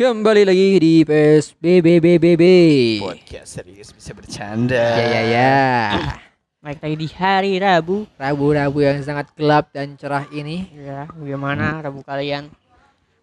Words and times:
Kembali 0.00 0.48
lagi 0.48 0.80
di 0.80 0.94
PSBBBBB. 1.04 2.42
Podcast 3.04 3.60
serius 3.60 3.92
bisa 3.92 4.16
bercanda. 4.16 4.96
Ya 4.96 5.04
ya 5.04 5.22
ya. 5.28 5.60
Baik 6.64 6.80
lagi 6.80 6.96
di 7.04 7.08
hari 7.12 7.60
Rabu. 7.60 8.08
Rabu-rabu 8.16 8.80
yang 8.80 9.04
sangat 9.04 9.28
gelap 9.36 9.68
dan 9.76 10.00
cerah 10.00 10.24
ini. 10.32 10.72
Ya, 10.72 11.04
bagaimana 11.04 11.84
Rabu 11.84 12.00
kalian? 12.00 12.48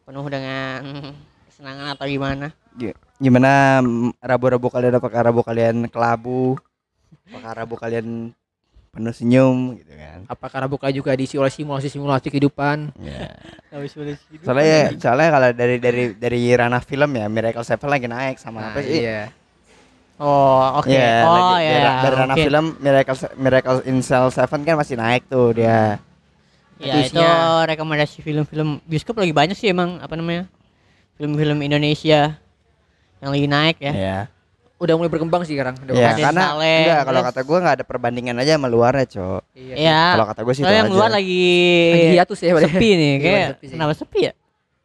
Penuh 0.06 0.22
dengan 0.30 0.86
kesenangan 1.50 1.98
atau 1.98 2.06
gimana? 2.06 2.54
Gi- 2.78 2.94
Gimana 3.18 3.82
mm, 3.82 4.22
rabu-rabu 4.22 4.70
kalian 4.70 5.02
apakah 5.02 5.34
rabu 5.34 5.42
kalian 5.42 5.90
kelabu? 5.90 6.62
Apakah 7.26 7.58
rabu 7.58 7.74
kalian 7.74 8.38
penuh 8.98 9.14
senyum 9.14 9.58
gitu 9.76 9.94
kan? 9.94 10.20
Apakah 10.26 10.58
Rabu 10.60 10.76
kali 10.76 10.94
juga 10.94 11.14
diisi 11.14 11.38
oleh 11.38 11.50
simulasi-simulasi 11.50 12.28
kehidupan? 12.28 12.90
Ya. 13.00 13.38
Habis 13.70 13.94
gitu. 13.94 14.42
Soalnya 14.42 14.98
soalnya 14.98 15.30
kalau 15.30 15.50
dari 15.52 15.78
dari 15.78 16.04
dari 16.14 16.40
ranah 16.50 16.82
film 16.82 17.14
ya 17.14 17.26
Miracle 17.28 17.62
Seven 17.62 17.88
lagi 17.88 18.08
naik 18.08 18.36
sama 18.38 18.66
apa 18.66 18.80
Nah, 18.80 18.84
sih? 18.84 19.00
iya. 19.00 19.22
Oh, 20.18 20.82
oke. 20.82 20.90
Iya, 20.90 21.14
oh, 21.22 21.30
lagi- 21.30 21.62
ya. 21.62 21.72
dari, 21.72 21.90
dari 22.02 22.16
ranah 22.18 22.34
oke. 22.34 22.44
film 22.44 22.66
Miracle 22.80 23.18
Miracle 23.38 23.78
in 23.86 23.98
Cell 24.02 24.28
Seven 24.28 24.60
kan 24.62 24.76
masih 24.76 24.98
naik 24.98 25.30
tuh 25.30 25.54
dia. 25.54 26.02
Ya, 26.78 26.94
itu 27.00 27.18
Habisnya- 27.18 27.66
rekomendasi 27.68 28.22
film-film 28.22 28.82
bioskop 28.84 29.14
lagi 29.16 29.30
banyak 29.32 29.54
sih 29.54 29.70
emang 29.70 29.98
apa 29.98 30.14
namanya? 30.14 30.50
Film-film 31.16 31.62
Indonesia 31.62 32.38
yang 33.18 33.30
lagi 33.30 33.48
naik 33.48 33.78
ya. 33.80 33.94
Ya. 33.94 34.18
Udah 34.78 34.94
mulai 34.94 35.10
berkembang 35.10 35.42
sih 35.42 35.58
sekarang. 35.58 35.74
Udah 35.82 35.94
Ya, 35.94 36.14
karena 36.14 36.54
enggak 36.54 37.02
kalau 37.04 37.22
kata 37.26 37.42
gua 37.42 37.58
nggak 37.60 37.76
ada 37.82 37.86
perbandingan 37.86 38.38
aja 38.38 38.56
sama 38.56 38.70
luarnya, 38.70 39.06
Cok. 39.10 39.42
Iya. 39.54 39.74
Ya. 39.76 40.02
Kalau 40.14 40.26
kata 40.28 40.42
gue 40.46 40.54
sih 40.54 40.62
Soalnya 40.62 40.70
itu 40.70 40.78
yang 40.78 40.88
aja. 40.88 40.96
luar 40.96 41.10
lagi 41.10 41.46
Lagi 41.90 42.08
hiatus 42.14 42.40
ya, 42.40 42.52
sepi 42.54 42.90
nih, 42.92 43.10
Iya, 43.10 43.18
kayak 43.18 43.48
sepi 43.50 43.66
sih. 43.66 43.74
kenapa 43.74 43.94
sepi 43.94 44.20
ya? 44.22 44.34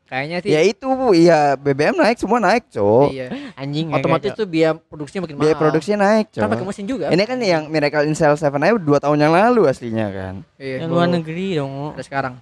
Kayaknya 0.02 0.36
sih. 0.40 0.50
Ya 0.50 0.60
itu, 0.62 0.88
iya 1.14 1.38
BBM 1.56 1.94
naik 1.94 2.16
semua 2.16 2.36
naik, 2.36 2.68
Cok. 2.68 3.08
Iya. 3.10 3.26
Anjing 3.52 3.86
Otomatis 3.90 4.28
kagak. 4.28 4.40
tuh 4.40 4.46
biaya 4.46 4.72
produksinya 4.76 5.20
makin 5.24 5.36
Biaya 5.36 5.48
mahal. 5.50 5.62
produksinya 5.62 5.98
naik, 6.02 6.26
Kan 6.30 6.40
pakai 6.46 6.56
Cok. 6.58 6.68
mesin 6.68 6.84
juga. 6.84 7.06
Ini 7.08 7.22
kan 7.22 7.38
yang 7.38 7.62
Miracle 7.66 8.04
in 8.04 8.12
Cell 8.12 8.32
7 8.32 8.48
aja 8.48 8.72
2 8.72 8.96
tahun 8.98 9.18
yang 9.18 9.32
lalu 9.32 9.62
aslinya 9.66 10.08
kan. 10.08 10.34
Iya, 10.56 10.84
yang 10.84 10.88
luar 10.88 11.04
negeri 11.06 11.56
dong. 11.56 11.92
Ada 11.92 12.04
sekarang. 12.04 12.34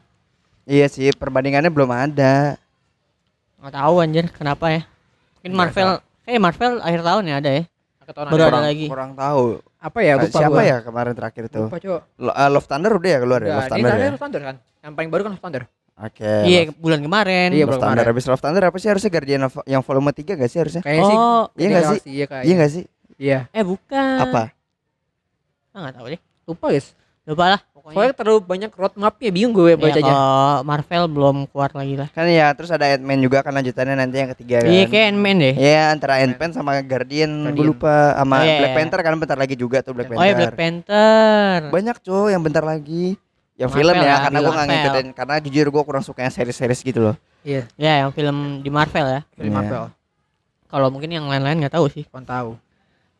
Iya 0.67 0.87
sih, 0.87 1.11
perbandingannya 1.13 1.67
belum 1.69 1.91
ada. 1.91 2.55
Nggak 3.59 3.75
tahu 3.77 3.95
anjir 3.99 4.25
kenapa 4.31 4.67
ya. 4.69 4.83
Mungkin 5.39 5.53
Marvel 5.53 5.91
kayak 6.23 6.41
Marvel 6.41 6.73
akhir 6.81 7.01
tahun 7.01 7.25
ya 7.25 7.37
ada 7.39 7.51
ya. 7.51 7.63
Ketahuan 8.01 8.27
Baru 8.27 8.43
ada. 8.43 8.49
kurang, 8.51 8.65
lagi. 8.67 8.87
Kurang 8.91 9.13
tahu. 9.15 9.45
Apa 9.79 9.99
ya? 10.03 10.13
Eh, 10.13 10.23
Lupa 10.27 10.39
Siapa 10.43 10.51
gua. 10.53 10.63
ya 10.67 10.77
kemarin 10.83 11.13
terakhir 11.15 11.45
tuh? 11.47 11.67
Lupa, 11.71 11.79
Cok. 11.79 12.01
Lo- 12.19 12.35
eh, 12.35 12.49
Love 12.51 12.67
Thunder 12.67 12.93
udah 12.99 13.11
ya 13.11 13.19
keluar 13.23 13.41
ya? 13.41 13.49
Love 13.49 13.55
ini 13.55 13.71
Thunder 13.71 13.87
terakhir 13.87 14.03
ya? 14.03 14.11
Love 14.11 14.21
Thunder 14.21 14.43
kan. 14.43 14.57
Yang 14.83 14.93
paling 14.99 15.11
baru 15.11 15.23
kan 15.23 15.31
Love 15.31 15.43
Thunder. 15.47 15.63
Oke. 16.01 16.33
Iya 16.43 16.61
Love- 16.67 16.77
bulan 16.83 17.01
kemarin. 17.01 17.49
Iya, 17.55 17.65
Love 17.65 17.79
Thunder 17.79 18.05
habis 18.05 18.25
Love 18.27 18.43
Thunder 18.43 18.63
apa 18.67 18.77
sih 18.77 18.89
harusnya 18.91 19.11
Guardian 19.11 19.43
of, 19.47 19.55
yang 19.63 19.83
volume 19.87 20.11
3 20.11 20.35
gak 20.35 20.51
sih 20.51 20.59
harusnya? 20.59 20.83
Kayaknya 20.83 21.05
sih. 21.07 21.17
Oh, 21.17 21.45
Iya 21.55 21.67
nggak 21.71 21.85
sih? 21.87 22.01
Iya 22.05 22.25
kayak. 22.27 22.45
Iya 22.45 22.55
gak 22.59 22.71
sih? 22.75 22.85
Iya. 23.15 23.39
eh 23.53 23.63
bukan. 23.63 24.17
Apa? 24.27 24.43
Ah, 25.71 25.91
tahu 25.95 26.07
deh. 26.11 26.21
Lupa 26.45 26.67
guys. 26.69 26.99
Lupa 27.23 27.45
lah 27.47 27.61
Soalnya 27.61 27.77
pokoknya. 27.77 28.13
terlalu 28.13 28.39
banyak 28.43 28.71
roadmapnya 28.73 29.31
bingung 29.31 29.53
gue 29.53 29.73
Ya, 29.73 29.77
bacanya. 29.77 30.13
kalau 30.13 30.65
Marvel 30.65 31.05
belum 31.07 31.37
keluar 31.47 31.71
lagi 31.71 31.95
lah. 31.97 32.09
Kan 32.11 32.27
ya 32.27 32.47
terus 32.53 32.69
ada 32.69 32.87
Ant-Man 32.87 33.19
juga 33.19 33.41
kan 33.41 33.53
lanjutannya 33.53 33.95
nanti 33.95 34.17
yang 34.19 34.31
ketiga 34.33 34.57
kan. 34.61 34.69
Iya 34.69 34.85
kayak 34.87 35.07
Ant-Man 35.11 35.37
deh. 35.39 35.55
Iya 35.55 35.83
antara 35.91 36.15
Ant-Man 36.19 36.51
sama 36.51 36.71
Guardian, 36.81 37.31
gue 37.31 37.51
Guardian. 37.51 37.67
lupa 37.67 37.95
sama 38.15 38.35
Oh, 38.35 38.43
iya, 38.43 38.57
Black 38.59 38.69
iya. 38.69 38.79
Panther 38.79 39.01
kan 39.01 39.13
bentar 39.17 39.39
lagi 39.39 39.55
juga 39.55 39.79
tuh 39.81 39.93
Black 39.93 40.09
Oh 40.09 40.13
Panther. 40.13 40.27
ya 40.27 40.35
Black 40.35 40.57
Panther. 40.57 41.59
Banyak 41.69 41.97
cuy 42.01 42.29
yang 42.29 42.43
bentar 42.43 42.63
lagi. 42.63 43.07
Yang 43.55 43.69
Marvel 43.69 43.81
film 43.83 43.95
ya 43.95 44.05
lah, 44.07 44.19
karena 44.23 44.39
gue 44.39 44.45
nggak 44.47 44.57
Marvel. 44.63 44.73
ngikutin 44.81 45.07
karena 45.13 45.35
jujur 45.39 45.67
gue 45.69 45.83
kurang 45.85 46.01
suka 46.03 46.21
yang 46.23 46.33
series-series 46.33 46.81
gitu 46.83 47.01
loh. 47.03 47.17
Iya, 47.43 47.63
Ya 47.77 47.93
yang 48.01 48.11
film 48.11 48.37
di 48.61 48.69
Marvel 48.69 49.07
ya. 49.07 49.21
film 49.31 49.47
Iya. 49.47 49.55
Marvel. 49.55 49.85
Kalau 50.67 50.89
mungkin 50.89 51.11
yang 51.11 51.25
lain-lain 51.27 51.57
nggak 51.59 51.75
tahu 51.75 51.85
sih. 51.87 52.05
Kau 52.07 52.21
tahu. 52.21 52.57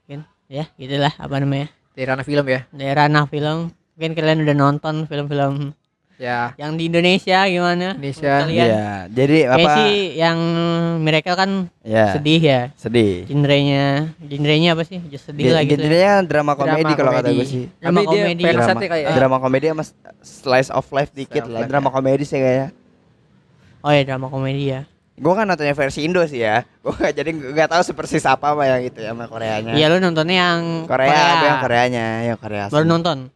Mungkin 0.03 0.21
ya 0.47 0.65
gitulah 0.75 1.13
apa 1.13 1.35
namanya. 1.37 1.69
Dari 1.91 2.07
ranah 2.07 2.23
film 2.23 2.47
ya. 2.47 2.61
Dari 2.69 2.93
ranah 2.95 3.25
film. 3.27 3.59
Mungkin 4.01 4.17
kalian 4.17 4.49
udah 4.49 4.57
nonton 4.57 5.05
film-film 5.05 5.77
Ya. 6.17 6.57
yang 6.57 6.73
di 6.73 6.89
Indonesia 6.89 7.45
gimana? 7.45 7.93
Indonesia. 7.93 8.33
Kalian? 8.45 8.65
Iya. 8.65 8.89
Jadi 9.09 9.39
Kayak 9.43 9.61
apa? 9.61 9.71
sih 9.77 9.93
yang 10.17 10.39
Miracle 10.99 11.37
kan 11.37 11.51
Ya. 11.81 12.17
sedih 12.17 12.41
ya. 12.41 12.61
Sedih. 12.77 13.29
Genrenya, 13.29 14.09
genrenya 14.19 14.73
apa 14.73 14.85
sih? 14.85 15.05
Just 15.05 15.29
sedih 15.29 15.53
lah 15.53 15.61
gitu. 15.65 15.77
ya. 15.77 15.85
Genrenya 15.85 16.13
drama 16.25 16.57
komedi 16.57 16.81
Drama 16.83 16.97
kalau 16.97 17.13
kata 17.13 17.29
gue 17.31 17.45
sih. 17.45 17.65
Drama 17.77 17.93
Tapi 17.95 18.05
dia 18.07 18.21
komedi. 18.25 18.43
versi 18.43 18.57
Drama, 18.57 18.81
kayak 18.83 18.97
ya. 18.97 19.11
drama 19.13 19.37
komedi 19.37 19.65
sama 19.69 19.85
slice 20.21 20.71
of 20.71 20.85
life 20.89 21.13
dikit 21.13 21.45
lah. 21.45 21.61
life, 21.61 21.69
Drama 21.69 21.89
ya. 21.89 21.93
komedi 21.93 22.25
sih 22.25 22.39
kayaknya. 22.39 22.69
Oh 23.81 23.93
ya 23.93 24.03
drama 24.03 24.27
komedi 24.29 24.65
ya. 24.67 24.81
Gue 25.15 25.33
kan 25.35 25.45
nontonnya 25.45 25.73
versi 25.73 26.01
Indo 26.01 26.25
sih 26.25 26.41
ya. 26.41 26.65
Gue 26.81 26.93
gak 26.95 27.13
jadi 27.13 27.29
nggak 27.29 27.69
tahu 27.71 27.83
sepersis 27.83 28.25
apa 28.25 28.57
apa 28.57 28.65
yang 28.67 28.81
itu 28.83 28.97
ya 28.99 29.13
sama 29.13 29.29
Koreanya. 29.29 29.73
Iya 29.73 29.89
lu 29.89 30.01
nontonnya 30.01 30.37
yang 30.39 30.61
Korea, 30.85 31.13
gue 31.35 31.45
yang 31.45 31.61
Koreanya, 31.61 32.07
yang 32.25 32.37
Korea. 32.37 32.65
Baru 32.69 32.85
nonton. 32.85 33.29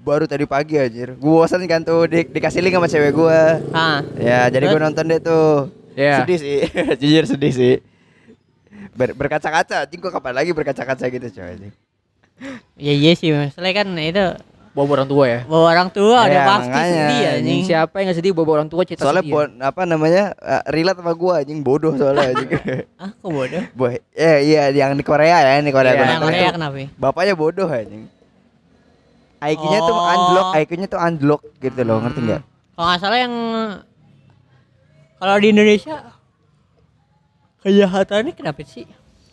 Baru 0.00 0.24
tadi 0.24 0.44
pagi 0.44 0.74
anjir. 0.74 1.14
Gue 1.14 1.32
bosan 1.36 1.62
kan 1.64 1.80
tuh 1.80 2.04
di, 2.04 2.22
dikasih 2.22 2.60
link 2.60 2.74
sama 2.74 2.84
cewek 2.84 3.12
gue. 3.12 3.40
Ah, 3.70 4.02
Ya, 4.14 4.46
jadi 4.48 4.66
gue 4.66 4.80
nonton 4.80 5.04
deh 5.04 5.18
tuh. 5.18 5.70
Iya. 5.94 6.20
Sedih 6.20 6.38
sih, 6.38 6.58
jujur 7.00 7.24
sedih 7.24 7.52
sih. 7.52 7.74
Ber- 8.92 9.14
berkaca-kaca, 9.14 9.86
anjing 9.86 9.98
gue 9.98 10.10
kapan 10.10 10.34
lagi 10.34 10.50
berkaca-kaca 10.50 11.04
gitu 11.04 11.26
coy 11.30 11.46
anjing. 11.48 11.72
iya 12.74 12.90
iya 12.92 13.12
sih 13.14 13.30
masalahnya 13.30 13.74
kan 13.76 13.88
itu 13.94 14.26
Bawa 14.74 14.90
orang 14.92 15.06
tua 15.06 15.24
ya. 15.24 15.40
bawa 15.44 15.70
orang 15.70 15.86
tua 15.88 16.18
udah 16.20 16.34
Iya, 16.34 16.42
pasti 16.44 16.66
makanya, 16.68 16.90
sedih 16.90 17.14
anjing. 17.14 17.30
anjing. 17.38 17.60
Siapa 17.64 17.94
yang 17.94 18.06
gak 18.06 18.18
sedih 18.18 18.32
bawa 18.34 18.50
orang 18.52 18.68
tua 18.68 18.82
cerita 18.82 19.06
Soalnya 19.06 19.22
sedih. 19.22 19.32
bon, 19.32 19.50
apa 19.62 19.82
namanya 19.84 20.24
eh, 20.34 20.62
relate 20.68 20.98
sama 20.98 21.12
gue 21.14 21.32
anjing 21.32 21.58
bodoh 21.62 21.94
soalnya 21.94 22.26
anjing. 22.28 22.50
Ah, 22.98 23.10
kok 23.14 23.30
bodoh? 23.30 23.62
Boy, 23.72 23.94
eh 24.10 24.38
iya 24.44 24.62
yang 24.68 24.92
di 24.92 25.04
Korea 25.04 25.30
ya, 25.38 25.50
yang 25.54 25.64
di 25.64 25.70
Korea 25.70 25.90
Iya, 25.90 25.96
gua 25.96 26.06
Yang 26.08 26.22
Korea 26.24 26.42
itu. 26.42 26.52
kenapa? 26.52 26.76
ya? 26.76 26.86
Bapaknya 26.92 27.34
bodoh 27.34 27.68
anjing. 27.68 28.02
IQ-nya 29.46 29.80
tuh 29.80 29.92
Oh. 29.92 30.04
unlock, 30.06 30.46
IQ-nya 30.56 30.86
tuh 30.86 30.98
unlock 30.98 31.42
gitu 31.58 31.80
loh, 31.80 31.98
ngerti 31.98 32.20
nggak? 32.22 32.42
Kalau 32.72 32.86
nggak 32.86 32.98
salah 32.98 33.18
yang 33.18 33.34
kalau 35.16 35.36
di 35.36 35.48
Indonesia 35.48 35.96
kejahatannya 37.60 38.32
kenapa 38.32 38.60
sih? 38.62 38.84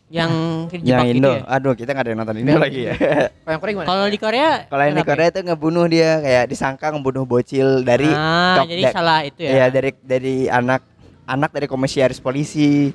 Yang 0.08 0.32
Yang 0.52 0.70
terjebak 0.72 1.06
gitu 1.06 1.18
Indo. 1.18 1.32
ya? 1.34 1.42
Aduh, 1.50 1.74
kita 1.74 1.90
nggak 1.90 2.04
ada 2.04 2.10
yang 2.10 2.20
nonton 2.20 2.38
Indo 2.38 2.56
lagi 2.58 2.80
ya. 2.84 2.94
Kalau 2.94 3.52
yang 3.52 3.60
Korea 3.60 3.74
gimana? 3.74 3.88
Kalau 3.88 4.06
di 4.06 4.20
Korea 4.20 4.50
Kalau 4.68 4.84
yang 4.84 4.96
di? 4.96 5.04
Korea 5.04 5.28
tuh 5.30 5.42
ngebunuh 5.42 5.86
dia 5.88 6.10
kayak 6.20 6.44
disangka 6.48 6.86
ngebunuh 6.90 7.24
bocil 7.24 7.70
dari 7.82 8.08
ah, 8.08 8.56
kap- 8.58 8.68
jadi 8.68 8.82
da- 8.84 8.94
salah 8.94 9.20
itu 9.24 9.42
ya. 9.42 9.52
Iya, 9.54 9.66
dari 9.70 9.92
dari 9.98 10.36
anak 10.48 10.82
anak 11.26 11.50
dari 11.50 11.66
komisaris 11.66 12.20
polisi. 12.20 12.92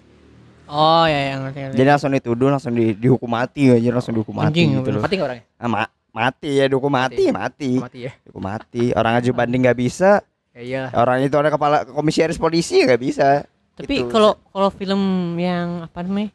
Oh 0.66 1.06
ya 1.06 1.32
yang 1.32 1.46
ngerti. 1.46 1.58
ngerti. 1.62 1.76
Jadi 1.78 1.88
langsung 1.88 2.10
dituduh, 2.10 2.48
langsung 2.50 2.72
di, 2.74 2.90
dihukum 2.92 3.30
mati 3.30 3.70
aja, 3.70 3.88
langsung 3.88 4.12
dihukum 4.12 4.34
mati 4.34 4.50
Anjing, 4.50 4.68
gitu 4.76 4.90
loh. 4.90 5.00
Mati 5.00 5.14
nggak 5.14 5.28
orangnya? 5.30 5.44
Ah, 5.56 5.68
ma- 5.70 5.92
mati 6.16 6.50
ya, 6.54 6.64
dihukum 6.64 6.88
mati, 6.88 7.28
mati. 7.28 7.72
Mati 7.76 7.98
ya. 8.02 8.12
Dihukum 8.18 8.40
mati. 8.42 8.84
Orang 8.90 9.12
aja 9.14 9.30
banding 9.30 9.60
nggak 9.60 9.76
bisa, 9.76 10.24
Ya 10.50 10.62
iya. 10.62 10.82
orang 10.90 11.20
itu 11.20 11.36
ada 11.36 11.48
kepala 11.48 11.84
komisaris 11.86 12.36
polisi 12.36 12.80
nggak 12.80 12.96
bisa. 12.98 13.44
Tapi 13.76 14.00
Gitu. 14.00 14.08
kalau 14.08 14.40
kalau 14.48 14.70
film 14.70 15.00
yang 15.36 15.84
apa 15.84 16.00
namanya? 16.00 16.32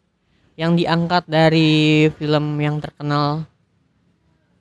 Yang 0.53 0.71
diangkat 0.77 1.23
dari 1.25 1.71
film 2.13 2.45
yang 2.55 2.77
terkenal 2.77 3.49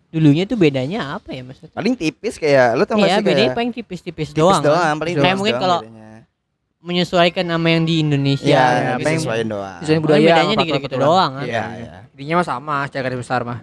dulunya 0.08 0.42
tuh 0.42 0.56
bedanya 0.56 1.14
apa 1.14 1.30
ya 1.30 1.44
maksudnya? 1.44 1.70
paling 1.70 1.94
tipis 1.94 2.34
kayak 2.34 2.74
lu 2.74 2.82
tau 2.82 2.96
gak 2.96 3.04
Iya, 3.04 3.14
sih 3.14 3.22
bedanya 3.22 3.44
kayak 3.44 3.54
paling 3.54 3.70
tipis-tipis 3.70 4.28
tipis 4.28 4.34
doang. 4.34 4.58
doang, 4.60 4.80
kan? 4.82 4.96
paling 4.98 5.14
Kayak 5.14 5.22
tipis 5.22 5.38
mungkin 5.38 5.54
doang 5.54 5.62
kalau 5.62 5.78
menyesuaikan 6.80 7.44
sama 7.44 7.68
yang 7.68 7.84
di 7.84 7.94
Indonesia. 8.00 8.48
Iya, 8.48 8.56
ya, 8.56 8.72
ya, 8.72 8.94
paling- 8.96 9.20
disesuaiin 9.20 9.48
doang. 9.48 9.78
Paling 9.78 10.00
budaya 10.00 10.18
bedanya 10.24 10.40
di 10.50 10.56
gitu 10.56 10.72
faktor-faktor 10.72 10.98
doang 10.98 11.30
kan. 11.30 11.44
Iya, 11.44 11.64
iya. 11.76 11.92
Intinya 12.10 12.34
mah 12.34 12.46
sama, 12.48 12.76
secara 12.88 13.02
garis 13.04 13.18
besar 13.20 13.40
mah. 13.44 13.58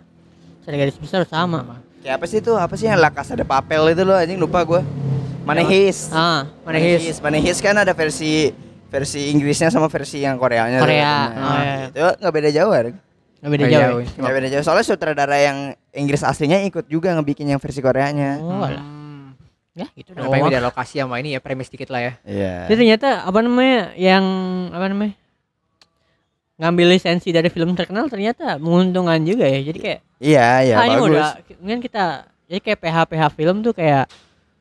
Secara 0.67 0.83
garis 0.83 0.99
besar 0.99 1.23
sama. 1.23 1.79
Kayak 2.03 2.19
apa 2.19 2.25
sih 2.27 2.43
itu? 2.43 2.51
Apa 2.51 2.75
sih 2.75 2.91
yang 2.91 2.99
La 2.99 3.07
Casa 3.07 3.39
de 3.39 3.47
Papel 3.47 3.95
itu 3.95 4.03
loh 4.03 4.19
anjing 4.19 4.35
lupa 4.35 4.67
gua. 4.67 4.83
Manehis. 5.47 6.11
Ah, 6.11 6.43
Manehis. 6.67 7.23
Manehis 7.23 7.63
kan 7.63 7.71
ada 7.71 7.95
versi 7.95 8.51
versi 8.91 9.31
Inggrisnya 9.31 9.71
sama 9.71 9.87
versi 9.87 10.19
yang 10.19 10.35
Koreanya. 10.35 10.83
Korea. 10.83 11.15
Nah, 11.31 11.39
Oh, 11.39 11.55
iya. 11.55 11.87
Itu 11.87 11.99
nggak 12.19 12.33
beda 12.35 12.49
jauh 12.51 12.71
kan? 12.75 12.95
nggak 13.37 13.51
beda 13.55 13.63
jauh. 13.63 13.99
iya, 14.03 14.11
ya? 14.11 14.19
Nggak 14.19 14.33
beda 14.35 14.47
jauh. 14.51 14.63
Soalnya 14.67 14.83
sutradara 14.83 15.37
yang 15.39 15.57
Inggris 15.95 16.19
aslinya 16.19 16.59
ikut 16.67 16.91
juga 16.91 17.15
ngebikin 17.15 17.47
yang 17.47 17.63
versi 17.63 17.79
Koreanya. 17.79 18.43
Oh, 18.43 18.59
alah. 18.59 18.83
Hmm. 18.83 19.39
Ya, 19.71 19.87
gitu 19.95 20.11
paling 20.11 20.27
doang. 20.27 20.51
beda 20.51 20.59
lokasi 20.59 20.99
sama 20.99 21.15
ini 21.23 21.31
ya, 21.31 21.39
premis 21.39 21.71
dikit 21.71 21.87
lah 21.95 22.11
ya. 22.11 22.13
Iya. 22.27 22.53
Jadi 22.67 22.75
ternyata 22.83 23.23
apa 23.23 23.39
namanya 23.39 23.95
yang 23.95 24.25
apa 24.75 24.91
namanya? 24.91 25.15
ngambil 26.57 26.97
lisensi 26.97 27.29
dari 27.29 27.47
film 27.47 27.71
terkenal 27.71 28.09
ternyata 28.11 28.59
menguntungkan 28.59 29.21
juga 29.23 29.45
ya. 29.47 29.61
Jadi 29.63 29.79
kayak 29.79 30.01
Iya, 30.17 30.47
iya 30.65 30.75
ah, 30.81 30.85
ini 30.89 30.95
bagus. 30.97 31.09
udah 31.13 31.29
mungkin 31.61 31.79
kita 31.85 32.03
jadi 32.49 32.59
kayak 32.63 32.79
PH 32.81 32.97
PH 33.11 33.23
film 33.37 33.55
tuh 33.61 33.73
kayak 33.77 34.09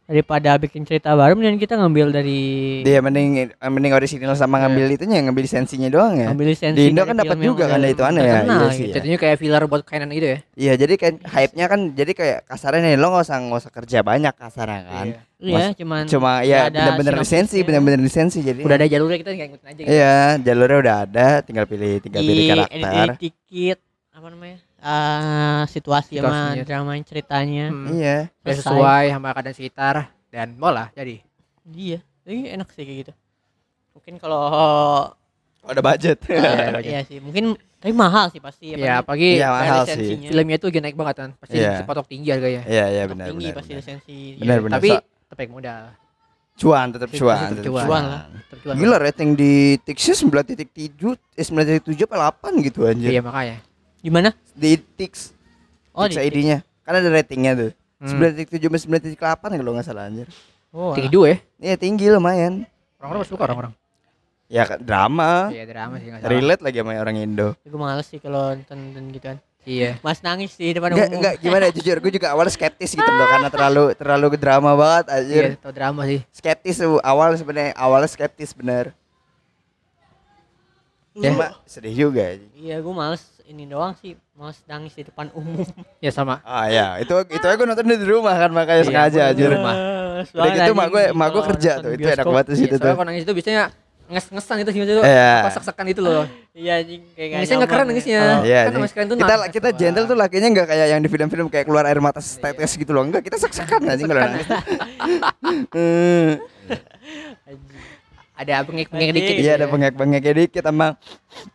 daripada 0.06 0.54
bikin 0.54 0.86
cerita 0.86 1.10
baru 1.18 1.34
mending 1.34 1.58
kita 1.58 1.74
ngambil 1.74 2.14
dari 2.14 2.38
Dia 2.86 3.02
mending 3.02 3.50
mending 3.58 3.90
orisinal 3.90 4.38
sama 4.38 4.62
ngambil 4.62 4.94
itunya, 4.94 5.18
ngambil 5.18 5.42
lisensinya 5.42 5.90
doang 5.90 6.14
ya. 6.14 6.30
ngambil 6.30 6.46
lisensi 6.54 6.78
Di 6.78 6.94
Indo 6.94 7.02
kan 7.02 7.18
dapat 7.18 7.42
juga 7.42 7.66
kan 7.66 7.82
itu 7.82 8.02
aneh 8.06 8.22
ya. 8.22 8.38
Iya 8.38 8.38
gitu. 8.46 8.66
sih. 8.70 8.86
ya. 8.86 8.94
Jadinya 9.02 9.18
kayak 9.18 9.36
filler 9.42 9.62
buat 9.66 9.82
kainan 9.82 10.14
gitu 10.14 10.28
ya. 10.30 10.38
Iya, 10.54 10.72
jadi 10.78 10.94
kan 10.94 11.12
hype-nya 11.26 11.66
kan 11.66 11.80
jadi 11.90 12.12
kayak 12.14 12.38
kasarnya 12.46 12.80
nih 12.86 12.94
lo 13.02 13.06
nggak 13.10 13.24
usah 13.26 13.36
nggak 13.42 13.60
usah 13.66 13.72
kerja 13.74 13.98
banyak 14.06 14.34
kasarnya 14.38 14.80
kan. 14.86 15.06
Iya. 15.10 15.20
Iya, 15.36 15.66
cuman 15.76 16.02
Cuma 16.08 16.32
ya 16.46 16.70
ada 16.70 16.78
bener-bener 16.96 17.14
lisensi, 17.20 17.58
bener-bener 17.66 18.00
lisensi 18.00 18.40
jadi. 18.46 18.62
Udah 18.62 18.78
ada 18.78 18.86
jalurnya 18.86 19.18
kita 19.20 19.30
nggak 19.34 19.48
ngikutin 19.50 19.66
aja 19.66 19.80
gitu. 19.82 19.90
Iya, 19.90 20.16
jalurnya 20.38 20.78
udah 20.86 20.96
ada, 21.02 21.28
tinggal 21.42 21.66
pilih 21.66 21.98
tinggal 21.98 22.22
pilih 22.22 22.46
karakter. 22.46 23.08
dikit 23.18 23.78
apa 24.14 24.26
namanya? 24.30 24.65
Eh 24.86 25.62
situasi 25.66 26.16
sama 26.16 26.54
drama 26.62 26.94
ceritanya. 27.02 27.66
Hmm. 27.68 27.90
Iya. 27.90 28.30
Selesai. 28.40 28.62
sesuai 28.62 29.04
sama 29.10 29.28
keadaan 29.32 29.56
sekitar 29.56 29.94
dan 30.30 30.54
bola 30.54 30.94
jadi. 30.94 31.18
Iya, 31.66 31.98
ini 32.24 32.46
enak 32.48 32.70
sih 32.70 32.82
kayak 32.82 32.98
gitu. 33.02 33.12
Mungkin 33.92 34.14
kalau 34.16 34.42
Oh, 35.66 35.66
ada 35.66 35.82
budget. 35.82 36.22
Iya, 36.30 36.78
iya 36.78 37.00
sih, 37.02 37.18
mungkin 37.18 37.58
tapi 37.76 37.90
mahal 37.90 38.30
sih 38.30 38.38
pasti 38.38 38.70
Ya, 38.70 39.02
apalagi 39.02 39.02
apalagi 39.02 39.28
Iya, 39.34 39.48
mahal 39.50 39.82
sih. 39.84 40.14
filmnya 40.22 40.56
tuh 40.56 40.68
lagi 40.70 40.78
naik 40.80 40.94
banget 40.94 41.16
kan. 41.18 41.30
Pasti 41.36 41.56
Iya. 41.58 41.82
sepatok 41.82 42.06
tinggi 42.06 42.28
harganya. 42.30 42.62
Iya, 42.62 42.84
iya 42.88 43.02
benar 43.04 43.26
tinggi 43.28 43.50
benar. 43.50 43.56
pasti 43.58 43.72
benar. 43.72 43.82
lisensi. 43.82 44.18
Benar 44.38 44.58
benar. 44.62 44.74
Tapi 44.78 44.88
So- 44.88 45.04
tepek 45.26 45.48
modal. 45.50 45.82
cuan 46.56 46.88
tetap 46.88 47.10
Tetap 47.10 47.20
cuan. 47.20 47.36
cuan. 47.36 47.50
tetap 47.52 47.68
Cuan 47.84 48.04
lah. 48.06 48.22
Tetep 48.32 48.58
jual. 48.62 48.74
Gila 48.78 48.96
rating 48.96 49.30
di 49.34 49.52
Tixis 49.78 50.18
9.7 50.22 51.12
eh 51.36 51.44
9.7 51.44 52.06
apa 52.06 52.16
8 52.48 52.64
gitu 52.64 52.86
anjir. 52.86 53.10
Iya 53.10 53.20
makanya. 53.20 53.58
Di 54.06 54.10
mana? 54.14 54.30
Di 54.54 54.78
Tix. 54.78 55.34
Oh, 55.90 56.06
Tix 56.06 56.14
di 56.14 56.22
ID-nya. 56.30 56.62
Kan 56.86 56.94
ada 57.02 57.10
ratingnya 57.10 57.52
tuh. 57.58 57.70
Hmm. 57.98 58.22
9.7 58.38 58.62
sampai 58.78 59.02
9.8 59.18 59.58
kalau 59.58 59.72
nggak 59.74 59.86
salah 59.90 60.06
anjir. 60.06 60.30
Oh, 60.70 60.94
Tinggi 60.94 61.10
dua 61.10 61.26
ya. 61.34 61.36
Iya 61.58 61.74
tinggi 61.74 62.06
lumayan. 62.06 62.62
Orang-orang 63.02 63.26
suka 63.26 63.42
orang-orang. 63.50 63.72
Ya 64.46 64.62
kan, 64.62 64.78
drama. 64.78 65.50
Iya 65.50 65.66
drama 65.66 65.98
sih 65.98 66.06
nggak 66.14 66.22
salah. 66.22 66.30
Relate 66.30 66.62
lagi 66.62 66.76
sama 66.78 66.92
orang 67.02 67.16
Indo. 67.18 67.48
gue 67.58 67.80
males 67.80 68.06
sih 68.06 68.22
kalau 68.22 68.54
nonton 68.54 68.78
nonton 68.78 69.04
gituan. 69.10 69.36
Iya. 69.66 69.98
Mas 70.06 70.22
nangis 70.22 70.54
sih 70.54 70.70
depan 70.70 70.94
Enggak 70.94 71.10
umum. 71.10 71.18
enggak 71.18 71.34
gimana 71.42 71.62
ya, 71.66 71.72
jujur 71.74 71.96
gue 71.98 72.12
juga 72.14 72.28
awalnya 72.30 72.54
skeptis 72.54 72.94
gitu 72.94 73.02
loh 73.10 73.26
karena 73.26 73.48
terlalu 73.50 73.84
terlalu 73.98 74.26
drama 74.38 74.70
banget 74.78 75.04
anjir. 75.10 75.42
Iya, 75.42 75.58
tau 75.58 75.72
drama 75.74 76.00
sih. 76.06 76.20
Skeptis 76.30 76.78
tuh 76.78 77.02
awal 77.02 77.34
sebenarnya 77.34 77.74
awalnya 77.74 78.06
skeptis 78.06 78.54
bener. 78.54 78.94
Ya. 81.18 81.32
Cuma 81.32 81.58
sedih 81.66 82.06
juga. 82.06 82.38
Iya, 82.54 82.78
gue 82.78 82.94
males 82.94 83.24
ini 83.46 83.64
doang 83.64 83.94
sih, 83.94 84.14
males 84.32 84.58
nangis 84.64 84.92
di 84.92 85.02
depan 85.02 85.30
umum. 85.32 85.62
Ya 85.98 86.10
sama. 86.10 86.42
Ah 86.42 86.66
ya, 86.66 86.98
itu 86.98 87.10
itu 87.26 87.40
aja 87.40 87.54
gue 87.54 87.64
nonton 87.64 87.86
di 87.86 87.96
rumah 88.02 88.36
kan 88.36 88.50
makanya 88.50 88.78
Iya, 88.78 88.86
sengaja 88.86 89.20
anjir. 89.30 89.48
rumah. 89.48 89.74
Udah 90.28 90.50
gitu 90.52 90.72
mak 90.72 90.86
gue 90.88 91.04
mak 91.10 91.28
gue 91.30 91.42
kerja 91.54 91.70
tuh. 91.78 91.90
Itu 91.92 92.06
enak 92.06 92.24
banget 92.24 92.44
tuh 92.44 92.54
Iya, 92.54 92.60
situ 92.60 92.74
tuh. 92.74 92.78
soalnya 92.80 92.96
kalau 92.96 93.08
nangis 93.08 93.22
itu 93.22 93.32
biasanya 93.32 93.64
nges-ngesan 94.06 94.56
itu 94.60 94.70
sih 94.70 94.80
maksudnya. 94.80 95.02
Iya. 95.02 95.32
Pas 95.42 95.54
sekan 95.58 95.86
itu 95.86 96.00
loh. 96.00 96.24
Iya 96.52 96.72
anjing 96.78 97.00
kayak 97.10 97.26
gak 97.26 97.36
Nangisnya 97.36 97.56
nggak 97.56 97.70
keren 97.70 97.80
ya. 97.80 97.88
nangisnya. 97.88 98.20
Kalau- 98.20 98.44
Iya, 98.44 98.60
kan 98.62 98.72
mas 98.76 98.92
keren 98.92 99.06
tuh 99.06 99.16
kita 99.16 99.26
nangis 99.32 99.50
kita 99.52 99.68
gentle 99.72 100.04
tuh 100.06 100.16
lakinya 100.16 100.48
nggak 100.52 100.66
kayak 100.68 100.86
yang 100.88 101.00
di 101.00 101.08
film-film 101.08 101.46
kayak 101.48 101.64
keluar 101.66 101.84
air 101.84 101.98
mata 101.98 102.20
tetes 102.20 102.72
gitu 102.72 102.90
loh 102.90 103.02
enggak 103.02 103.22
kita 103.22 103.36
sek-sekan 103.36 103.80
anjing 103.84 104.06
kalau 104.06 104.22
nangis 104.22 104.46
Hmm. 105.74 106.32
Ada 108.36 108.60
bengek-bengek 108.62 109.10
dikit. 109.12 109.34
iya 109.34 109.52
ada 109.56 109.66
bengek-bengeknya 109.66 110.32
dikit 110.36 110.62
sama 110.62 111.00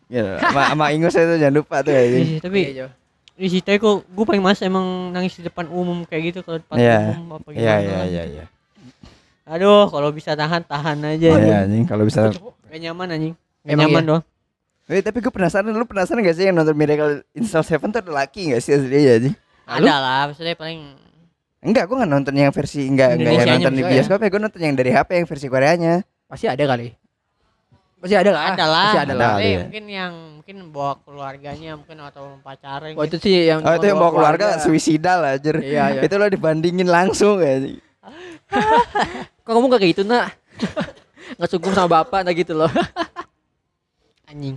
ya 0.06 0.36
sama 0.36 0.60
sama 0.68 0.84
ingus 0.90 1.14
itu 1.14 1.34
jangan 1.36 1.54
lupa 1.54 1.76
tuh 1.80 1.90
Iya 1.90 2.04
sih, 2.04 2.38
tapi 2.38 2.60
Iya, 2.74 2.86
di 3.32 3.48
situ 3.48 3.70
kok 3.72 4.02
gue 4.04 4.24
paling 4.24 4.42
males 4.42 4.60
emang 4.60 4.84
nangis 5.08 5.34
di 5.34 5.42
depan 5.42 5.66
umum 5.66 6.02
kayak 6.02 6.22
gitu 6.28 6.38
kalau 6.40 6.58
depan 6.58 6.76
Iya. 6.76 6.98
umum 7.16 7.38
apa 7.38 7.48
iya 7.50 7.58
gimana. 7.76 7.80
iya 7.80 8.00
iya 8.04 8.22
iya 8.28 8.44
Aduh, 9.44 9.86
kalau 9.88 10.10
bisa 10.10 10.32
tahan 10.32 10.62
tahan 10.62 10.98
aja. 11.04 11.28
iya 11.34 11.56
anjing 11.62 11.82
kalau 11.84 12.02
bisa 12.02 12.30
Gak 12.66 12.78
nyaman 12.78 13.08
anjing. 13.10 13.34
Gak 13.60 13.68
Emang 13.68 13.82
nyaman 13.84 14.00
iya? 14.00 14.08
doang. 14.08 14.24
Eh, 14.88 15.00
tapi 15.00 15.18
gue 15.18 15.28
penasaran 15.28 15.68
lu 15.68 15.84
penasaran 15.84 16.20
gak 16.20 16.34
sih 16.34 16.44
yang 16.44 16.56
nonton 16.56 16.72
Miracle 16.72 17.22
in 17.32 17.44
Cell 17.44 17.60
7 17.60 17.78
tuh 17.80 18.00
ada 18.00 18.12
laki 18.12 18.50
gak 18.50 18.60
sih 18.60 18.72
aslinya 18.72 19.12
anjing 19.16 19.34
Ada 19.62 19.94
lah, 19.94 20.22
maksudnya 20.26 20.54
paling 20.54 20.80
Enggak, 21.60 21.86
gue 21.86 21.96
gak 21.96 22.10
nonton 22.10 22.34
yang 22.34 22.50
versi 22.50 22.82
enggak 22.84 23.14
enggak 23.14 23.32
yang 23.38 23.48
nonton 23.56 23.72
di 23.72 23.82
ya? 23.82 23.88
bioskop 23.88 24.18
ya, 24.18 24.28
gue 24.28 24.40
nonton 24.40 24.60
yang 24.60 24.74
dari 24.74 24.90
HP 24.90 25.08
yang 25.14 25.26
versi 25.26 25.46
Koreanya. 25.46 25.94
Pasti 26.32 26.48
ada 26.48 26.64
kali. 26.64 26.96
Pasti 28.00 28.16
ada 28.16 28.30
lah. 28.32 28.42
ada 28.56 28.64
lah. 28.64 28.84
Pasti 28.88 29.00
ada 29.04 29.14
lah. 29.14 29.32
Tapi 29.36 29.44
Ada. 29.52 29.60
mungkin 29.68 29.84
yang 29.86 30.12
mungkin 30.40 30.56
bawa 30.72 30.92
keluarganya 31.04 31.70
mungkin 31.76 32.00
atau 32.00 32.40
pacarnya. 32.40 32.96
Oh 32.96 33.04
itu 33.04 33.20
sih 33.20 33.52
yang 33.52 33.60
Oh, 33.60 33.76
itu 33.76 33.84
yang 33.84 34.00
bawa 34.00 34.10
keluarga 34.16 34.56
suicidal 34.58 35.20
aja. 35.28 35.52
Iya, 35.60 35.84
iya. 35.92 36.00
Itu 36.00 36.16
lo 36.16 36.26
dibandingin 36.26 36.88
langsung 36.88 37.36
ya. 37.44 37.60
Kok 39.44 39.52
kamu 39.52 39.66
gak 39.76 39.80
kayak 39.84 39.92
gitu 39.92 40.02
nak? 40.08 40.32
Nggak 41.36 41.48
sungguh 41.52 41.72
sama 41.76 42.00
bapak 42.00 42.24
nah 42.24 42.32
gitu 42.32 42.56
loh. 42.56 42.72
anjing. 44.32 44.56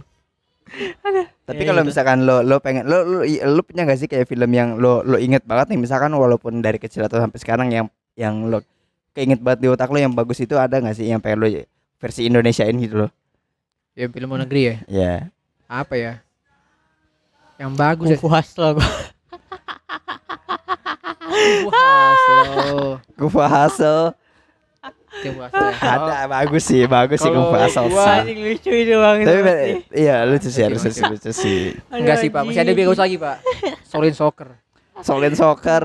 Tapi 1.45 1.61
Ya, 1.61 1.67
kalau 1.69 1.83
gitu. 1.85 1.89
misalkan 1.91 2.25
lo 2.25 2.41
lo 2.41 2.57
pengen 2.63 2.87
lo 2.87 3.03
lo, 3.05 3.19
lo 3.27 3.61
punya 3.67 3.83
gak 3.85 3.99
sih 3.99 4.07
kayak 4.09 4.25
film 4.25 4.49
yang 4.49 4.79
lo 4.79 5.03
lo 5.05 5.19
inget 5.19 5.43
banget 5.45 5.75
nih 5.75 5.79
misalkan 5.85 6.09
walaupun 6.15 6.63
dari 6.63 6.79
kecil 6.79 7.05
atau 7.05 7.21
sampai 7.21 7.37
sekarang 7.37 7.67
yang 7.69 7.85
yang 8.17 8.47
lo 8.49 8.63
keinget 9.15 9.39
banget 9.39 9.63
di 9.63 9.67
otak 9.71 9.87
lo 9.87 9.97
yang 9.97 10.11
bagus 10.11 10.43
itu 10.43 10.59
ada 10.59 10.77
gak 10.83 10.99
sih 10.99 11.07
yang 11.07 11.23
pengen 11.23 11.39
lo 11.39 11.47
versi 11.97 12.27
Indonesiain 12.27 12.75
gitu 12.75 13.07
lo? 13.07 13.09
ya 13.95 14.11
film 14.11 14.27
luar 14.27 14.43
negeri 14.43 14.61
ya. 14.67 14.75
Ya. 14.91 15.13
Apa 15.71 15.95
ya? 15.95 16.13
Yang 17.55 17.71
bagus 17.79 18.07
ya. 18.11 18.19
Kungfu 18.19 18.27
hustle 18.27 18.75
slow. 21.35 22.99
Kufa 23.15 23.45
Hassel 23.47 24.01
Tim 25.23 25.39
Wasda 25.39 25.71
ya. 25.71 25.95
ada 25.95 26.27
bagus 26.27 26.63
sih 26.67 26.83
bagus 26.91 27.23
sih 27.23 27.31
Kufa 27.31 27.57
Hassel. 27.65 27.87
Wah, 27.87 28.19
lucu 28.27 28.71
itu 28.71 28.93
bang. 28.99 29.17
Tapi 29.23 29.39
iya 29.95 30.27
lucu 30.27 30.51
sih 30.51 30.59
harus 30.59 30.83
Lucu, 30.83 31.31
sih. 31.31 31.71
Enggak 31.87 32.19
sih, 32.19 32.27
Pak. 32.27 32.43
Masih 32.43 32.61
ada 32.61 32.73
bagus 32.75 32.99
lagi, 32.99 33.15
Pak. 33.15 33.37
Solid 33.87 34.11
Soccer. 34.11 34.59
Solid 34.95 35.35
Soccer 35.35 35.83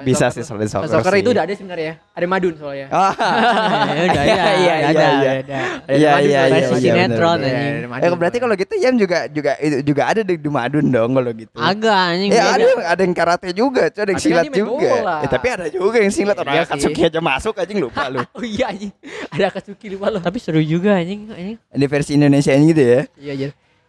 bisa 0.00 0.32
sih 0.32 0.40
Solid 0.40 0.72
Soccer. 0.72 0.88
Soccer 0.88 1.20
itu 1.20 1.36
udah 1.36 1.44
ada 1.44 1.52
sebenarnya. 1.52 2.00
Ada 2.16 2.24
Madun 2.24 2.54
soalnya. 2.56 2.88
Ah, 2.88 3.12
Ya 3.12 4.02
udah, 4.08 4.22
Iya, 4.24 4.24
ya, 4.24 4.44
iya, 4.64 4.74
iya, 4.80 4.88
ada, 4.88 5.04
iya. 5.04 5.28
Iya, 5.28 5.36
Madun 5.36 5.92
iya, 5.92 6.08
soalnya. 6.08 6.28
iya, 6.32 6.40
Versi 6.48 6.72
iya, 6.80 6.92
sinetron 6.96 7.38
Iya, 7.38 7.58
anjing. 7.84 8.04
Eh 8.08 8.10
berarti 8.16 8.36
kalau 8.40 8.54
gitu 8.56 8.74
Yam 8.80 8.94
juga 8.96 9.18
juga 9.28 9.52
juga 9.84 10.02
ada 10.06 10.20
di, 10.24 10.34
di 10.40 10.48
Madun 10.48 10.86
dong 10.88 11.10
kalau 11.12 11.30
gitu. 11.36 11.52
Agak 11.60 11.98
anjing. 12.08 12.30
Ya 12.32 12.44
ada 12.48 12.64
ada 12.88 13.02
yang 13.04 13.14
karate 13.14 13.48
juga, 13.52 13.82
ada 13.92 14.08
yang 14.08 14.22
silat 14.22 14.44
kan 14.44 14.52
main 14.54 14.60
juga. 14.64 14.92
Eh, 15.20 15.28
tapi 15.28 15.46
ada 15.52 15.66
juga 15.68 15.96
yang 16.00 16.12
silat 16.14 16.36
orang 16.40 16.54
Iya 16.56 16.62
sih. 16.62 16.72
Akatsuki 16.72 17.00
aja 17.04 17.20
masuk 17.20 17.54
anjing 17.58 17.78
lupa 17.78 18.02
lu. 18.08 18.20
Oh 18.38 18.44
iya 18.44 18.64
anjing. 18.72 18.92
Ada 19.28 19.44
Akatsuki 19.52 19.86
lupa 19.92 20.08
lo. 20.08 20.18
Tapi 20.24 20.38
seru 20.40 20.64
juga 20.64 20.96
anjing. 20.96 21.28
anjing. 21.28 21.56
Di 21.60 21.86
versi 21.86 22.16
Indonesia 22.16 22.56
ini 22.56 22.72
gitu 22.72 22.80
ya. 22.80 23.00
Iya, 23.20 23.32
iya. 23.36 23.48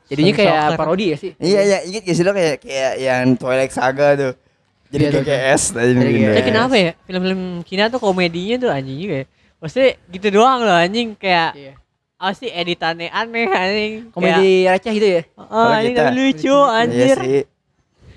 Jadinya 0.09 0.33
kayak 0.35 0.61
parodi 0.73 1.05
ya 1.13 1.17
sih? 1.21 1.31
Iya 1.37 1.61
ya, 1.63 1.77
inget 1.85 2.01
gak 2.01 2.15
sih 2.17 2.25
lo 2.25 2.33
kayak 2.33 2.55
kayak 2.59 2.93
yang 2.97 3.23
Twilight 3.37 3.69
Saga 3.71 4.17
tuh. 4.17 4.33
Jadi 4.89 5.03
Iya, 5.03 5.11
tuh, 5.11 5.21
GGS 5.21 5.61
tadi 5.71 5.91
mungkin. 5.93 6.13
GGS. 6.15 6.29
Tapi 6.31 6.43
kenapa 6.43 6.75
ya 6.75 6.91
film-film 6.99 7.41
Cina 7.61 7.83
tuh 7.87 7.99
komedinya 7.99 8.55
tuh 8.57 8.69
anjing 8.69 8.97
juga 8.97 9.15
ya. 9.15 9.25
Maksudnya 9.59 9.89
gitu 10.07 10.27
doang 10.31 10.59
loh 10.61 10.73
anjing 10.73 11.07
kayak 11.13 11.49
Iya. 11.53 11.73
apa 12.15 12.31
sih 12.33 12.49
editannya 12.49 13.07
aneh 13.07 13.45
anjing. 13.47 13.93
Komedi 14.09 14.49
receh 14.65 14.91
gitu 14.91 15.07
ya. 15.07 15.21
Kayak, 15.23 15.45
oh, 15.47 15.69
anjing 15.69 15.93
kita- 15.93 16.01
tapi 16.01 16.13
lucu 16.15 16.49
Iya 16.49 16.65
anjir. 16.75 17.17
sih. 17.19 17.41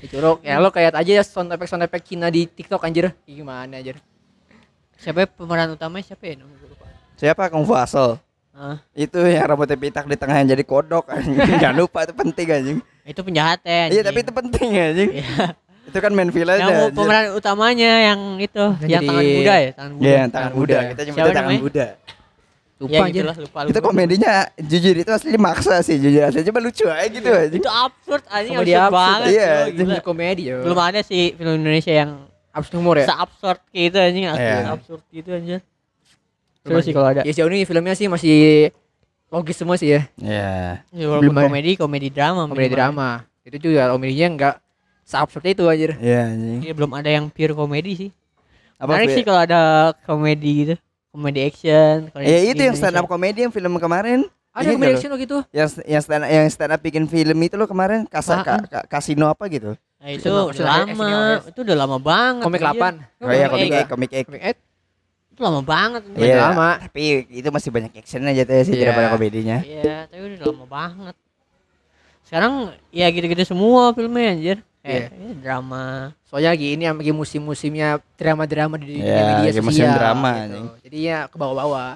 Dicuruk. 0.00 0.38
Ya 0.41 0.57
lo 0.57 0.69
kayak 0.69 0.93
aja 0.95 1.12
ya 1.12 1.23
sound 1.23 1.49
effect 1.49 1.69
sound 1.69 1.83
effect 1.83 2.05
Cina 2.05 2.26
di 2.26 2.45
TikTok 2.45 2.81
anjir. 2.81 3.12
Gimana 3.23 3.69
anjir? 3.75 4.00
Siapa 4.97 5.19
ya 5.19 5.29
pemeran 5.29 5.71
utamanya 5.71 6.02
siapa 6.05 6.25
ya? 6.25 6.41
Siapa 7.14 7.47
Kung 7.49 7.62
Fu 7.62 7.73
Hustle? 7.73 8.19
Ah, 8.52 8.76
Itu 8.93 9.17
yang 9.19 9.47
rambutnya 9.47 9.75
pitak 9.75 10.05
di 10.05 10.14
tengah 10.14 10.37
yang 10.37 10.49
jadi 10.49 10.62
kodok 10.62 11.09
anjing. 11.09 11.37
Jangan 11.62 11.76
lupa 11.79 12.02
itu 12.02 12.12
penting 12.12 12.47
anjing. 12.49 12.79
itu 13.02 13.19
penjahatnya. 13.21 13.91
Iya 13.91 14.02
tapi 14.02 14.19
itu 14.21 14.31
penting 14.31 14.69
anjing. 14.73 15.11
Iya. 15.19 15.45
Itu 15.83 15.99
kan 15.99 16.11
main 16.11 16.29
villain 16.29 16.59
yang 16.59 16.91
pemeran 16.91 17.35
utamanya 17.35 17.93
yang 18.07 18.21
itu, 18.39 18.65
Yang 18.81 18.89
yang 18.89 19.03
jadi- 19.03 19.09
tangan 19.09 19.25
Buddha 19.27 19.55
ya, 19.57 19.71
tangan 19.73 19.93
Buddha. 19.93 20.05
Iya, 20.05 20.15
yang 20.15 20.31
tangan 20.31 20.33
Tangan 20.33 20.53
Buddha. 20.53 20.75
Buddha. 20.75 20.89
Kita 20.89 21.03
nyebutnya 21.05 21.35
tangan? 21.35 21.61
Buddha. 21.61 21.87
Lupa 22.83 22.95
Ya 22.99 23.03
gitu 23.07 23.23
lah, 23.23 23.37
lupa 23.39 23.59
Itu 23.62 23.71
lupa. 23.73 23.87
komedinya 23.87 24.33
jujur 24.59 24.95
itu 24.97 25.07
asli 25.09 25.39
maksa 25.39 25.79
sih 25.81 25.97
jujur 25.97 26.19
asli 26.21 26.43
cuma 26.43 26.59
lucu 26.59 26.83
aja 26.85 27.07
gitu 27.07 27.31
aja. 27.31 27.55
Itu 27.55 27.71
absurd 27.71 28.25
anjing, 28.27 28.55
Komedi 28.57 28.73
absurd 28.75 28.83
absurd, 28.83 28.99
banget. 28.99 29.29
iya, 29.31 29.51
itu. 29.71 29.81
Itu 29.81 29.95
komedi 30.03 30.43
ya. 30.45 30.57
Belum 30.59 30.79
ada 30.81 31.01
sih 31.01 31.23
film 31.33 31.53
Indonesia 31.57 31.93
yang 31.95 32.11
absurd 32.51 32.75
humor 32.77 32.97
ya. 32.97 33.07
se-absurd 33.07 33.61
gitu 33.71 33.97
anjing, 33.97 34.25
absurd, 34.27 34.43
Iya. 34.59 34.67
absurd 34.69 35.03
gitu 35.09 35.31
anjir. 35.31 35.61
Belum 36.62 36.75
Seru 36.75 36.83
sih 36.83 36.93
kalau 36.93 37.09
ada. 37.09 37.23
Ya 37.23 37.31
sejauh 37.31 37.51
ini 37.51 37.62
filmnya 37.62 37.95
sih 37.95 38.07
masih 38.07 38.39
logis 39.29 39.55
semua 39.55 39.75
sih 39.77 39.89
ya. 39.89 40.03
Iya. 40.17 40.83
Ya, 40.91 41.05
walaupun 41.07 41.23
belum 41.29 41.39
komedi, 41.41 41.71
komedi 41.75 42.09
drama. 42.11 42.47
Komedi 42.47 42.67
drama. 42.69 43.09
Itu 43.43 43.62
juga 43.62 43.91
komedinya 43.91 44.27
enggak 44.29 44.55
se-absurd 45.12 45.45
itu 45.45 45.64
anjir. 45.64 45.92
Iya 46.00 46.33
anjing. 46.33 46.59
Iya, 46.64 46.73
belum 46.73 46.90
ada 46.97 47.07
yang 47.07 47.28
pure 47.28 47.52
komedi 47.52 47.92
sih. 47.95 48.11
Apa 48.81 48.97
Menarik 48.97 49.12
sih 49.12 49.23
kalau 49.23 49.40
ada 49.40 49.61
komedi 50.02 50.50
gitu. 50.59 50.75
Komedi 51.12 51.40
action. 51.45 52.09
komedi 52.09 52.26
Ya 52.26 52.38
itu 52.49 52.62
yang 52.64 52.75
stand 52.75 52.97
up 52.97 53.04
comedy 53.04 53.45
yang 53.45 53.52
film 53.52 53.76
kemarin. 53.76 54.25
Ada 54.52 54.73
komedi 54.73 54.92
action 54.97 55.11
lo 55.12 55.16
gitu. 55.16 55.38
Yang 55.52 55.69
yang 55.85 56.02
stand 56.02 56.25
yang 56.25 56.47
stand 56.49 56.73
up 56.73 56.81
bikin 56.81 57.04
film 57.04 57.37
itu 57.38 57.54
lo 57.54 57.64
kemarin 57.64 58.09
kasa, 58.09 58.40
ka, 58.40 58.57
Apaan? 58.59 58.61
ka- 58.66 58.87
kasino 58.88 59.28
apa 59.28 59.45
gitu. 59.47 59.76
Nah, 60.02 60.09
itu 60.11 60.26
udah 60.26 60.64
lama. 60.83 61.09
Itu 61.47 61.61
udah 61.62 61.76
lama 61.78 61.97
banget. 61.97 62.42
Komik 62.42 62.61
anjir. 62.61 62.83
8. 63.23 63.23
Oh 63.23 63.31
iya 63.31 63.47
Komik 63.47 63.71
X. 63.71 63.76
X, 63.76 63.87
komik 63.87 64.11
X. 64.11 64.25
Komik 64.26 64.42
8. 64.42 64.57
Itu 65.33 65.40
lama 65.40 65.61
banget. 65.62 66.02
Iya. 66.12 66.37
lama. 66.42 66.71
Tapi 66.83 67.02
itu 67.31 67.49
masih 67.49 67.71
banyak 67.71 67.92
action 67.95 68.21
aja 68.26 68.42
tuh 68.42 68.57
sih 68.66 68.75
Iya. 68.75 68.83
daripada 68.85 69.07
komedinya. 69.09 69.57
Iya, 69.62 69.97
tapi 70.11 70.21
udah 70.26 70.47
lama 70.50 70.66
banget. 70.66 71.14
Sekarang 72.26 72.52
ya 72.90 73.07
gitu-gitu 73.09 73.45
semua 73.47 73.92
filmnya 73.92 74.33
anjir. 74.33 74.59
Iya. 74.83 75.07
Kayak 75.07 75.15
ya, 75.15 75.35
drama. 75.39 75.85
Soalnya 76.27 76.51
lagi 76.59 76.67
ini 76.75 76.83
yang 76.83 76.97
lagi 76.99 77.12
musim-musimnya 77.15 77.89
drama-drama 78.19 78.75
di 78.77 78.87
dunia 78.91 79.03
Iya, 79.03 79.15
media 79.15 79.39
lagi 79.39 79.51
sosial. 79.55 79.67
musim 79.67 79.87
drama, 79.89 80.31
gitu. 80.31 80.43
anjing. 80.43 80.67
Jadi 80.83 80.99
ya 81.01 81.19
ke 81.31 81.37
bawah-bawah. 81.39 81.91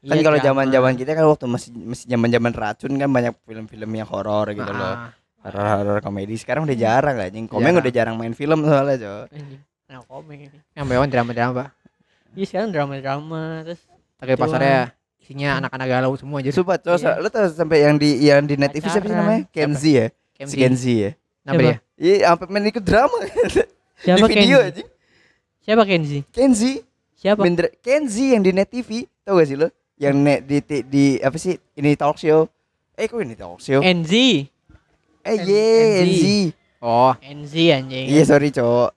Kan 0.00 0.14
Iya, 0.16 0.22
kalau 0.22 0.38
drama. 0.38 0.48
zaman-zaman 0.48 0.92
kita 0.96 1.10
kan 1.12 1.24
waktu 1.26 1.44
masih 1.46 1.68
masih 1.76 2.06
zaman-zaman 2.06 2.52
racun 2.52 2.92
kan 2.94 3.08
banyak 3.10 3.32
film-film 3.42 3.90
yang 3.92 4.08
horor 4.08 4.46
gitu 4.48 4.72
loh. 4.72 4.94
Ah, 4.96 5.12
Horor-horor 5.44 6.00
komedi. 6.00 6.34
Sekarang 6.34 6.64
udah 6.64 6.74
jarang 6.74 7.14
anjing. 7.16 7.46
Komeng 7.46 7.76
udah 7.76 7.92
jarang 7.92 8.16
main 8.16 8.32
film 8.32 8.64
soalnya, 8.64 8.96
Cok. 8.98 9.26
Anjing. 9.30 9.60
Nah, 9.86 9.98
komeng 10.02 10.40
ini. 10.42 10.58
yang 10.72 10.84
bawah 10.84 11.06
drama-drama, 11.06 11.52
Pak. 11.54 11.68
Iya, 12.32 12.44
sekarang 12.48 12.68
drama-drama 12.72 13.40
terus 13.62 13.80
Tapi 14.16 14.32
pasarnya 14.34 14.90
isinya 15.16 15.60
anak-anak 15.60 15.86
galau 15.86 16.12
semua 16.16 16.40
aja. 16.40 16.50
Sumpah, 16.50 16.80
Cok. 16.80 16.96
Iya. 16.96 17.12
Lu 17.20 17.28
tau 17.28 17.44
sampai 17.46 17.78
yang 17.84 17.94
di 17.94 18.10
yang 18.22 18.42
di 18.42 18.56
net 18.56 18.72
TV 18.72 18.88
siapa 18.88 19.04
sih 19.04 19.12
namanya? 19.12 19.42
Kenzi 19.52 19.90
ya? 19.94 20.06
Kenzi 20.34 20.94
ya. 21.04 21.10
Kenapa 21.46 21.62
dia? 21.62 21.76
Iya, 21.94 22.34
sampai 22.34 22.46
main 22.50 22.66
ikut 22.66 22.82
drama 22.82 23.16
siapa 24.02 24.26
di 24.26 24.34
video 24.34 24.58
Kenzi? 24.58 24.66
anjing. 24.66 24.88
Siapa 25.62 25.82
Kenzi? 25.86 26.18
Kenzi, 26.34 26.72
Siapa? 27.14 27.42
Kenzi 27.78 28.34
yang 28.34 28.42
di 28.42 28.50
net 28.50 28.68
TV. 28.68 29.06
Tau 29.22 29.38
gak 29.38 29.46
sih 29.46 29.54
lo? 29.54 29.70
Yang 29.94 30.16
net 30.18 30.40
di, 30.42 30.58
di, 30.60 30.78
di 30.82 31.04
apa 31.22 31.38
sih? 31.38 31.54
Ini 31.78 31.94
talk 31.94 32.18
show. 32.18 32.50
Eh, 32.98 33.06
kok 33.06 33.22
ini 33.22 33.38
talk 33.38 33.62
show? 33.62 33.78
NZ. 33.78 34.12
Eh, 35.22 35.36
ye, 35.46 35.66
NZ. 36.02 36.02
NZ. 36.02 36.24
Oh, 36.82 37.14
NZ 37.22 37.54
anjing. 37.72 38.06
Iya, 38.10 38.22
sorry, 38.26 38.50
Cok. 38.50 38.90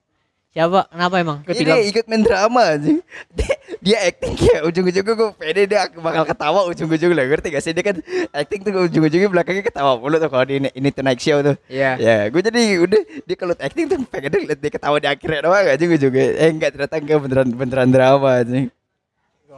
Siapa? 0.50 0.90
Kenapa 0.90 1.14
emang? 1.22 1.38
Ikut 1.46 1.62
Ini 1.62 1.94
ikut 1.94 2.04
main 2.10 2.26
drama 2.26 2.74
anjing. 2.74 2.98
Dia, 3.30 3.54
dia 3.78 3.98
acting 4.10 4.34
kayak 4.34 4.66
ujung-ujungnya 4.66 5.14
gue 5.14 5.30
pede 5.38 5.62
dia 5.70 5.86
bakal 5.94 6.26
ketawa 6.26 6.66
ujung-ujung 6.66 7.14
lah 7.14 7.22
ngerti 7.22 7.54
gak 7.54 7.62
sih 7.62 7.70
dia 7.70 7.86
kan 7.86 7.96
acting 8.34 8.66
tuh 8.66 8.74
ujung-ujungnya 8.90 9.30
belakangnya 9.30 9.62
ketawa 9.62 9.94
mulu 9.94 10.18
tuh 10.18 10.26
kalau 10.26 10.42
di 10.42 10.58
ini, 10.58 10.68
ini 10.74 10.90
Tonight 10.90 11.22
Show 11.22 11.38
tuh. 11.46 11.54
iya. 11.70 11.94
Ya, 12.02 12.16
gue 12.26 12.42
jadi 12.42 12.82
udah 12.82 13.00
dia 13.22 13.36
kalau 13.38 13.54
acting 13.54 13.86
tuh 13.86 14.02
pengen 14.10 14.50
liat 14.50 14.58
dia 14.58 14.70
ketawa 14.74 14.98
di 14.98 15.06
akhirnya 15.06 15.46
doang 15.46 15.66
aja 15.70 15.84
ujungnya. 15.86 16.26
Eh 16.34 16.50
enggak 16.50 16.70
ternyata 16.74 16.96
enggak 16.98 17.18
beneran 17.22 17.48
beneran 17.54 17.88
drama 17.94 18.30
anjing. 18.42 18.74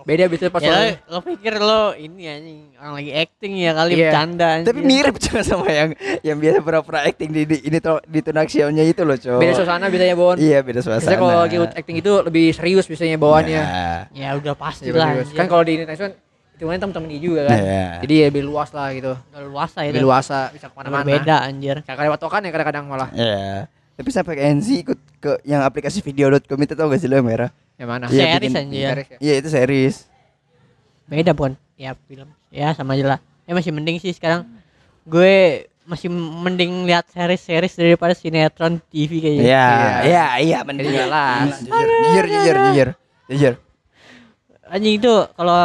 Beda 0.02 0.24
bisa 0.26 0.50
pas 0.50 0.60
Ya, 0.62 0.98
lo, 1.08 1.18
lo 1.18 1.18
pikir 1.22 1.54
lo 1.58 1.94
ini 1.94 2.22
anjing 2.26 2.58
orang 2.78 2.94
lagi 2.98 3.10
acting 3.14 3.52
ya 3.58 3.70
kali 3.74 3.92
Iya. 3.94 4.00
bercanda 4.10 4.46
anjing. 4.58 4.68
Tapi 4.68 4.80
mirip 4.82 5.14
cuma 5.24 5.40
sama 5.42 5.66
yang 5.70 5.90
yang 6.26 6.36
biasa 6.38 6.58
pura-pura 6.60 7.00
acting 7.06 7.30
di, 7.30 7.42
di 7.46 7.56
ini 7.66 7.78
tuh 7.78 8.02
di 8.04 8.20
Show-nya 8.22 8.84
itu 8.84 9.02
loh, 9.06 9.16
Cok. 9.16 9.38
beda 9.38 9.52
suasana 9.54 9.86
biasanya 9.86 10.16
Bon. 10.18 10.36
Iya, 10.36 10.58
beda 10.60 10.80
suasana. 10.82 11.00
Biasanya 11.00 11.18
kalau 11.18 11.36
lagi 11.40 11.56
acting 11.78 11.96
itu 12.02 12.12
lebih 12.22 12.44
serius 12.52 12.84
biasanya 12.90 13.16
bawaannya. 13.16 13.62
Ya. 13.62 13.90
Ya 14.12 14.28
udah 14.36 14.54
pasti 14.58 14.90
Lebih 14.90 14.98
lah. 14.98 15.08
Kan 15.32 15.46
kalau 15.46 15.62
di 15.64 15.74
Netflix 15.80 16.18
itu 16.52 16.70
kan 16.70 16.78
temen-temen 16.78 17.08
dia 17.10 17.20
juga 17.20 17.40
kan. 17.50 17.58
Iya. 17.58 17.86
Jadi 18.06 18.14
ya 18.14 18.24
lebih 18.30 18.44
luas 18.46 18.70
lah 18.70 18.88
gitu. 18.94 19.12
udah 19.18 19.42
luasa 19.50 19.78
itu. 19.82 19.94
Lebih 19.98 20.04
luasa 20.06 20.38
bisa 20.54 20.66
ke 20.70 20.74
mana-mana. 20.78 21.06
Beda 21.08 21.36
anjir. 21.42 21.76
Kayak 21.82 22.06
lewat 22.06 22.18
tokan 22.22 22.40
ya 22.46 22.50
kadang-kadang 22.54 22.84
malah. 22.86 23.08
Iya. 23.10 23.66
Tapi 23.92 24.08
sampai 24.08 24.34
ke 24.34 24.42
NZ 24.50 24.66
ikut 24.82 24.98
ke 25.18 25.30
yang 25.44 25.60
aplikasi 25.60 26.00
video.com 26.00 26.38
itu 26.58 26.72
tau 26.72 26.86
gak 26.86 26.98
sih 26.98 27.06
lo 27.06 27.14
yang 27.14 27.26
merah? 27.26 27.50
Yang 27.76 27.88
mana? 27.88 28.04
Iya, 28.06 28.24
Series 28.26 28.40
bikin- 28.42 28.56
anjir. 28.58 28.86
Series 28.88 29.08
ya? 29.08 29.18
Iya 29.18 29.32
itu 29.36 29.48
series. 29.48 29.96
Beda 31.04 31.32
pun. 31.32 31.50
Ya 31.74 31.92
film. 32.02 32.28
Ya 32.48 32.72
sama 32.72 32.94
aja 32.94 33.04
lah. 33.06 33.18
Ya 33.42 33.52
masih 33.52 33.70
mending 33.70 33.98
sih 33.98 34.10
sekarang. 34.10 34.48
Gue 35.02 35.66
masih 35.82 36.08
mending 36.08 36.86
lihat 36.86 37.04
series-series 37.08 37.74
daripada 37.74 38.12
sinetron 38.12 38.78
TV 38.86 39.18
kayaknya. 39.18 39.42
Iya, 39.42 39.66
Iya. 39.66 39.92
iya, 40.00 40.24
iya. 40.38 40.58
Jadi 40.62 40.88
jelas. 40.88 41.48
Jujur, 41.60 41.88
jujur, 42.06 42.24
jujur, 42.24 42.56
jujur, 42.64 42.88
jujur. 43.28 43.54
Anjing 44.64 44.94
itu 44.96 45.12
kalau 45.34 45.62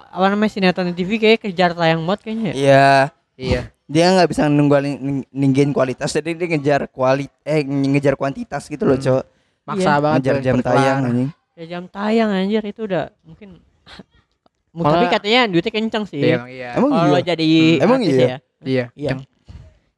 apa 0.00 0.26
namanya 0.26 0.48
sinetron 0.48 0.88
TV 0.90 1.18
kayak 1.18 1.42
kejar 1.42 1.74
tayang 1.74 2.00
banget 2.02 2.20
kayaknya. 2.22 2.50
ya. 2.50 2.56
Iya, 2.56 2.88
Iya. 3.36 3.60
Dia 3.88 4.12
nggak 4.12 4.28
bisa 4.28 4.46
nungguin 4.46 5.24
ninggiin 5.28 5.72
kualitas, 5.72 6.12
jadi 6.12 6.36
dia 6.36 6.46
ngejar 6.46 6.80
kuali, 6.86 7.24
eh 7.42 7.64
ngejar 7.64 8.14
kuantitas 8.14 8.68
gitu 8.68 8.84
loh, 8.84 8.94
Hmm. 8.94 9.04
cok. 9.08 9.22
Maksa 9.64 9.90
Iya. 9.90 9.96
banget 9.98 10.18
Ngejar 10.20 10.34
tuh, 10.34 10.44
jam 10.44 10.56
tayang 10.60 10.98
anjing. 11.02 11.30
Ya 11.52 11.64
jam 11.66 11.84
tayang 11.88 12.30
anjir 12.30 12.62
itu 12.62 12.80
udah 12.84 13.04
mungkin 13.22 13.48
Malah- 14.76 14.92
tapi 14.94 15.06
katanya 15.10 15.40
duitnya 15.48 15.72
kencang 15.72 16.04
sih. 16.04 16.20
Iya, 16.20 16.36
emang 16.36 16.50
iya. 16.50 16.68
Emang 16.72 16.90
Kalau 16.90 17.18
iya? 17.18 17.26
jadi 17.26 17.48
Emang 17.78 17.98
artis 17.98 18.14
iya? 18.14 18.20
ya. 18.20 18.38
Iya. 18.62 18.84
Iya. 18.94 19.10
Kenceng. 19.10 19.20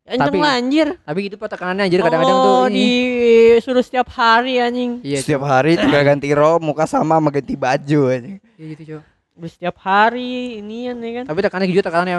Kenceng 0.00 0.20
Tapi- 0.26 0.40
lah 0.40 0.52
anjir. 0.56 0.88
Tapi 0.96 1.18
gitu 1.20 1.36
pak 1.36 1.48
tekanannya 1.50 1.82
anjir 1.84 2.00
kadang-kadang 2.00 2.38
tuh 2.40 2.54
Oh, 2.56 2.66
ini. 2.66 2.78
disuruh 2.80 3.84
setiap 3.84 4.08
hari 4.10 4.54
anjing. 4.56 5.02
Iya, 5.02 5.18
Setiap 5.20 5.42
hari 5.44 5.74
tinggal 5.76 6.02
ganti 6.04 6.30
ro, 6.30 6.58
muka 6.58 6.86
sama 6.86 7.18
sama 7.18 7.30
ganti 7.30 7.54
baju 7.54 8.00
anjing. 8.08 8.36
Iya 8.54 8.66
gitu, 8.72 8.82
Cok. 8.88 9.02
Udah 9.36 9.50
setiap 9.50 9.76
hari 9.78 10.30
inian 10.58 10.96
ya 10.98 11.10
kan. 11.20 11.24
Tapi 11.28 11.38
tekanannya 11.40 11.68
gitu 11.68 11.82
tekanannya. 11.82 12.18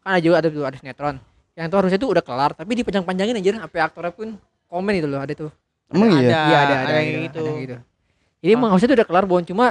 Kan 0.00 0.10
ada 0.16 0.20
juga 0.20 0.36
ada 0.38 0.48
tuh 0.48 0.64
ada 0.64 0.76
sinetron. 0.76 1.16
Yang 1.52 1.66
tuh 1.66 1.76
harusnya 1.76 1.98
tuh 1.98 2.10
udah 2.10 2.24
kelar 2.24 2.50
tapi 2.52 2.72
dipanjang-panjangin 2.74 3.34
anjir 3.36 3.54
sampai 3.54 3.80
aktornya 3.80 4.10
pun 4.10 4.28
komen 4.66 4.92
itu 4.94 5.06
loh 5.06 5.20
ada 5.20 5.32
tuh. 5.32 5.50
Emang 5.90 6.08
iya? 6.12 6.20
Ada, 6.20 6.38
Iya 6.40 6.58
ada 6.58 6.74
ada, 6.80 6.92
yang 6.96 7.06
gitu. 7.06 7.20
gitu. 7.20 7.40
ada 7.42 7.60
gitu. 7.60 7.76
Jadi 8.40 8.50
emang 8.50 8.68
harusnya 8.72 8.88
tuh 8.88 8.96
udah 8.96 9.06
kelar 9.06 9.24
Bon 9.24 9.42
cuma 9.42 9.66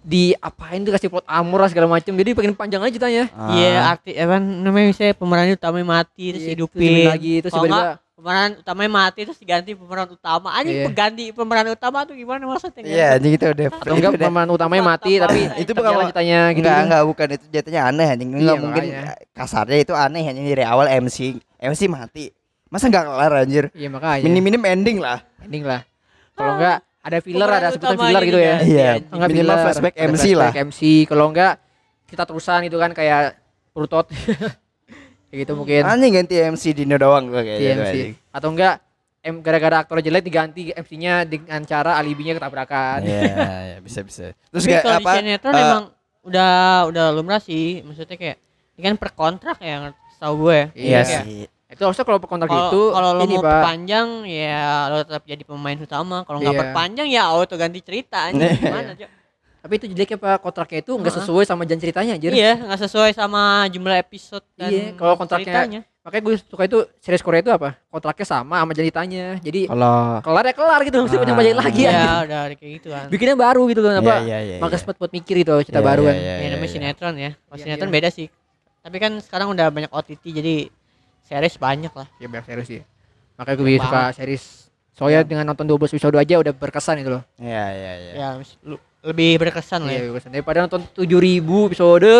diapain 0.00 0.84
tuh 0.84 0.92
kasih 0.92 1.08
plot 1.08 1.24
amor 1.24 1.64
lah 1.64 1.68
segala 1.68 1.88
macem 1.88 2.12
jadi 2.12 2.36
pengen 2.36 2.52
panjang 2.52 2.80
aja 2.80 2.92
ceritanya. 2.92 3.24
Iya, 3.50 3.68
Ah. 3.74 3.92
arti 3.92 4.12
apa 4.12 4.36
namanya 4.36 4.86
misalnya 4.92 5.14
pemeran 5.16 5.48
utamanya 5.50 5.86
mati 5.90 6.24
terus 6.30 6.44
Iya, 6.44 6.52
hidupin. 6.54 7.08
lagi 7.08 7.32
terus 7.40 7.52
Kalau 7.52 7.64
tiba-tiba 7.64 8.03
pemeran 8.14 8.56
utamanya 8.56 8.90
mati 8.94 9.26
terus 9.26 9.36
diganti 9.36 9.74
pemeran 9.74 10.06
utama. 10.08 10.54
Anjing 10.54 10.76
Iya. 10.76 10.86
pengganti 10.86 11.24
pemeran 11.30 11.66
utama 11.68 11.98
tuh 12.02 12.14
gimana 12.14 12.46
maksudnya? 12.46 12.82
Iya, 12.82 13.06
anjing 13.18 13.32
itu 13.34 13.44
udah. 13.44 13.68
atau 13.74 13.92
enggak 13.92 14.12
pemeran 14.16 14.50
utamanya 14.50 14.84
mati 14.86 15.12
tapi 15.18 15.40
Itu 15.58 15.74
jalan 15.74 16.06
ceritanya 16.08 16.38
gitu. 16.48 16.62
enggak, 16.62 16.78
enggak 16.86 17.02
bukan 17.04 17.26
itu 17.34 17.44
jatuhnya 17.50 17.80
aneh 17.84 18.06
anjing. 18.08 18.30
Enggak 18.30 18.42
Iya, 18.46 18.62
mungkin 18.62 18.82
makanya. 18.86 19.14
kasarnya 19.34 19.78
itu 19.80 19.92
aneh 19.92 20.22
anjing 20.24 20.46
dari 20.46 20.64
awal 20.64 20.86
MC. 20.86 21.18
MC 21.58 21.80
mati. 21.86 22.30
Masa 22.70 22.86
enggak 22.86 23.04
kelar 23.04 23.32
anjir? 23.36 23.64
Iya 23.74 23.88
makanya. 23.90 24.22
Minim-minim 24.22 24.62
ending 24.62 24.98
lah. 24.98 25.18
ending 25.42 25.66
lah. 25.66 25.82
Kalau 26.34 26.54
enggak 26.56 26.76
ada 27.04 27.18
filler 27.20 27.44
Pemeran 27.44 27.60
ada 27.60 27.68
sebutan 27.70 27.96
filler 28.00 28.22
gitu 28.24 28.38
ya. 28.38 28.54
diganti, 28.56 28.70
Iya. 28.70 28.90
Enggak 29.10 29.28
Minimal 29.28 29.44
filler, 29.50 29.64
flashback 29.66 29.94
MC 29.98 30.24
lah. 30.32 30.50
MC 30.54 30.80
kalau 31.04 31.26
enggak 31.28 31.52
kita 32.06 32.22
terusan 32.22 32.62
itu 32.62 32.78
kan 32.78 32.90
kayak 32.90 33.42
Prutot. 33.74 34.06
kayak 35.34 35.42
gitu 35.42 35.52
mungkin. 35.54 35.82
Anjing 35.82 36.12
ganti 36.14 36.34
MC 36.38 36.64
Dino 36.72 36.94
doang 36.94 37.26
gua 37.26 37.42
di 37.42 37.48
kayaknya. 37.50 37.74
tuh, 37.74 37.84
MC. 37.84 37.96
Atau 38.30 38.48
enggak 38.50 38.74
em 39.20 39.40
gara-gara 39.40 39.76
aktor 39.80 39.98
jelek 39.98 40.22
diganti 40.22 40.68
MC-nya 40.70 41.24
dengan 41.24 41.64
cara 41.64 41.96
alibinya 41.96 42.32
ketabrakan. 42.32 43.00
Iya, 43.02 43.20
iya, 43.66 43.78
bisa 43.80 44.00
bisa. 44.00 44.36
Terus 44.48 44.62
kayak 44.62 44.80
kalau 44.80 44.94
di 44.94 45.02
apa? 45.02 45.12
sinetron 45.16 45.50
eh, 45.50 45.60
emang 45.60 45.84
udah 46.22 46.52
udah 46.86 47.04
lumrah 47.10 47.40
sih. 47.40 47.80
Maksudnya 47.80 48.14
kayak 48.14 48.36
ini 48.74 48.82
kan 48.82 48.94
per 48.94 49.10
kontrak 49.10 49.58
ya 49.58 49.90
tahu 50.16 50.34
gue. 50.44 50.60
Iya 50.72 51.00
Iya. 51.00 51.20
sih. 51.24 51.40
Itu 51.66 51.82
harusnya 51.82 52.04
kalau 52.04 52.20
kontrak 52.20 52.46
Kalau 52.46 52.68
itu 52.68 52.82
kalau 52.92 53.10
lo 53.12 53.22
ini 53.22 53.34
mau 53.34 53.42
Pak. 53.42 53.50
perpanjang 53.50 54.08
ya 54.24 54.60
lo 54.86 54.96
tetap 55.02 55.24
jadi 55.24 55.42
pemain 55.42 55.74
utama. 55.74 56.16
Kalau 56.22 56.38
nggak 56.38 56.52
Iya. 56.52 56.62
perpanjang 56.62 57.08
ya 57.08 57.22
auto 57.24 57.54
ganti 57.56 57.80
cerita 57.80 58.28
anjing 58.28 58.44
Iya. 58.46 58.60
gimana, 58.60 58.90
Cok? 58.92 59.10
Tapi 59.64 59.80
itu 59.80 59.86
jeleknya 59.88 60.20
Pak 60.20 60.44
kontraknya 60.44 60.84
itu 60.84 60.92
enggak 60.92 61.08
Heeh. 61.08 61.24
sesuai 61.24 61.44
sama 61.48 61.64
jalan 61.64 61.80
ceritanya 61.80 62.12
anjir. 62.12 62.36
Iya, 62.36 62.52
nggak 62.60 62.80
sesuai 62.84 63.10
sama 63.16 63.64
jumlah 63.72 63.96
episode 63.96 64.44
dan 64.60 64.68
Iya, 64.68 64.92
kalau 64.92 65.16
kontraknya- 65.16 65.48
ceritanya. 65.48 65.80
Makanya 66.04 66.20
gue 66.20 66.34
suka 66.36 66.62
itu 66.68 66.78
series 67.00 67.24
Korea 67.24 67.40
itu 67.40 67.48
apa? 67.48 67.80
Kontraknya 67.88 68.26
sama 68.28 68.60
sama 68.60 68.70
jalan 68.70 68.84
ceritanya. 68.84 69.24
Jadi 69.40 69.64
Kalau 69.64 70.20
kelar 70.20 70.44
ya 70.44 70.52
kelar 70.52 70.80
gitu, 70.84 70.96
mesti 71.00 71.16
Ah. 71.16 71.20
panjang-panjangin 71.24 71.58
lagi 71.58 71.80
Iya, 71.80 71.88
anjir. 71.88 72.24
udah 72.28 72.42
kayak 72.52 72.72
gitu 72.76 72.88
kan. 72.92 73.06
Bikinnya 73.08 73.36
baru 73.40 73.62
gitu 73.72 73.80
loh, 73.80 73.92
apa? 73.94 74.04
Iya, 74.04 74.20
iya, 74.20 74.38
iya, 74.44 74.56
Maka 74.60 74.76
iya. 74.76 74.80
sempat 74.84 74.96
buat 75.00 75.08
mikir 75.10 75.34
gitu 75.40 75.52
cerita 75.64 75.80
Iya, 75.80 75.88
baru 75.88 76.02
iya, 76.04 76.10
kan. 76.12 76.16
iya, 76.20 76.34
ya 76.36 76.48
namanya 76.52 76.60
iya. 76.60 76.74
sinetron 76.76 77.14
ya. 77.16 77.30
Kalau 77.32 77.56
Iya, 77.56 77.64
sinetron 77.64 77.88
iya. 77.88 77.96
beda 77.96 78.08
sih. 78.12 78.26
Tapi 78.84 78.96
kan 79.00 79.12
sekarang 79.24 79.48
udah 79.48 79.66
banyak 79.72 79.88
OTT 79.88 80.24
jadi 80.28 80.54
series 81.24 81.56
banyak 81.56 81.92
lah. 81.96 82.04
Ya 82.20 82.28
banyak 82.28 82.44
series 82.44 82.68
sih. 82.68 82.80
Makanya 83.40 83.56
gue 83.56 83.80
suka 83.80 84.02
series. 84.12 84.44
Soalnya 84.92 85.24
dengan 85.24 85.48
nonton 85.48 85.64
12 85.64 85.88
episode 85.90 86.14
aja 86.14 86.36
udah 86.36 86.52
berkesan 86.52 87.00
itu 87.00 87.08
loh. 87.08 87.24
Iya, 87.40 87.64
iya, 87.72 87.92
iya. 87.96 88.12
Ya 88.12 88.28
lebih 89.04 89.36
berkesan 89.38 89.80
lah. 89.80 89.92
Iya, 89.92 90.00
Ya. 90.00 90.08
berkesan. 90.08 90.30
Daripada 90.32 90.58
nonton 90.62 90.80
7000 90.90 91.04
episode. 91.68 92.12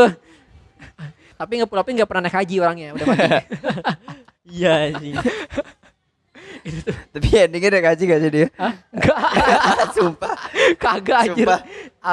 tapi 1.41 1.53
nggak 1.57 1.69
tapi 1.69 1.91
nggak 1.93 2.07
pernah 2.07 2.23
naik 2.23 2.37
haji 2.37 2.55
orangnya, 2.59 2.89
udah 2.93 3.07
mati. 3.07 3.25
Iya 4.47 4.93
sih. 4.95 5.17
Tapi 7.13 7.29
endingnya 7.35 7.69
udah 7.71 7.83
gaji 7.83 8.03
gak 8.05 8.21
sih 8.21 8.31
dia? 8.31 8.49
Enggak, 8.91 9.17
Sumpah. 9.93 10.33
kagak 10.77 11.19
anjir. 11.23 11.45
Sumpah. 11.45 11.61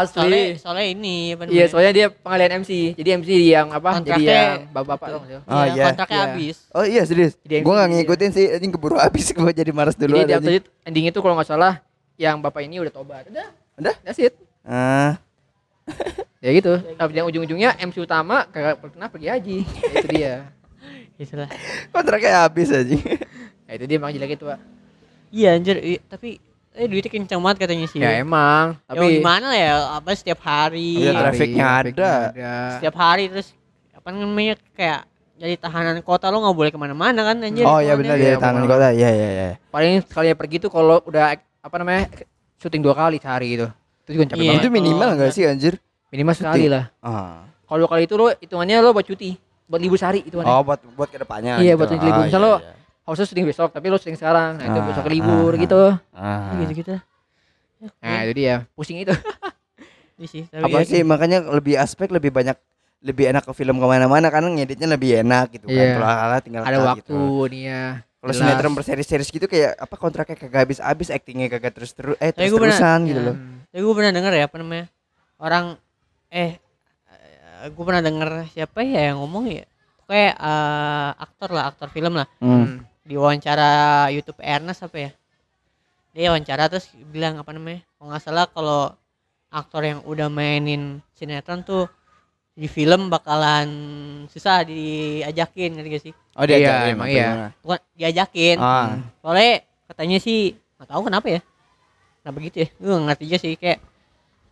soalnya 0.06 0.40
Asli. 0.42 0.60
soalnya 0.60 0.86
ini 0.90 1.16
apa 1.32 1.44
Iya, 1.48 1.66
soalnya 1.68 1.92
dia 1.94 2.08
pengalian 2.10 2.52
MC. 2.60 2.72
Jadi 2.94 3.10
MC 3.14 3.30
yang 3.46 3.68
apa? 3.70 4.00
Jadi 4.00 4.24
Kontraknya- 4.24 4.44
yang 4.50 4.64
bapak-bapak 4.72 5.08
dong. 5.10 5.24
Iya, 5.26 5.40
Oh, 5.46 5.66
iya. 5.66 5.84
kontraknya 5.86 6.16
Iya. 6.18 6.28
habis. 6.30 6.56
Oh 6.72 6.84
iya 6.84 7.02
serius. 7.04 7.34
Jadi 7.42 7.62
Gua 7.62 7.74
gak 7.78 7.90
ngikutin 7.94 8.30
sih, 8.32 8.46
anjing 8.50 8.72
keburu 8.72 8.96
habis 8.98 9.26
gua 9.32 9.52
jadi 9.52 9.72
malas 9.72 9.96
dulu 9.96 10.16
Jadi 10.18 10.56
ending 10.84 11.06
itu 11.08 11.20
kalau 11.20 11.36
nggak 11.36 11.48
salah 11.48 11.80
yang 12.16 12.40
bapak 12.40 12.64
ini 12.64 12.80
udah 12.80 12.92
tobat. 12.92 13.28
Udah. 13.28 13.48
Udah? 13.78 13.96
That's 14.02 14.20
it. 14.20 14.36
Ah, 14.64 15.18
Ya 16.38 16.50
gitu. 16.52 16.74
Tapi 16.96 17.12
yang 17.14 17.28
ujung-ujungnya 17.28 17.78
MC 17.78 17.98
utama 18.00 18.46
kagak 18.48 18.82
pernah 18.82 19.08
pergi 19.08 19.28
haji. 19.28 19.58
Ya, 19.62 19.94
itu 19.96 20.08
dia. 20.10 20.34
Itulah. 21.16 21.50
kontraknya 21.92 22.34
habis 22.42 22.70
aja. 22.70 22.98
Ya 23.64 23.72
itu 23.72 23.86
dia 23.86 23.98
emang 23.98 24.10
jelek 24.10 24.36
itu, 24.36 24.46
Pak. 24.46 24.60
Iya 25.30 25.50
anjir, 25.54 25.78
i- 25.78 26.02
tapi 26.02 26.42
eh 26.72 26.88
duitnya 26.88 27.08
kencang 27.10 27.38
banget 27.40 27.58
katanya 27.62 27.86
sih. 27.86 28.00
Ya 28.00 28.18
emang, 28.18 28.74
Ya, 28.82 28.90
tapi 28.90 29.06
gimana 29.16 29.46
lah 29.48 29.60
ya 29.60 29.74
apa 29.94 30.10
setiap 30.12 30.40
hari 30.42 30.98
Iya, 30.98 31.12
hari, 31.14 31.22
trafiknya 31.22 31.66
ada. 31.70 32.14
setiap 32.74 32.96
hari 32.98 33.24
terus 33.28 33.54
apa 33.94 34.08
namanya 34.10 34.58
kayak 34.72 35.06
jadi 35.38 35.56
tahanan 35.58 36.02
kota 36.02 36.28
lo 36.28 36.42
nggak 36.42 36.58
boleh 36.58 36.72
ke 36.72 36.80
mana-mana 36.80 37.22
kan 37.24 37.38
anjir 37.38 37.64
Oh 37.64 37.78
iya 37.78 37.94
benar 37.94 38.18
Iya, 38.18 38.34
ya 38.34 38.38
benar. 38.40 38.66
kota. 38.66 38.90
Iya 38.92 39.10
iya 39.10 39.30
iya. 39.30 39.50
Paling 39.70 40.02
sekali 40.04 40.34
pergi 40.34 40.58
tuh 40.58 40.70
kalau 40.70 41.00
udah 41.06 41.34
apa 41.62 41.76
namanya 41.78 42.10
syuting 42.58 42.82
dua 42.82 42.98
kali 42.98 43.22
sehari 43.22 43.56
gitu. 43.56 43.68
Itu 44.02 44.10
juga 44.14 44.26
capek 44.28 44.40
Iya. 44.40 44.50
banget. 44.52 44.64
Itu 44.64 44.70
minimal 44.70 45.00
kalau 45.00 45.16
enggak 45.16 45.32
sih 45.32 45.44
anjir? 45.46 45.74
Minimal 46.10 46.34
sekali 46.34 46.66
lah. 46.68 46.86
Ah. 47.00 47.46
Kalau 47.64 47.78
dua 47.82 47.90
kali 47.90 48.04
itu 48.04 48.16
lo 48.16 48.28
hitungannya 48.34 48.76
lo 48.80 48.92
buat 48.92 49.06
cuti, 49.06 49.40
buat 49.66 49.80
libur 49.80 49.96
sehari 49.96 50.22
itu 50.22 50.36
Oh 50.36 50.62
buat 50.62 50.80
buat 50.94 51.08
ke 51.08 51.18
depannya. 51.18 51.58
Iya, 51.58 51.74
gitu. 51.74 51.80
buat 51.80 51.90
libur. 51.90 52.12
Ah, 52.12 52.26
Misal 52.28 52.42
iya, 52.42 52.46
lo 52.46 52.54
iya. 52.58 52.74
harusnya 53.02 53.26
syuting 53.26 53.46
besok, 53.48 53.70
tapi 53.72 53.86
lo 53.88 53.96
syuting 53.96 54.18
sekarang. 54.20 54.60
Nah, 54.60 54.66
itu 54.68 54.78
Ah, 54.78 54.86
besok 54.92 55.06
libur 55.08 55.52
ah, 55.52 55.60
gitu. 55.60 55.82
Ah. 56.12 56.52
gitu 56.60 56.74
gitu 56.76 56.96
Nah, 57.98 58.20
itu 58.26 58.34
dia. 58.36 58.56
Pusing 58.76 59.02
itu. 59.02 59.14
Iya 60.22 60.30
sih 60.30 60.44
tapi 60.46 60.70
Apa 60.70 60.78
ya, 60.78 60.86
sih 60.86 61.02
makanya 61.02 61.42
lebih 61.50 61.82
aspek 61.82 62.14
lebih 62.14 62.30
banyak 62.30 62.54
lebih 63.02 63.34
enak 63.34 63.42
ke 63.42 63.58
film 63.58 63.82
ke 63.82 63.88
mana-mana 63.90 64.30
karena 64.30 64.54
ngeditnya 64.54 64.86
lebih 64.86 65.26
enak 65.26 65.50
gitu 65.50 65.66
kan. 65.66 65.74
Iya. 65.74 65.94
Kalau 65.98 66.06
ala 66.06 66.38
tinggal 66.38 66.62
Ada 66.62 66.78
waktu 66.78 67.02
gitu. 67.02 67.50
nih 67.50 67.62
ya. 67.66 67.84
Kalau 68.22 68.34
sinetron 68.38 68.74
berseri-seri 68.78 69.26
gitu 69.26 69.50
kayak 69.50 69.82
apa 69.82 69.96
kontraknya 69.98 70.38
kagak 70.38 70.70
habis-habis, 70.70 71.10
actingnya 71.10 71.50
kagak 71.50 71.74
terus-terus 71.74 72.14
eh 72.22 72.30
terus-terusan 72.30 73.00
gitu 73.10 73.18
ya. 73.18 73.28
loh. 73.34 73.36
Tapi 73.72 73.80
gue 73.80 73.94
pernah 73.94 74.12
denger 74.12 74.34
ya 74.34 74.46
apa 74.46 74.56
namanya 74.56 74.86
orang 75.38 75.66
eh 76.28 76.60
gue 77.64 77.84
pernah 77.84 78.02
denger 78.02 78.30
siapa 78.50 78.82
ya 78.82 79.10
yang 79.10 79.18
ngomong 79.18 79.46
ya 79.48 79.66
kayak 80.06 80.34
eh, 80.36 81.10
aktor 81.18 81.50
lah 81.50 81.64
aktor 81.68 81.88
film 81.88 82.14
lah 82.14 82.28
Hmm. 82.38 82.52
Hmm. 82.58 82.76
di 83.02 83.16
wawancara 83.16 83.72
YouTube 84.08 84.38
Ernest 84.40 84.84
apa 84.84 84.98
ya 85.00 85.12
dia 86.12 86.28
wawancara 86.28 86.68
terus 86.68 86.86
bilang 87.08 87.38
apa 87.38 87.50
namanya 87.50 87.80
kalau 87.96 88.08
nggak 88.08 88.22
salah 88.22 88.46
kalau 88.46 88.92
aktor 89.50 89.82
yang 89.82 90.00
udah 90.04 90.28
mainin 90.28 91.00
sinetron 91.14 91.62
tuh 91.62 91.88
di 92.52 92.68
film 92.68 93.08
bakalan 93.08 93.68
susah 94.28 94.62
diajakin 94.62 95.72
ngerti 95.72 95.90
gak 95.90 96.04
sih 96.04 96.14
Oh 96.32 96.44
Iya, 96.44 96.50
diajarin 96.58 96.94
emang 96.94 97.08
iya. 97.08 97.30
bukan 97.58 97.80
diajakin 97.94 98.58
Ah. 98.58 99.00
soalnya 99.20 99.64
katanya 99.88 100.18
sih 100.18 100.40
nggak 100.76 100.88
tahu 100.88 101.02
kenapa 101.08 101.28
ya 101.30 101.42
kenapa 102.22 102.38
gitu 102.42 102.58
ya 102.62 102.68
gue 102.72 102.88
nggak 102.88 103.06
ngerti 103.08 103.24
aja 103.26 103.38
sih 103.38 103.54
kayak 103.56 103.80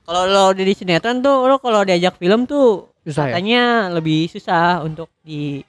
kalau 0.03 0.25
lo 0.25 0.43
udah 0.49 0.65
di 0.65 0.73
sinetron 0.73 1.17
tuh 1.19 1.45
lo 1.45 1.55
kalau 1.57 1.81
diajak 1.81 2.17
film 2.17 2.43
tuh 2.43 2.89
Susah 3.01 3.25
ya? 3.25 3.33
katanya 3.33 3.61
lebih 3.89 4.25
susah 4.25 4.81
untuk 4.81 5.09
di 5.21 5.61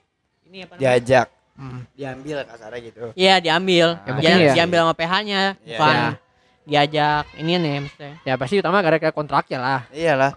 ini 0.45 0.65
apa 0.65 0.75
namanya 0.75 0.83
Diajak, 0.83 1.27
Hmm. 1.55 1.85
diambil 1.93 2.37
kasarnya 2.43 2.81
gitu. 2.83 3.01
Iya 3.15 3.37
diambil, 3.39 3.87
Ya, 3.93 4.01
Dia- 4.01 4.13
mungkin 4.17 4.33
ya. 4.41 4.53
diambil 4.57 4.79
sama 4.81 4.95
PH-nya, 4.97 5.43
Iya. 5.61 5.77
bukan 5.77 5.95
Ya. 5.95 6.09
diajak 6.65 7.25
ini 7.37 7.53
nih 7.55 7.75
maksudnya. 7.85 8.15
Ya 8.25 8.35
pasti 8.35 8.55
utama 8.57 8.81
gara-gara 8.81 9.13
kontraknya 9.13 9.59
lah. 9.61 9.81
Iyalah. 9.93 10.33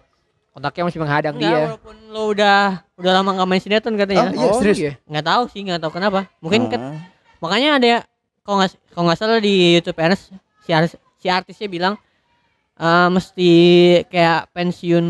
Kontraknya 0.51 0.84
masih 0.86 1.00
menghadang 1.00 1.34
Enggak, 1.34 1.48
dia. 1.50 1.63
walaupun 1.65 1.96
lo 2.12 2.22
udah 2.29 2.60
udah 2.93 3.12
lama 3.15 3.29
nggak 3.34 3.48
main 3.48 3.62
sinetron 3.63 3.96
katanya. 3.96 4.29
Oh, 4.29 4.36
iya, 4.36 4.51
serius? 4.53 4.77
iya. 4.77 4.93
Nggak 5.08 5.25
tahu 5.25 5.43
sih, 5.50 5.60
nggak 5.63 5.79
tahu 5.79 5.91
kenapa. 5.96 6.20
Mungkin 6.43 6.62
Ah. 6.62 6.70
ket- 6.70 6.89
makanya 7.39 7.70
ada 7.74 7.88
ya, 7.88 8.00
kalau 8.43 8.55
nggak 8.60 8.72
kalau 8.91 9.03
nggak 9.08 9.17
salah 9.17 9.39
di 9.39 9.53
YouTube 9.74 9.98
Ernest 9.98 10.24
si, 10.62 10.70
artis, 10.70 10.93
si 11.24 11.32
artisnya 11.32 11.68
bilang 11.68 11.96
eh, 12.75 13.08
mesti 13.08 13.51
kayak 14.06 14.51
pensiun, 14.51 15.06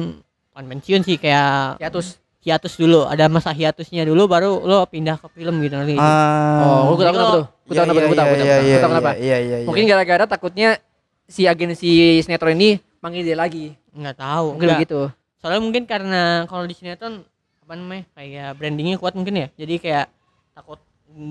bukan 0.52 0.66
pensiun 0.70 1.02
sih 1.02 1.18
kayak 1.18 1.82
Hiatus. 1.82 2.22
hiatus 2.40 2.76
dulu, 2.76 3.08
ada 3.08 3.26
masa 3.26 3.50
hiatusnya 3.50 4.04
dulu 4.04 4.28
baru 4.28 4.62
lo 4.62 4.86
pindah 4.86 5.16
ke 5.16 5.26
film 5.32 5.58
gitu 5.60 5.74
nanti. 5.74 5.96
Ah. 5.96 6.86
Oh, 6.86 6.94
gue 6.94 7.02
tahu 7.02 7.08
Jadi 7.08 7.16
kenapa 7.16 7.34
tuh. 7.34 7.46
Gue 7.64 7.74
tahu 7.74 7.86
kenapa, 7.88 7.98
gue 7.98 8.14
tahu, 8.14 8.28
gue 8.28 8.36
tahu, 8.36 8.46
Iya, 8.46 8.58
iya, 8.60 8.78
tahu 8.78 8.92
kenapa. 8.92 9.12
Iya, 9.16 9.38
iya, 9.40 9.56
iya. 9.58 9.66
Mungkin 9.66 9.84
gara-gara 9.88 10.24
takutnya 10.28 10.70
si 11.24 11.48
agensi 11.48 11.90
sinetron 12.20 12.54
ini 12.54 12.70
manggil 13.00 13.24
dia 13.24 13.34
lagi. 13.34 13.74
Nggak 13.90 14.16
tahu. 14.20 14.48
Mungkin 14.54 14.70
begitu. 14.76 15.02
soalnya 15.40 15.60
mungkin 15.60 15.84
karena 15.84 16.22
kalau 16.46 16.64
di 16.64 16.72
sinetron 16.72 17.24
apa 17.60 17.74
namanya 17.74 18.04
kayak 18.14 18.56
brandingnya 18.56 18.96
kuat 18.96 19.12
mungkin 19.12 19.36
ya 19.38 19.48
jadi 19.56 19.76
kayak 19.76 20.06
takut 20.52 20.80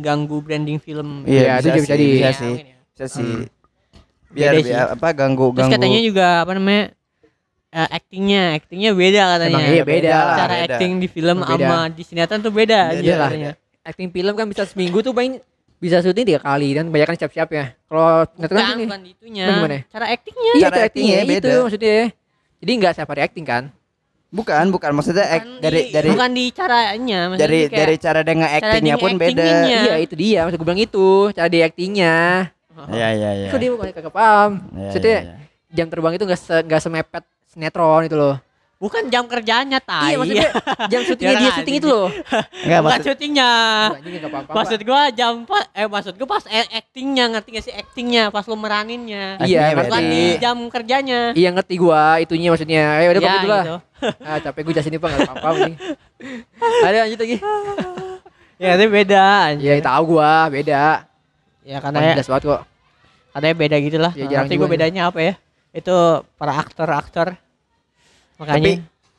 ganggu 0.00 0.40
branding 0.40 0.76
film 0.76 1.24
Iya, 1.24 1.60
itu 1.60 1.68
bisa 1.74 1.92
di- 1.92 2.12
Bisa 2.14 2.30
sih. 2.34 2.54
Bisa 2.88 3.06
sih. 3.06 3.32
Biar, 4.32 4.52
Beda 4.54 4.64
biar 4.64 4.86
apa 4.92 5.08
ganggu 5.12 5.46
terus 5.50 5.60
ganggu. 5.62 5.74
katanya 5.76 6.00
juga 6.00 6.26
apa 6.40 6.52
namanya 6.52 6.84
eh, 7.68 7.88
actingnya 7.92 8.42
actingnya 8.54 8.90
beda 8.92 9.22
katanya 9.30 9.52
Emang 9.54 9.64
iya 9.70 9.84
beda 9.84 10.08
lah. 10.10 10.36
cara 10.38 10.54
beda. 10.54 10.64
acting 10.72 10.92
di 10.96 11.06
film 11.06 11.36
Beda. 11.38 11.48
sama 11.50 11.78
di 11.88 12.02
sinetron 12.02 12.40
tuh 12.40 12.50
beda, 12.50 12.80
Beda 12.90 12.98
aja 12.98 13.12
lah. 13.14 13.28
katanya. 13.28 13.52
Acting 13.82 14.08
film 14.10 14.32
kan 14.32 14.46
bisa 14.46 14.62
seminggu 14.64 14.98
tuh 14.98 15.10
paling 15.10 15.36
bisa 15.76 15.98
syuting 15.98 16.24
tiga 16.24 16.40
kali 16.40 16.68
dan 16.70 16.86
kebanyakan 16.86 17.16
siap-siap 17.18 17.48
ya. 17.50 17.64
Kalau 17.84 18.08
sinetron 18.30 18.54
kan 18.54 18.64
Bukan, 18.64 18.74
ini. 18.74 18.84
bukan 18.86 19.02
itunya 19.06 19.44
Nah, 19.44 19.54
gimana? 19.58 19.78
cara 19.86 20.04
actingnya 20.08 20.50
Iya, 20.50 20.62
Cara 20.62 20.76
actingnya 20.78 20.86
actingnya 20.86 21.18
itu 21.18 21.32
beda. 21.44 21.54
maksudnya. 21.60 21.98
Jadi 22.56 22.70
nggak 22.74 22.92
setiap 22.92 23.08
hari 23.10 23.22
acting 23.22 23.44
kan? 23.44 23.64
Bukan, 24.30 24.64
bukan 24.70 24.90
maksudnya 24.94 25.26
Bukan 25.26 25.36
act- 25.36 25.60
dari 25.60 25.76
di- 25.78 25.90
dari 25.90 26.08
bukan 26.08 26.30
di 26.32 26.44
caranya 26.50 27.20
maksudnya 27.26 27.42
dari 27.42 27.60
kayak- 27.62 27.76
dari 27.76 27.94
cara 27.98 28.18
dia 28.22 28.32
nge-actingnya 28.34 28.94
cara 28.94 29.02
pun 29.02 29.10
beda. 29.14 29.44
Iya 29.66 29.94
itu 29.98 30.14
dia. 30.14 30.38
Maksud 30.42 30.56
gue 30.56 30.64
bilang 30.64 30.80
itu 30.80 31.06
cara 31.32 31.48
di 31.48 31.60
actingnya. 31.60 32.14
Iya, 32.88 33.08
iya, 33.12 33.30
iya. 33.36 33.48
Kok 33.48 33.58
dia 33.58 33.70
bukan 33.70 33.86
kagak 33.90 34.10
paham. 34.10 34.50
Iya, 34.70 34.84
Maksudnya 34.86 35.18
iya, 35.18 35.22
iya. 35.28 35.36
jam 35.72 35.86
terbang 35.86 36.12
itu 36.12 36.24
nggak 36.24 36.40
se 36.40 36.54
nggak 36.60 36.80
semepet 36.80 37.24
sinetron 37.46 38.02
itu 38.02 38.14
loh. 38.14 38.36
bukan 38.76 39.06
jam 39.06 39.22
kerjanya 39.24 39.78
tai 39.78 40.10
Iya 40.10 40.16
maksudnya 40.18 40.48
jam 40.90 41.00
syutingnya 41.00 41.38
Dia 41.38 41.50
syuting 41.54 41.76
itu 41.76 41.86
loh. 41.86 42.10
Enggak 42.58 42.80
bukan 42.80 42.90
maksud 42.90 43.06
syutingnya. 43.06 43.50
Maksud 44.50 44.80
gua 44.82 45.02
jam 45.08 45.32
pas 45.44 45.64
eh 45.70 45.86
maksud 45.86 46.14
gua 46.16 46.28
pas 46.28 46.42
eh, 46.44 46.66
actingnya 46.72 47.24
ngerti 47.30 47.48
gak 47.52 47.62
sih 47.62 47.70
actingnya 47.72 48.24
pas 48.28 48.42
lu 48.42 48.58
meraninnya. 48.58 49.38
Iya, 49.38 49.78
Bukan 49.78 50.02
di 50.02 50.22
jam 50.36 50.58
kerjanya. 50.66 51.30
Iya 51.30 51.48
ngerti 51.52 51.74
gua 51.76 52.18
itunya 52.18 52.50
maksudnya. 52.50 52.82
Ayo 52.98 53.08
udah 53.08 53.20
Iya, 53.20 53.22
pokoknya 53.22 53.38
itulah. 53.40 53.62
gitu. 53.62 53.76
Ah 54.26 54.38
capek 54.40 54.60
gue 54.60 54.72
jelasin 54.74 54.98
pak 54.98 55.08
nggak 55.08 55.30
apa-apa 55.30 55.48
anjing. 55.52 55.74
Ada 56.86 56.96
lanjut 57.06 57.18
lagi. 57.22 57.36
Ya 58.56 58.70
itu 58.72 58.84
beda 58.88 59.22
anjir. 59.48 59.66
Iya 59.68 59.82
tahu 59.84 60.02
gua 60.10 60.32
beda. 60.48 61.06
Ya 61.62 61.78
katanya 61.78 62.18
jelas 62.18 62.28
banget 62.28 62.44
kok. 62.48 62.62
katanya 63.32 63.54
beda 63.56 63.76
gitu 63.80 63.98
lah. 63.98 64.12
Ya, 64.12 64.26
Nggak 64.26 64.32
jarang 64.34 64.48
juga 64.50 64.58
gua 64.60 64.68
bedanya 64.68 65.02
apa 65.08 65.18
ya. 65.22 65.34
Itu 65.72 65.94
para 66.36 66.52
aktor-aktor. 66.58 67.28
Makanya 68.36 68.58
Tapi 68.58 68.72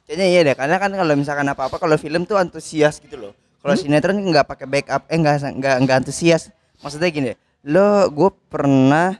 kayaknya 0.05 0.25
iya 0.27 0.39
deh 0.43 0.55
karena 0.55 0.75
kan 0.77 0.91
kalau 0.91 1.13
misalkan 1.15 1.47
apa-apa 1.47 1.75
kalau 1.79 1.95
film 1.95 2.27
tuh 2.27 2.37
antusias 2.37 2.99
gitu 2.99 3.15
loh. 3.17 3.33
Kalau 3.63 3.79
sinetron 3.79 4.19
nggak 4.19 4.43
pakai 4.43 4.67
backup, 4.67 5.07
eh 5.07 5.15
nggak 5.15 5.55
nggak 5.55 5.75
nggak 5.87 5.97
antusias. 6.03 6.51
Maksudnya 6.83 7.07
gini, 7.09 7.31
lo 7.63 8.11
gue 8.11 8.29
pernah 8.51 9.15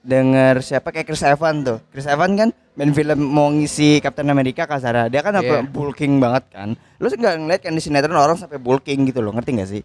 denger 0.00 0.64
siapa 0.64 0.94
kayak 0.94 1.06
Chris 1.12 1.20
Evans 1.20 1.60
tuh. 1.66 1.78
Chris 1.92 2.08
Evans 2.08 2.34
kan 2.40 2.48
main 2.72 2.92
film 2.96 3.18
mau 3.20 3.52
ngisi 3.52 4.00
Captain 4.00 4.32
America 4.32 4.64
kasara. 4.64 5.12
Dia 5.12 5.20
kan 5.20 5.36
apa 5.36 5.60
Iya. 5.60 5.68
bulking 5.68 6.16
banget 6.16 6.48
kan. 6.48 6.68
Lo 6.96 7.12
nggak 7.12 7.34
ngeliat 7.36 7.60
kan 7.60 7.76
di 7.76 7.82
sinetron 7.84 8.16
orang 8.16 8.38
sampai 8.40 8.56
bulking 8.56 9.04
gitu 9.12 9.20
loh, 9.20 9.36
ngerti 9.36 9.50
gak 9.60 9.70
sih? 9.70 9.82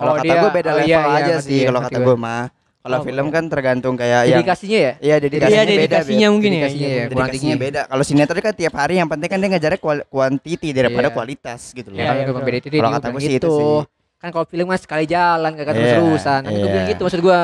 Kalau 0.00 0.10
Oh, 0.10 0.16
kata 0.16 0.24
dia- 0.24 0.40
gue 0.40 0.50
beda 0.50 0.70
oh, 0.70 0.74
level 0.74 0.88
iya, 0.88 0.98
iya, 0.98 1.12
aja 1.14 1.32
ngerti 1.36 1.44
sih 1.46 1.60
kalau 1.62 1.80
kata 1.82 1.92
gue. 1.92 2.06
gue 2.06 2.16
mah. 2.16 2.44
Kalau 2.80 2.96
Oh, 2.96 3.04
film 3.04 3.26
iya. 3.28 3.34
kan 3.36 3.44
tergantung 3.46 3.92
kayak 3.94 4.20
yang 4.24 4.40
Dedikasinya 4.40 4.78
ya? 4.80 4.92
Iya 4.98 5.16
dedikasinya 5.20 5.52
Iya, 5.52 5.60
beda. 5.60 5.76
dedikasinya 5.76 6.28
mungkin 6.32 6.48
ya. 6.48 6.56
Dedikasinya 6.56 6.80
Iya, 6.80 6.96
ya, 6.96 7.04
Dedikasinya 7.06 7.56
beda. 7.60 7.80
Kalau 7.84 8.04
sinetron 8.08 8.40
kan 8.40 8.54
tiap 8.56 8.74
hari 8.74 8.94
yang 8.96 9.04
penting 9.06 9.28
kan 9.28 9.36
dia 9.36 9.48
ngejarnya 9.50 9.78
kual- 9.78 10.06
kuantiti 10.06 10.68
daripada 10.72 11.06
Iya. 11.06 11.14
kualitas 11.14 11.60
gitu 11.70 11.88
loh. 11.92 12.00
Iya, 12.00 12.04
Kalau 12.06 12.16
iya, 12.16 12.24
gue 12.24 12.56
itu 12.56 12.68
dia 12.68 12.80
Kalau 12.80 12.90
kata 12.90 13.06
gue 13.06 13.20
sih 13.20 13.28
itu 13.28 13.36
gitu. 13.36 13.52
sih. 13.52 13.84
Kan 14.16 14.28
kalau 14.30 14.46
film 14.46 14.66
mah 14.66 14.80
sekali 14.80 15.04
jalan 15.04 15.50
kagak 15.52 15.64
Iya, 15.66 15.76
terus-terusan. 15.76 16.40
Kan 16.40 16.50
gue 16.50 16.56
iya. 16.58 16.72
bilang 16.72 16.88
gitu 16.88 17.00
maksud 17.04 17.20
gua. 17.20 17.40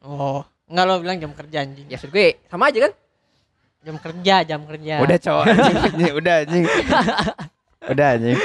Oh, 0.00 0.40
enggak 0.64 0.84
lo 0.84 0.94
bilang 0.98 1.18
jam 1.18 1.32
kerja 1.32 1.58
anjing. 1.60 1.86
Ya 1.86 1.96
maksud 1.96 2.10
gue 2.10 2.26
sama 2.46 2.64
aja 2.64 2.78
kan? 2.80 2.92
Jam 3.82 3.96
kerja, 3.98 4.34
jam 4.44 4.60
kerja. 4.62 4.94
Udah 4.96 5.18
cowok 5.18 5.42
anjing, 5.50 5.74
anjing, 5.80 6.12
udah 6.14 6.34
anjing. 6.38 6.64
udah 7.92 8.06
anjing. 8.14 8.38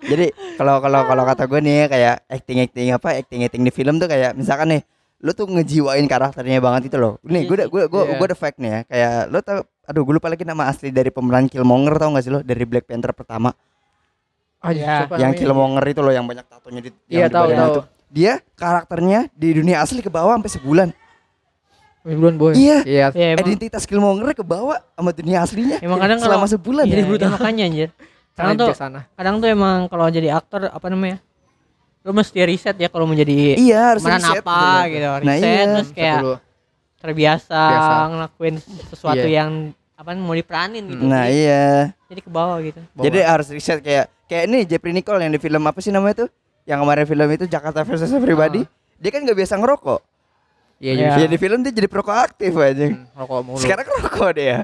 Jadi 0.00 0.26
kalau 0.54 0.78
kalau 0.78 1.00
kalau 1.04 1.22
kata 1.24 1.44
gue 1.44 1.60
nih 1.60 1.78
kayak 1.86 2.14
acting 2.26 2.58
acting 2.60 2.88
apa 2.90 3.08
acting 3.14 3.40
acting 3.42 3.62
di 3.62 3.70
film 3.70 3.96
tuh 3.96 4.06
kayak 4.06 4.32
misalkan 4.32 4.70
nih 4.70 4.82
lu 5.18 5.32
tuh 5.32 5.44
ngejiwain 5.44 6.06
karakternya 6.06 6.58
banget 6.58 6.86
itu 6.86 6.96
loh. 6.96 7.18
Nih 7.22 7.44
gue 7.44 7.54
udah 7.56 7.66
gue 7.66 7.82
gue 7.84 8.02
Iya. 8.04 8.14
gue 8.14 8.26
ada 8.26 8.36
fact 8.36 8.56
nih 8.56 8.70
ya 8.70 8.80
kayak 8.84 9.12
lu 9.26 9.38
tau 9.40 9.58
aduh 9.84 10.02
gue 10.02 10.14
lupa 10.14 10.28
lagi 10.28 10.42
nama 10.42 10.64
asli 10.64 10.88
dari 10.88 11.08
pemeran 11.08 11.46
Killmonger 11.46 11.96
tau 11.96 12.12
gak 12.12 12.22
sih 12.22 12.30
lo 12.30 12.40
dari 12.40 12.62
Black 12.62 12.84
Panther 12.84 13.10
pertama 13.10 13.50
Ah, 14.58 14.70
Iya. 14.70 15.06
siapa 15.06 15.14
yang? 15.16 15.32
Killmonger 15.32 15.84
itu 15.88 16.00
loh 16.00 16.10
yang 16.10 16.22
banyak 16.24 16.42
tatonya 16.44 16.80
di 16.80 16.90
Iya, 17.06 17.16
yang 17.16 17.22
di 17.24 17.32
tahu, 17.32 17.44
badannya 17.46 17.66
tahu. 17.68 17.82
Dia 18.08 18.32
karakternya 18.52 19.20
di 19.32 19.48
dunia 19.52 19.76
asli 19.78 19.98
ke 19.98 20.08
bawah 20.08 20.34
sampai 20.34 20.50
sebulan. 20.50 20.88
Bulan 22.00 22.34
boy. 22.34 22.54
Iya. 22.54 22.78
Iya. 22.82 23.06
Ya, 23.12 23.26
emang, 23.32 23.44
Identitas 23.44 23.84
Killmonger 23.84 24.32
ke 24.32 24.40
bawah 24.40 24.80
sama 24.92 25.10
dunia 25.12 25.42
aslinya. 25.42 25.76
emang 25.78 25.98
kadang 25.98 26.18
selama 26.18 26.42
kalau 26.42 26.50
sebulan. 26.50 26.84
iya, 26.84 26.90
Jadi 26.90 27.00
iya, 27.00 27.08
brutal. 27.08 27.28
makanya 27.30 27.64
anjir. 27.66 27.88
Kadang 28.38 28.54
tuh 28.54 28.68
bijaksana. 28.68 29.00
kadang 29.12 29.34
tuh 29.38 29.48
emang 29.48 29.76
kalau 29.86 30.06
jadi 30.06 30.28
aktor 30.32 30.66
apa 30.66 30.86
namanya? 30.86 31.18
Lu 32.00 32.10
mesti 32.10 32.38
riset 32.40 32.74
ya 32.74 32.86
kalau 32.86 33.04
mau 33.04 33.12
jadi 33.12 33.54
Iya, 33.54 33.92
harus 33.92 34.02
riset 34.02 34.40
apa 34.40 34.86
gitu. 34.86 34.94
gitu. 34.94 35.06
Nah, 35.06 35.18
Riset 35.18 35.44
iya. 35.44 35.64
terus 35.68 35.90
kayak 35.90 36.18
Dulu. 36.18 36.34
terbiasa 36.98 37.62
Biasa. 37.64 37.94
ngelakuin 38.08 38.54
sesuatu 38.88 39.22
Iya. 39.22 39.36
yang 39.36 39.50
apa 39.92 40.10
mau 40.14 40.32
diperanin 40.32 40.84
gitu. 40.84 41.02
Nah, 41.02 41.26
jadi, 41.26 41.34
iya. 41.36 41.68
jadi 42.06 42.20
ke 42.22 42.30
bawah 42.30 42.56
gitu. 42.60 42.80
Bawa. 42.88 43.02
Jadi 43.02 43.18
harus 43.20 43.46
riset 43.50 43.78
kayak 43.80 44.06
kayak 44.24 44.44
ini 44.46 44.58
Jeffrey 44.64 44.92
Nicole 44.92 45.18
yang 45.20 45.30
di 45.30 45.38
film 45.38 45.60
apa 45.60 45.78
sih 45.78 45.90
namanya 45.90 46.24
tuh? 46.24 46.30
Yang 46.62 46.78
kemarin 46.80 47.04
film 47.04 47.28
itu 47.32 47.44
Jakarta 47.44 47.80
versus 47.82 48.08
Everybody. 48.08 48.62
Ah. 48.62 48.70
Dia 48.96 49.10
kan 49.10 49.20
nggak 49.20 49.34
biasa 49.36 49.54
ngerokok. 49.56 50.00
Iya 50.78 50.92
Ya. 50.92 50.98
juga. 51.02 51.18
Ya 51.18 51.26
di 51.26 51.36
film 51.36 51.58
dia 51.60 51.72
jadi 51.72 51.88
perokok 51.88 52.14
aktif 52.14 52.54
aja. 52.54 52.86
Hmm, 52.88 53.10
rokok 53.12 53.40
mulu. 53.42 53.58
Sekarang 53.58 53.84
rokok 53.84 54.30
dia. 54.32 54.62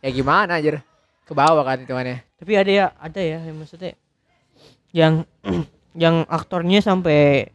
ya 0.00 0.08
gimana 0.10 0.56
anjir? 0.56 0.80
Ke 1.24 1.32
bawah 1.32 1.64
kan 1.64 1.80
hitungannya. 1.80 2.20
tapi 2.36 2.52
ada 2.54 2.68
ya 2.68 2.86
ada 2.94 3.16
ya 3.16 3.38
yang 3.40 3.56
maksudnya 3.56 3.96
yang 4.92 5.14
yang 5.96 6.28
aktornya 6.28 6.78
sampai 6.78 7.48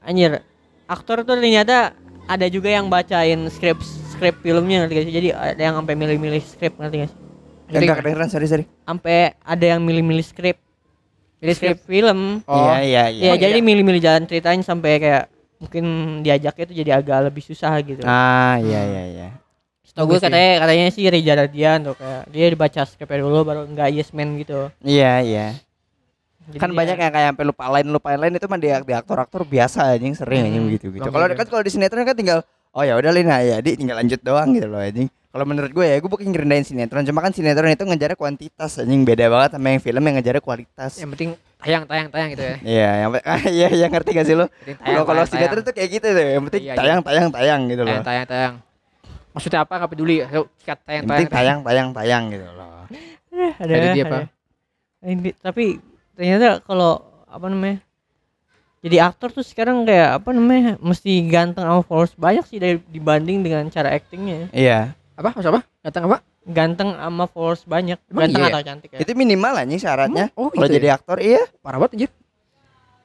anjir 0.00 0.40
aktor 0.86 1.20
tuh 1.22 1.36
ternyata 1.36 1.92
ada 2.24 2.46
juga 2.48 2.72
yang 2.72 2.88
bacain 2.88 3.44
skrip 3.48 3.76
skrip 4.08 4.40
filmnya 4.40 4.82
ngerti 4.82 4.94
gak 4.94 5.04
sih 5.04 5.14
jadi 5.14 5.28
ada 5.36 5.60
yang 5.60 5.76
sampai 5.76 5.94
milih-milih 5.94 6.40
skrip 6.40 6.74
ngerti 6.76 6.96
gak 6.98 7.10
sih 7.10 7.18
Jadi 7.68 7.84
Enggak 7.84 7.98
kedengeran, 8.00 8.28
sorry 8.28 8.46
sorry. 8.48 8.64
sampai 8.82 9.36
ada 9.38 9.64
yang 9.68 9.84
milih-milih 9.84 10.24
skrip 10.24 10.56
Milih 11.38 11.54
skrip 11.54 11.78
film 11.84 12.40
Oh. 12.48 12.56
Iya 12.56 12.76
iya 12.80 13.02
iya. 13.12 13.24
ya 13.30 13.34
jadi 13.38 13.60
milih-milih 13.60 14.00
jalan 14.00 14.24
ceritanya 14.24 14.64
sampai 14.64 14.96
kayak 14.96 15.24
mungkin 15.58 15.84
diajaknya 16.22 16.64
itu 16.64 16.74
jadi 16.78 16.90
agak 16.96 17.28
lebih 17.28 17.44
susah 17.44 17.76
gitu 17.82 18.00
Ah 18.02 18.56
iya 18.58 18.80
iya 18.82 19.02
iya. 19.06 19.28
Setahu 19.98 20.08
gue 20.08 20.18
katanya 20.22 20.52
katanya 20.62 20.86
sih 20.88 21.04
Reza 21.04 21.34
Radian 21.34 21.78
tuh 21.82 21.94
kayak 21.94 22.22
dia 22.30 22.46
dibaca 22.46 22.80
skripnya 22.84 23.18
dulu 23.18 23.38
baru 23.42 23.60
nggak 23.66 23.88
yes 23.92 24.10
man 24.12 24.38
gitu 24.38 24.70
Iya 24.80 25.12
iya. 25.20 25.46
Jadi 26.46 26.56
kan 26.56 26.70
dia- 26.70 26.78
banyak 26.78 26.96
yang 26.96 27.12
kayak 27.12 27.26
sampai 27.28 27.44
lupa 27.44 27.64
lain 27.68 27.86
lupa 27.88 28.08
lain 28.14 28.32
itu 28.32 28.46
mah 28.46 28.56
di, 28.56 28.70
di 28.70 28.94
aktor-aktor 28.94 29.42
biasa 29.42 29.92
anjing 29.92 30.14
sering 30.14 30.46
anjing 30.46 30.62
Hmm, 30.62 30.72
gitu. 30.72 30.86
bang 30.88 31.02
Kalau 31.04 31.26
gitu. 31.26 31.36
kan 31.36 31.46
kalau 31.48 31.62
di 31.62 31.70
sinetron 31.70 32.06
kan 32.06 32.14
tinggal 32.14 32.38
oh 32.70 32.82
ya 32.82 32.94
udah 32.94 33.10
Lina 33.10 33.42
ya 33.42 33.58
di 33.58 33.74
tinggal 33.74 33.98
lanjut 33.98 34.22
doang 34.22 34.54
gitu 34.54 34.64
loh 34.64 34.78
anjing. 34.78 35.10
Kalau 35.28 35.44
menurut 35.44 35.68
gue 35.68 35.84
ya 35.84 35.98
gue 35.98 36.06
bukan 36.06 36.24
ngerendahin 36.24 36.64
sinetron 36.64 37.02
cuma 37.02 37.20
kan 37.20 37.34
sinetron 37.34 37.68
itu 37.68 37.82
ngejar 37.82 38.14
kuantitas 38.14 38.78
anjing 38.78 39.02
beda 39.02 39.26
banget 39.26 39.50
sama 39.52 39.66
yang 39.68 39.82
film 39.82 40.00
yang 40.00 40.14
ngejar 40.16 40.38
kualitas. 40.38 40.92
Yang 40.96 41.10
penting 41.12 41.30
tayang 41.58 41.84
tayang 41.84 42.08
tayang 42.08 42.28
gitu 42.32 42.44
ya. 42.44 42.54
Iya, 42.72 42.90
yang 42.96 43.10
ah, 43.18 43.40
iya 43.58 43.68
yang 43.76 43.90
ngerti 43.90 44.10
gak 44.14 44.24
sih 44.24 44.32
lo? 44.32 44.46
Kalau 44.78 45.02
kalau 45.04 45.22
sinetron 45.26 45.60
tuh 45.60 45.74
kayak 45.74 45.90
gitu 45.90 46.06
tuh, 46.06 46.22
yang 46.22 46.42
penting 46.46 46.62
Iya, 46.62 46.72
iya. 46.72 46.78
tayang 46.78 47.00
tayang 47.02 47.28
tayang 47.28 47.60
gitu 47.66 47.82
loh. 47.82 47.92
tayang 47.92 48.06
tayang 48.06 48.24
tayang. 48.24 48.54
Maksudnya 49.38 49.60
apa 49.62 49.72
nggak 49.78 49.90
peduli. 49.94 50.16
Sikat 50.58 50.78
tayang 50.82 51.02
Yang 51.06 51.10
penting 51.14 51.28
tayang. 51.30 51.58
tayang 51.62 51.62
tayang 51.62 51.88
tayang 51.94 52.22
gitu 52.34 52.46
loh. 52.50 52.84
Eh, 53.30 53.52
ada, 53.54 53.72
Ada 53.72 53.88
dia, 53.94 54.04
ada. 54.04 54.10
Pak. 54.10 54.22
Ini, 54.98 55.30
tapi 55.38 55.64
ternyata 56.18 56.58
kalau 56.66 56.98
apa 57.30 57.46
namanya 57.46 57.78
jadi 58.78 59.10
aktor 59.10 59.30
tuh 59.30 59.46
sekarang 59.46 59.86
kayak 59.86 60.18
apa 60.18 60.30
namanya 60.34 60.74
mesti 60.82 61.22
ganteng 61.30 61.62
sama 61.62 61.82
followers 61.86 62.14
banyak 62.18 62.42
sih 62.46 62.58
dari 62.58 62.82
dibanding 62.90 63.46
dengan 63.46 63.70
cara 63.70 63.94
actingnya 63.94 64.50
Iya. 64.50 64.94
Apa? 65.14 65.34
Maksud 65.38 65.50
apa? 65.54 65.62
Datang 65.86 66.10
apa? 66.10 66.18
ganteng 66.48 66.96
sama 66.96 67.28
followers 67.28 67.62
banyak 67.68 68.00
Emang 68.08 68.24
ganteng 68.24 68.40
iya? 68.40 68.48
atau 68.50 68.62
cantik 68.64 68.90
ya 68.96 68.98
Itu 69.04 69.12
minimal 69.12 69.52
anjing 69.54 69.76
syaratnya. 69.78 70.32
Oh, 70.32 70.48
Kalau 70.48 70.64
gitu 70.64 70.80
jadi 70.80 70.88
ya? 70.88 70.96
aktor 70.96 71.18
iya. 71.20 71.42
Parah 71.60 71.76
banget 71.76 71.92
anjir. 71.94 72.10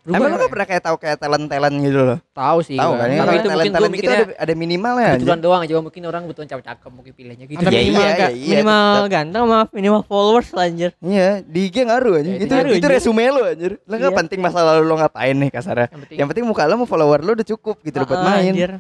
Berubah 0.03 0.19
Emang 0.19 0.27
lu 0.27 0.35
ya? 0.35 0.41
gak 0.41 0.51
pernah 0.51 0.67
kayak 0.67 0.83
tahu 0.83 0.95
kayak 0.99 1.15
talent-talent 1.15 1.75
gitu 1.79 1.99
loh? 2.03 2.17
Tahu 2.29 2.57
sih. 2.59 2.75
Tahu 2.75 2.91
kan? 2.91 3.07
Tapi 3.07 3.15
itu 3.15 3.23
mungkin 3.23 3.47
talent 3.47 3.71
talent 3.71 3.71
gitu 3.71 3.95
mikirnya 3.95 4.17
ada, 4.19 4.35
ada 4.35 4.53
minimalnya. 4.53 5.09
kebetulan 5.15 5.39
doang 5.39 5.61
aja 5.63 5.73
mungkin 5.79 6.01
orang 6.03 6.21
kebetulan 6.23 6.47
cakep-cakep 6.49 6.91
mungkin 6.91 7.11
pilihnya 7.13 7.45
gitu. 7.45 7.55
Iya, 7.55 7.71
minimal, 7.71 8.03
iya, 8.03 8.27
iya, 8.29 8.51
minimal 8.53 8.83
tetap. 8.83 9.07
ganteng 9.09 9.41
sama 9.41 9.59
minimal 9.71 10.01
followers 10.03 10.49
lah 10.51 10.65
anjir 10.65 10.91
Iya, 10.99 11.29
di 11.39 11.59
IG 11.63 11.75
ngaruh 11.81 12.13
anjing. 12.13 12.33
Ya, 12.33 12.37
itu 12.37 12.43
itu 12.43 12.53
ngaruh, 12.53 12.69
itu 12.69 12.77
anjir. 12.81 12.91
resume 12.93 13.23
lo 13.25 13.41
anjir. 13.45 13.71
Lo 13.81 13.93
gak 13.93 14.03
Iya. 14.03 14.17
penting 14.19 14.39
masa 14.39 14.59
lalu 14.61 14.81
lo 14.83 14.95
ngapain 14.97 15.35
nih 15.37 15.49
kasarnya. 15.49 15.87
Yang 15.87 15.99
penting, 16.01 16.17
Yang 16.19 16.27
penting 16.29 16.45
muka 16.45 16.63
lo 16.65 16.75
mau 16.75 16.85
follower 16.85 17.19
lo 17.19 17.31
udah 17.31 17.47
cukup 17.47 17.75
gitu 17.81 17.95
loh 17.95 18.05
buat 18.05 18.19
Ah, 18.19 18.27
main. 18.29 18.51
anjir. 18.51 18.71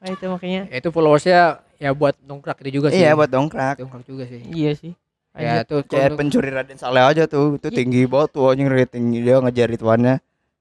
Nah, 0.00 0.08
itu 0.08 0.24
makanya 0.26 0.60
ya 0.66 0.76
itu 0.76 0.88
followersnya 0.88 1.40
ya 1.76 1.90
buat 1.92 2.16
dongkrak 2.18 2.56
itu 2.64 2.70
juga 2.74 2.88
sih. 2.88 3.04
Iya, 3.04 3.12
buat 3.12 3.28
dongkrak. 3.28 3.76
dongkrak 3.76 4.04
juga 4.06 4.24
sih. 4.24 4.40
iya 4.48 4.72
sih 4.72 4.96
Ya 5.30 5.60
Anjir. 5.60 5.68
tuh 5.68 5.80
Kayak 5.86 6.16
pencuri 6.16 6.48
Raden 6.48 6.74
Saleh 6.74 7.04
aja 7.04 7.22
tuh. 7.24 7.54
Itu 7.54 7.68
Iya. 7.68 7.76
tinggi 7.76 8.02
banget 8.02 8.32
tuh 8.32 8.48
anjing 8.48 8.66
rating 8.66 9.04
dia 9.14 9.36
ngejar 9.38 9.68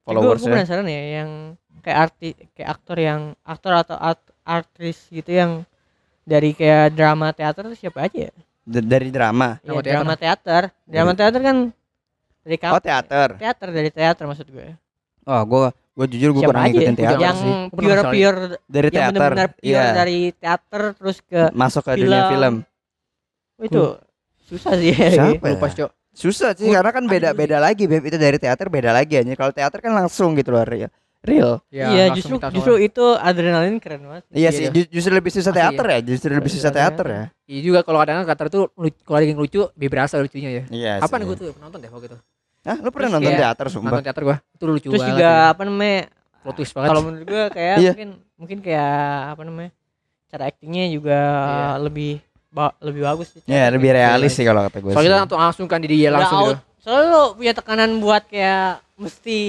ituannya 0.10 0.18
gue 0.18 0.26
followersnya. 0.36 0.54
penasaran 0.56 0.88
ya 0.88 1.04
yang 1.16 1.30
kayak 1.80 1.98
arti 2.02 2.28
kayak 2.52 2.70
aktor 2.72 2.98
yang 2.98 3.22
aktor 3.42 3.74
atau 3.74 3.96
art- 3.96 4.32
artis 4.42 4.98
gitu 5.08 5.30
yang 5.30 5.52
dari 6.24 6.52
kayak 6.52 6.92
drama 6.92 7.30
teater 7.32 7.70
siapa 7.74 8.04
aja 8.04 8.28
ya? 8.28 8.34
D- 8.62 8.84
Dari 8.84 9.10
drama. 9.10 9.58
Iya, 9.60 9.70
Drama 9.72 9.82
drama 9.82 10.14
teater. 10.16 10.64
Drama 10.84 11.12
teater 11.14 11.42
kan 11.42 11.58
dari 12.40 12.58
Oh, 12.58 12.62
kap- 12.72 12.82
teater. 12.82 13.30
teater 13.36 13.70
dari 13.70 13.90
teater 13.90 14.24
maksud 14.26 14.48
gue. 14.48 14.68
Oh, 15.24 15.42
gua 15.44 15.70
gua 15.92 16.06
jujur 16.06 16.30
gua 16.32 16.42
Siapa 16.42 16.50
kurang 16.50 16.64
aja 16.64 16.70
ngikutin 16.72 16.90
ya? 16.92 17.00
teater 17.00 17.20
yang 17.20 17.36
sih. 17.36 17.54
Pernah 17.70 17.80
pure 17.80 18.02
pure 18.10 18.40
Dari 18.66 18.88
yang 18.88 18.94
teater. 19.12 19.32
pure 19.32 19.50
Iya. 19.64 19.84
dari 19.92 20.20
teater 20.34 20.82
terus 20.94 21.18
ke 21.20 21.42
Masuk 21.52 21.82
ke 21.84 21.92
dunia 21.96 22.22
film. 22.28 22.30
film. 22.30 22.56
oh, 23.56 23.66
itu 23.66 23.82
susah 24.46 24.74
sih 24.76 24.90
ya. 24.90 25.08
Siapa 25.12 25.38
ya? 25.40 25.54
lupa 25.54 25.68
Cok. 25.68 25.92
Susah 26.12 26.52
sih 26.52 26.66
Gua- 26.66 26.82
karena 26.82 26.92
kan 26.92 27.04
aduh. 27.04 27.12
beda-beda 27.12 27.58
lagi 27.58 27.84
Beb 27.86 28.04
itu 28.04 28.18
dari 28.18 28.36
teater 28.36 28.68
beda 28.68 28.92
lagi 28.92 29.14
aja. 29.16 29.34
Kalau 29.34 29.52
teater 29.52 29.80
kan 29.80 29.94
langsung 29.94 30.34
gitu 30.34 30.50
loh 30.50 30.64
real. 30.64 30.90
Real. 31.20 31.60
Ya, 31.68 31.92
iya 31.92 32.04
langsung 32.08 32.40
justru 32.40 32.56
justru 32.56 32.74
itu 32.80 33.04
adrenalin 33.14 33.76
keren 33.78 34.02
banget. 34.02 34.24
Iya 34.30 34.40
Iya, 34.40 34.50
sih, 34.50 34.64
iya. 34.64 34.72
ju- 34.72 34.90
justru 34.90 35.12
lebih 35.12 35.32
susah 35.32 35.52
Asli 35.52 35.60
teater 35.60 35.86
ya, 35.86 36.00
justru 36.02 36.30
lebih 36.32 36.48
susah 36.48 36.72
Iya, 36.72 36.78
teater 36.80 37.06
ya. 37.06 37.24
iya. 37.44 37.60
Juga 37.60 37.80
kalau 37.84 38.00
kadang-kadang 38.00 38.28
teater 38.30 38.48
tuh 38.48 38.64
lu- 38.74 39.00
kalau 39.04 39.18
ada 39.20 39.26
yang 39.26 39.36
lucu, 39.36 39.60
lebih 39.70 39.90
berasa 39.90 40.16
lucunya 40.16 40.50
ya. 40.50 40.64
Iya. 40.70 40.92
Apa 41.00 41.20
nih 41.20 41.26
gue 41.26 41.36
tuh 41.38 41.48
penonton 41.52 41.78
deh 41.78 41.90
waktu 41.90 42.08
itu. 42.08 42.18
Hah, 42.62 42.78
lu 42.78 42.90
pernah 42.90 43.08
Terus 43.10 43.16
nonton 43.16 43.30
kayak 43.30 43.42
teater 43.44 43.66
sumpah? 43.68 43.90
Nonton 43.92 44.06
teater 44.06 44.24
gua. 44.24 44.38
Itu 44.50 44.64
lucu 44.66 44.88
Terus 44.88 45.00
banget. 45.00 45.12
juga 45.14 45.28
ya. 45.28 45.52
apa 45.52 45.62
namanya? 45.64 46.00
Plot 46.40 46.56
twist 46.56 46.72
banget. 46.72 46.88
Kalau 46.88 47.02
menurut 47.04 47.26
gue 47.26 47.44
kayak 47.52 47.76
Iya. 47.84 47.92
mungkin 47.92 48.10
mungkin 48.36 48.58
kayak 48.62 48.96
apa 49.30 49.42
namanya? 49.44 49.72
Cara 50.30 50.44
aktingnya 50.48 50.86
juga 50.88 51.20
Iya. 51.20 51.68
lebih 51.82 52.12
ba- 52.50 52.76
lebih 52.80 53.02
bagus 53.04 53.28
sih. 53.30 53.42
Iya, 53.46 53.70
acting. 53.70 53.74
lebih 53.78 53.90
realis 53.94 54.32
sih 54.34 54.44
kalau 54.44 54.62
kata 54.66 54.78
gue. 54.80 54.92
Soalnya 54.92 55.10
kita 55.10 55.20
langsung 55.22 55.40
langsung 55.40 55.66
kan 55.66 55.80
di 55.80 55.88
dia 55.88 56.10
langsung 56.10 56.38
out. 56.38 56.46
gitu. 56.50 56.56
Soalnya 56.80 57.08
lo 57.08 57.24
punya 57.36 57.54
tekanan 57.54 57.90
buat 58.00 58.24
kayak 58.26 58.68
mesti 59.00 59.40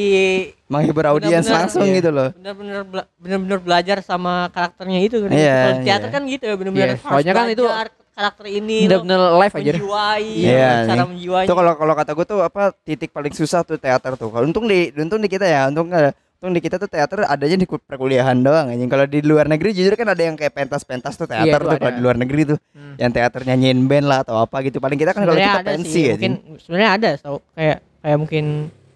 menghibur 0.66 1.04
audiens 1.08 1.46
langsung 1.46 1.82
iya. 1.84 1.98
gitu 1.98 2.10
loh. 2.10 2.30
benar-benar 2.32 2.82
bela- 2.86 3.08
benar-benar 3.18 3.58
belajar 3.58 3.96
sama 4.00 4.46
karakternya 4.50 5.00
itu 5.00 5.16
kan. 5.18 5.30
Iya, 5.30 5.56
Kalau 5.56 5.72
di 5.72 5.84
teater 5.84 6.06
iya. 6.06 6.14
kan 6.14 6.22
gitu 6.24 6.44
ya 6.44 6.54
benar-benar 6.54 6.86
Iya, 6.86 6.94
harus 6.94 7.02
soalnya 7.02 7.32
kan 7.32 7.46
itu 7.48 7.64
karakter 8.10 8.46
ini 8.46 8.78
Bener-bener 8.84 9.20
live 9.40 9.54
aja. 9.54 9.72
menjiwai 9.72 10.26
Iya, 10.36 10.68
cara 10.84 11.02
nih. 11.02 11.08
menjiwai. 11.08 11.44
Itu 11.48 11.54
kalau 11.56 11.72
kalau 11.74 11.94
kata 11.96 12.10
gue 12.12 12.26
tuh 12.28 12.40
apa 12.44 12.62
titik 12.84 13.10
paling 13.10 13.32
susah 13.32 13.64
tuh 13.64 13.80
teater 13.80 14.12
tuh. 14.14 14.28
Kalau 14.28 14.44
untung 14.44 14.68
di 14.68 14.92
untung 14.92 15.18
di 15.18 15.28
kita 15.30 15.46
ya, 15.48 15.66
untung 15.66 15.88
nggak- 15.88 16.14
untung 16.40 16.56
di 16.56 16.62
kita 16.62 16.76
tuh 16.76 16.88
teater 16.88 17.20
adanya 17.22 17.52
di 17.54 17.68
ku- 17.68 17.76
perkuliahan 17.76 18.32
doang 18.40 18.72
anjing. 18.72 18.88
Kalau 18.88 19.04
di 19.04 19.20
luar 19.20 19.44
negeri 19.44 19.70
jujur 19.70 19.92
kan 19.92 20.08
ada 20.08 20.22
yang 20.22 20.32
kayak 20.32 20.56
pentas-pentas 20.56 21.12
tuh 21.12 21.28
teater 21.28 21.60
Iya, 21.60 21.60
tuh 21.60 21.76
kalau 21.76 21.92
di 21.92 22.00
luar 22.00 22.16
negeri 22.16 22.42
tuh. 22.46 22.58
Hmm. 22.72 22.96
Yang 22.96 23.10
teater 23.12 23.40
nyanyiin 23.44 23.84
band 23.84 24.08
lah 24.08 24.24
atau 24.24 24.40
apa 24.40 24.56
gitu. 24.62 24.80
Paling 24.80 24.96
kita 24.96 25.12
kan 25.12 25.20
kalau 25.22 25.36
kita 25.36 25.60
ada 25.60 25.68
pensi 25.70 25.92
sih, 25.92 26.02
ya. 26.02 26.16
mungkin 26.16 26.32
sebenarnya 26.56 26.90
ada 26.90 27.10
tau 27.18 27.44
kayak 27.52 27.78
kayak 28.00 28.16
mungkin 28.16 28.44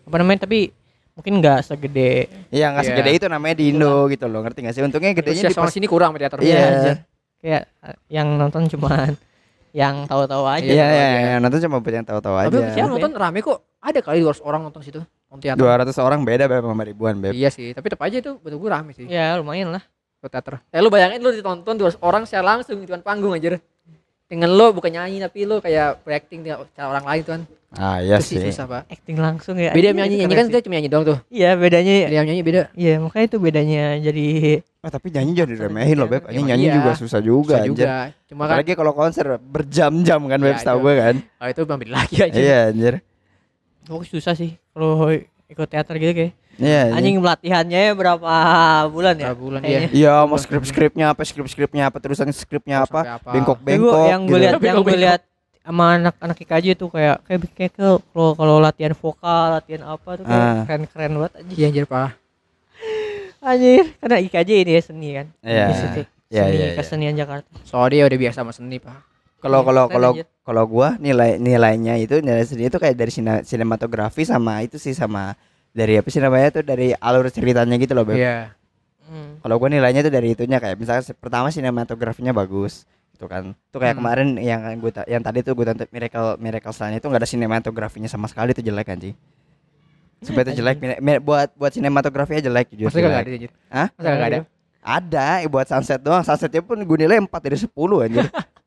apa 0.03 0.17
namanya 0.17 0.39
tapi 0.41 0.59
mungkin 1.13 1.33
nggak 1.39 1.61
segede 1.63 2.13
Iya 2.49 2.67
nggak 2.71 2.81
Iya. 2.81 2.91
segede 2.91 3.11
itu 3.13 3.27
namanya 3.29 3.55
di 3.55 3.65
Indo 3.69 3.95
gitu 4.09 4.25
loh. 4.25 4.41
Ngerti 4.41 4.59
gak 4.63 4.73
sih? 4.73 4.83
Untungnya 4.83 5.13
gedenya 5.13 5.43
di 5.45 5.53
pas- 5.53 5.69
sini 5.69 5.85
kurang 5.85 6.11
sama 6.11 6.19
teater. 6.19 6.41
Iya. 6.41 6.97
kayak 7.39 7.63
yang 8.09 8.41
nonton 8.41 8.65
cuman 8.67 9.13
yang 9.71 10.07
tahu-tahu 10.07 10.49
aja. 10.49 10.65
Iya 10.65 10.73
iya 10.73 10.87
aja. 10.89 11.21
iya 11.21 11.37
nonton 11.37 11.61
cuma 11.61 11.77
buat 11.77 11.93
yang 11.93 12.07
tahu-tahu 12.07 12.35
Tapi 12.41 12.57
aja. 12.57 12.73
siapa 12.73 12.89
nonton 12.89 13.13
rame 13.13 13.39
kok. 13.39 13.59
Ada 13.79 14.01
kali 14.01 14.25
200 14.25 14.41
orang 14.41 14.65
nonton 14.65 14.81
situ. 14.81 15.05
Nonton 15.35 15.43
teater. 15.43 15.59
200 15.91 15.99
orang 15.99 16.21
beda 16.23 16.45
beb 16.47 16.63
sama 16.63 16.83
ribuan 16.83 17.15
beb. 17.19 17.35
Iya 17.35 17.51
sih, 17.51 17.75
tapi 17.75 17.91
tetap 17.91 18.07
aja 18.07 18.17
itu 18.17 18.39
betul 18.39 18.57
gue 18.57 18.71
rame 18.71 18.95
sih. 18.95 19.05
Ya 19.05 19.35
lumayan 19.35 19.75
lah. 19.75 19.83
Ke 20.19 20.31
teater. 20.31 20.63
Eh 20.71 20.79
lu 20.79 20.89
bayangin 20.89 21.19
lu 21.19 21.29
ditonton 21.29 21.75
200 21.75 21.99
orang 22.01 22.23
secara 22.23 22.55
langsung 22.55 22.79
di 22.79 22.87
depan 22.87 23.03
panggung 23.03 23.35
aja. 23.35 23.59
Dengan 24.25 24.51
lo 24.51 24.73
bukan 24.73 24.89
nyanyi 24.89 25.21
tapi 25.21 25.45
lo 25.45 25.61
kayak 25.61 26.01
berakting 26.01 26.41
di 26.41 26.55
cara 26.73 26.87
orang 26.89 27.05
lain 27.05 27.23
tuh 27.23 27.33
kan. 27.35 27.43
Ah 27.75 27.99
iya 27.99 28.23
Itu 28.23 28.31
sih 28.31 28.39
sih. 28.39 28.55
susah, 28.55 28.65
Pak. 28.65 28.83
Acting 28.89 29.19
langsung 29.19 29.59
ya. 29.59 29.75
Beda 29.75 29.91
nyanyi 29.91 30.23
nyanyi 30.23 30.33
kan 30.33 30.47
dia 30.47 30.63
cuma 30.63 30.75
nyanyi 30.79 30.89
doang 30.89 31.05
tuh. 31.05 31.19
Iya 31.29 31.59
bedanya 31.59 31.95
Dia 32.07 32.23
nyanyi 32.23 32.43
beda. 32.43 32.61
Iya 32.73 32.95
makanya 33.03 33.25
itu 33.27 33.39
bedanya 33.39 33.85
jadi 33.99 34.27
Oh, 34.85 34.93
tapi 34.93 35.09
nyanyi 35.11 35.33
jadi 35.35 35.53
remehin 35.59 35.97
loh 35.97 36.07
beb. 36.07 36.23
Ya, 36.25 36.29
Anjing 36.31 36.47
nyanyi 36.47 36.67
iya. 36.69 36.75
juga 36.79 36.91
susah 36.95 37.19
juga 37.19 37.57
Susah 37.57 37.65
anjir. 37.67 37.85
juga. 37.85 37.97
Cuma 38.31 38.43
kan 38.45 38.55
Apalagi 38.61 38.73
kalau 38.77 38.93
konser 38.95 39.27
berjam-jam 39.41 40.21
kan 40.23 40.39
beb 40.39 40.55
Iya, 40.55 40.61
setahu 40.61 40.79
itu. 40.79 40.85
gue 40.87 40.95
kan. 40.95 41.15
oh, 41.41 41.47
itu 41.51 41.61
beda 41.67 41.93
lagi 41.93 42.17
aja. 42.23 42.37
Iya 42.39 42.59
anjir. 42.71 42.95
Pokoknya 43.85 44.09
susah 44.11 44.35
sih 44.35 44.57
kalau 44.71 45.09
ikut 45.45 45.67
teater 45.67 45.97
gitu 45.97 46.13
kayak. 46.15 46.33
Iya. 46.55 46.95
Anjing 46.95 47.19
pelatihannya 47.19 47.83
berapa 47.93 48.33
bulan 48.89 49.15
ya? 49.17 49.27
Berapa 49.29 49.41
bulan, 49.41 49.61
Kayaknya. 49.61 49.89
Iya, 49.91 50.15
mau 50.23 50.39
skrip-skripnya 50.39 51.07
apa, 51.11 51.23
skrip-skripnya 51.23 51.83
apa, 51.85 51.99
terusan 51.99 52.31
skripnya 52.31 52.83
apa, 52.83 53.19
bengkok-bengkok. 53.27 54.07
yang 54.07 54.23
gue 54.23 54.31
gitu. 54.31 54.39
lihat 54.41 54.55
yang 54.61 54.77
gue 54.79 54.97
lihat 54.97 55.21
sama 55.61 55.85
anak-anak 55.97 56.37
IKJ 56.39 56.67
tuh 56.77 56.89
kayak 56.89 57.25
kayak 57.25 57.41
kayak 57.53 57.73
ke- 57.73 58.01
kalau 58.07 58.31
kalau 58.33 58.57
latihan 58.59 58.93
vokal, 58.93 59.45
latihan 59.53 59.83
apa 59.83 60.11
tuh 60.15 60.25
kayak 60.25 60.45
Ah. 60.47 60.63
keren-keren 60.63 61.13
banget 61.17 61.33
aja. 61.35 61.53
Iya 61.53 61.67
anjir 61.67 61.85
Pak. 61.85 62.09
Anjir, 63.41 63.85
karena 63.99 64.17
IKJ 64.21 64.51
ini 64.57 64.73
ya 64.73 64.83
seni 64.83 65.09
kan. 65.13 65.27
Iya. 65.41 65.67
Institut 65.69 66.07
Iya, 66.27 66.43
Seni 66.43 66.57
iya, 66.57 66.67
iya. 66.67 66.75
Kesenian 66.75 67.15
Jakarta. 67.15 67.47
Soalnya 67.63 67.91
dia 67.93 68.05
udah 68.07 68.19
biasa 68.21 68.37
sama 68.41 68.51
seni, 68.51 68.79
Pak. 68.79 69.14
Kalau 69.45 69.61
kalau 69.63 69.85
kalau 69.87 70.11
kalau 70.41 70.63
gua 70.65 70.89
nilai 70.97 71.37
nilainya 71.37 71.95
itu 71.97 72.19
nilai 72.19 72.43
sendiri 72.43 72.67
itu 72.67 72.77
kayak 72.77 72.97
dari 72.97 73.13
sina- 73.13 73.43
sinematografi 73.43 74.25
sama 74.25 74.61
itu 74.61 74.77
sih 74.77 74.91
sama 74.91 75.37
dari 75.71 75.97
apa 75.97 76.09
sih 76.09 76.19
namanya 76.19 76.49
tuh 76.51 76.65
dari 76.65 76.95
alur 76.95 77.29
ceritanya 77.29 77.77
gitu 77.77 77.93
loh, 77.93 78.03
Beb. 78.03 78.17
Iya. 78.17 78.57
Hmm. 79.05 79.37
Kalau 79.39 79.57
gua 79.57 79.69
nilainya 79.69 80.01
tuh 80.01 80.09
dari 80.09 80.33
itunya 80.33 80.57
kayak 80.57 80.75
misalnya 80.75 81.05
pertama 81.15 81.49
sinematografinya 81.49 82.33
bagus 82.33 82.89
gitu 83.13 83.27
kan. 83.27 83.53
Tuh 83.69 83.79
kayak 83.79 83.95
Hmm. 83.95 84.01
kemarin 84.01 84.29
yang 84.39 84.61
gua 84.79 84.91
ta- 84.91 85.05
yang 85.05 85.21
tadi 85.21 85.41
tuh 85.41 85.53
gua 85.53 85.69
tonton 85.69 85.87
Miracle 85.89 86.35
Miracle 86.37 86.73
Sun 86.73 86.91
itu 86.91 87.05
enggak 87.05 87.21
ada 87.21 87.29
sinematografinya 87.29 88.09
sama 88.09 88.25
sekali 88.25 88.51
itu 88.51 88.65
jelek 88.65 88.89
anjing. 88.89 89.15
Supaya 90.19 90.49
itu 90.49 90.57
jelek 90.57 90.77
mi- 90.79 91.01
mi- 91.01 91.21
buat 91.21 91.53
buat 91.53 91.69
sinematografinya 91.71 92.41
jelek 92.41 92.73
jujur. 92.73 92.89
Maksudnya 92.89 93.05
jelek. 93.05 93.13
kagak 93.15 93.27
ada 93.27 93.37
anjir. 93.37 93.51
Hah? 93.69 93.89
Masa 93.93 94.09
kagak 94.09 94.27
ada? 94.27 94.39
Ada 94.81 95.27
buat 95.47 95.67
sunset 95.67 96.01
doang. 96.01 96.21
Sunsetnya 96.23 96.61
pun 96.61 96.77
gue 96.77 96.99
nilai 96.99 97.17
4 97.19 97.29
dari 97.43 97.57
10 97.57 97.69
anjir. 98.01 98.25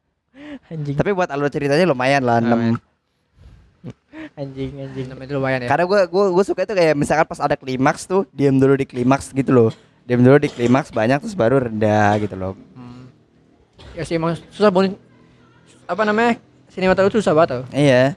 Anjing, 0.68 0.96
Tapi 0.96 1.10
buat 1.12 1.28
alur 1.28 1.48
ceritanya 1.48 1.84
lumayan 1.84 2.22
lah 2.22 2.38
6. 2.38 2.48
Lumayan. 2.48 2.76
anjing, 4.36 4.72
anjing. 4.78 5.06
Namanya 5.08 5.26
itu 5.26 5.36
lumayan 5.36 5.60
ya 5.62 5.68
Karena 5.68 5.86
gue 5.86 6.00
gue 6.06 6.26
gue 6.32 6.44
suka 6.44 6.62
itu 6.62 6.74
kayak 6.74 6.94
misalkan 6.94 7.26
pas 7.26 7.40
ada 7.40 7.56
klimaks 7.56 8.04
tuh 8.04 8.26
diam 8.30 8.54
dulu 8.54 8.74
di 8.74 8.84
klimaks 8.84 9.32
gitu 9.32 9.52
loh. 9.52 9.70
Diam 10.04 10.22
dulu 10.22 10.38
di 10.38 10.48
klimaks 10.48 10.90
banyak 10.90 11.20
terus 11.20 11.34
baru 11.34 11.62
rendah 11.62 12.18
gitu 12.20 12.36
loh. 12.36 12.54
Hmm. 12.74 13.10
ya 13.92 14.04
sih 14.04 14.14
emang 14.14 14.38
susah 14.48 14.70
banget 14.70 14.94
apa 15.84 16.02
namanya 16.04 16.38
sinematografi 16.68 17.18
susah 17.18 17.34
banget 17.34 17.50
tau 17.50 17.64
Iya. 17.72 18.14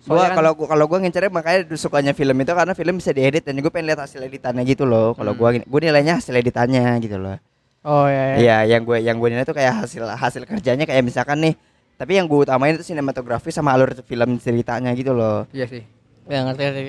Gua 0.00 0.14
Soalnya 0.14 0.28
kan- 0.30 0.38
kalau 0.38 0.50
gua 0.54 0.66
kalau 0.68 0.84
gua 0.86 0.98
ngincernya 0.98 1.28
makanya 1.28 1.58
sukanya 1.74 2.12
film 2.12 2.36
itu 2.36 2.52
karena 2.52 2.72
film 2.72 2.94
bisa 2.96 3.10
diedit 3.10 3.42
dan 3.42 3.58
gue 3.58 3.66
pengen 3.66 3.90
lihat 3.90 4.00
hasil 4.00 4.20
editannya 4.20 4.62
gitu 4.62 4.84
loh. 4.84 5.12
Kalau 5.12 5.34
Hmm. 5.34 5.40
gua 5.40 5.48
gua 5.60 5.80
nilainya 5.82 6.16
hasil 6.16 6.32
editannya 6.32 6.96
gitu 6.98 7.18
loh. 7.18 7.36
Oh 7.82 8.06
ya, 8.06 8.22
ya. 8.24 8.36
Iya, 8.36 8.56
yang 8.68 8.82
gue 8.82 8.98
yang 9.00 9.16
gue 9.16 9.28
nilai 9.28 9.42
itu 9.42 9.52
kayak 9.52 9.74
hasil 9.80 10.02
hasil 10.04 10.42
kerjanya 10.44 10.82
kayak 10.82 11.02
misalkan 11.02 11.38
nih. 11.40 11.54
Tapi 11.98 12.14
yang 12.14 12.24
gue 12.24 12.38
utamain 12.38 12.72
itu 12.72 12.86
sinematografi 12.86 13.50
sama 13.50 13.74
alur 13.74 13.90
film 14.00 14.38
ceritanya 14.38 14.94
gitu 14.94 15.10
loh. 15.10 15.50
iya 15.50 15.66
sih 15.66 15.82
Ya 16.24 16.44
ngerti 16.44 16.62
ngerti. 16.62 16.82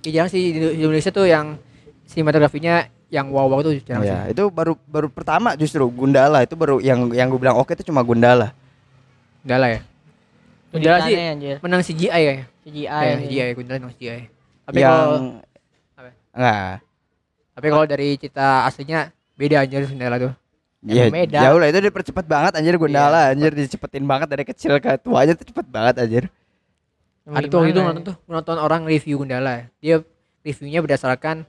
Iya 0.00 0.10
jarang 0.14 0.30
sih 0.30 0.42
di 0.54 0.58
Indonesia 0.78 1.10
tuh 1.10 1.26
yang 1.26 1.58
sinematografinya 2.06 2.74
yang 3.08 3.26
wow 3.28 3.46
wow 3.46 3.58
tuh 3.60 3.74
jarang 3.82 4.02
ya, 4.02 4.24
sih 4.24 4.32
itu 4.32 4.44
baru 4.48 4.78
baru 4.86 5.10
pertama 5.10 5.52
justru 5.54 5.82
Gundala 5.86 6.40
itu 6.40 6.54
baru 6.54 6.78
yang 6.78 7.10
yang 7.10 7.26
gue 7.26 7.38
bilang 7.38 7.58
oke 7.58 7.70
itu 7.70 7.82
cuma 7.82 8.00
Gundala. 8.00 8.54
Gundala 9.42 9.66
ya 9.68 9.80
Gundala 10.70 10.98
sih 11.02 11.14
anjir. 11.18 11.56
menang 11.58 11.82
CGI 11.82 12.22
ya 12.22 12.34
CGI. 12.62 12.86
ya 12.86 12.94
anjing. 12.94 13.26
CGI 13.26 13.50
Gundala 13.52 13.76
menang 13.80 13.94
CGI 13.94 14.22
tapi 14.62 14.78
yang 14.78 14.92
kalau 14.94 15.18
Apa? 15.98 16.10
enggak. 16.30 16.74
tapi 17.50 17.66
kalau 17.66 17.84
dari 17.84 18.08
cerita 18.14 18.46
aslinya 18.64 19.00
beda 19.34 19.56
anjir 19.60 19.82
Gundala 19.84 20.16
tuh 20.16 20.32
Iya, 20.80 21.12
beda. 21.12 21.38
jauh 21.44 21.58
lah 21.58 21.68
itu 21.68 21.80
dipercepat 21.82 22.24
banget 22.24 22.52
anjir 22.56 22.74
Gundala 22.74 23.28
Iya, 23.28 23.32
anjir 23.32 23.52
dicepetin 23.52 24.04
banget 24.04 24.28
dari 24.28 24.44
kecil 24.44 24.76
ke 24.76 24.96
tuanya 24.96 25.32
tuh 25.34 25.44
cepet 25.44 25.66
banget 25.66 25.94
anjir. 25.98 26.24
ada 27.22 27.46
tuh 27.46 27.62
itu 27.64 27.78
nonton 27.78 28.02
tuh 28.02 28.16
nonton 28.26 28.56
orang 28.56 28.82
review 28.82 29.20
Gundala 29.20 29.68
dia 29.78 30.00
reviewnya 30.40 30.80
berdasarkan 30.80 31.44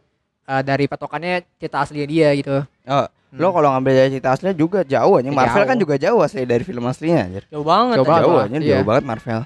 eh, 0.46 0.62
dari 0.62 0.86
patokannya 0.86 1.48
cerita 1.58 1.80
aslinya 1.80 2.06
dia 2.06 2.30
gitu 2.34 2.60
Oh, 2.86 3.08
Hmm. 3.32 3.40
lo 3.40 3.56
kalau 3.56 3.72
ngambil 3.72 3.92
dari 3.96 4.10
cerita 4.12 4.30
aslinya 4.30 4.52
juga 4.52 4.84
jauh 4.84 5.16
anjing. 5.16 5.32
Ya, 5.32 5.40
Marvel 5.40 5.56
jauh. 5.58 5.70
kan 5.72 5.78
juga 5.80 5.96
jauh 5.96 6.20
asli 6.20 6.44
dari 6.44 6.68
film 6.68 6.84
aslinya 6.84 7.24
anjir. 7.24 7.44
Jauh 7.48 7.64
banget. 7.64 7.96
Jauh 7.96 8.04
banget 8.04 8.24
jauh 8.28 8.36
lah, 8.36 8.44
anjir, 8.44 8.60
iya. 8.60 8.72
jauh 8.76 8.84
banget 8.84 9.04
Marvel. 9.08 9.42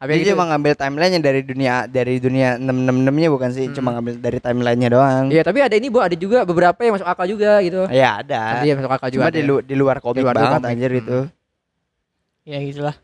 Tapi 0.00 0.10
Dia 0.10 0.22
gitu, 0.22 0.32
cuma 0.32 0.48
ngambil 0.48 0.72
timelinenya 0.74 1.20
dari 1.20 1.40
dunia 1.42 1.74
dari 1.84 2.14
dunia 2.16 2.56
666 2.56 2.64
nya 3.14 3.28
bukan 3.28 3.50
sih, 3.50 3.66
Hmm. 3.68 3.74
cuma 3.74 3.88
ngambil 3.92 4.14
dari 4.16 4.38
timelinenya 4.38 4.88
doang. 4.88 5.24
iya 5.28 5.42
tapi 5.42 5.60
ada 5.60 5.76
ini 5.76 5.86
bu 5.86 6.00
ada 6.00 6.16
juga 6.16 6.42
beberapa 6.42 6.80
yang 6.80 6.96
masuk 6.96 7.04
akal 7.04 7.26
juga 7.26 7.60
gitu 7.60 7.84
Ya 7.88 8.18
ada. 8.18 8.40
ada 8.54 8.64
yang 8.64 8.80
masuk 8.80 8.90
akal 8.90 9.08
juga 9.08 9.22
Cuma 9.22 9.28
ada. 9.28 9.36
di, 9.36 9.44
lu- 9.44 9.60
di 9.60 9.74
luar 9.74 9.96
komik 9.98 10.24
luar 10.24 10.32
banget 10.34 10.56
komik. 10.58 10.72
anjir 10.72 10.90
Hmm. 10.90 11.00
itu. 11.00 11.18
Ya 12.42 12.58
gitulah. 12.58 12.96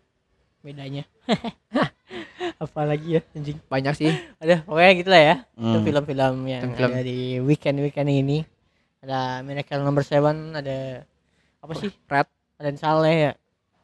Bedanya. 0.59 1.04
Apalagi 2.59 3.09
ya 3.11 3.20
anjing. 3.30 3.59
banyak 3.62 3.94
sih 3.94 4.11
Ada 4.42 4.62
pokoknya 4.62 4.92
gitulah 4.96 5.20
ya. 5.22 5.35
Itu 5.52 5.76
Hmm. 5.76 5.85
film-film 5.85 6.35
yang 6.46 6.62
Film-film. 6.64 6.90
ada 6.90 7.02
di 7.02 7.18
weekend-weekend 7.38 8.09
ini. 8.09 8.38
Ada 8.98 9.20
Miracle 9.40 9.85
Number 9.85 10.02
Seven, 10.02 10.56
ada 10.56 11.04
apa 11.61 11.72
sih? 11.76 11.92
Red 12.06 12.26
Ada 12.56 12.68
Saleh 12.74 13.16
ya. 13.20 13.32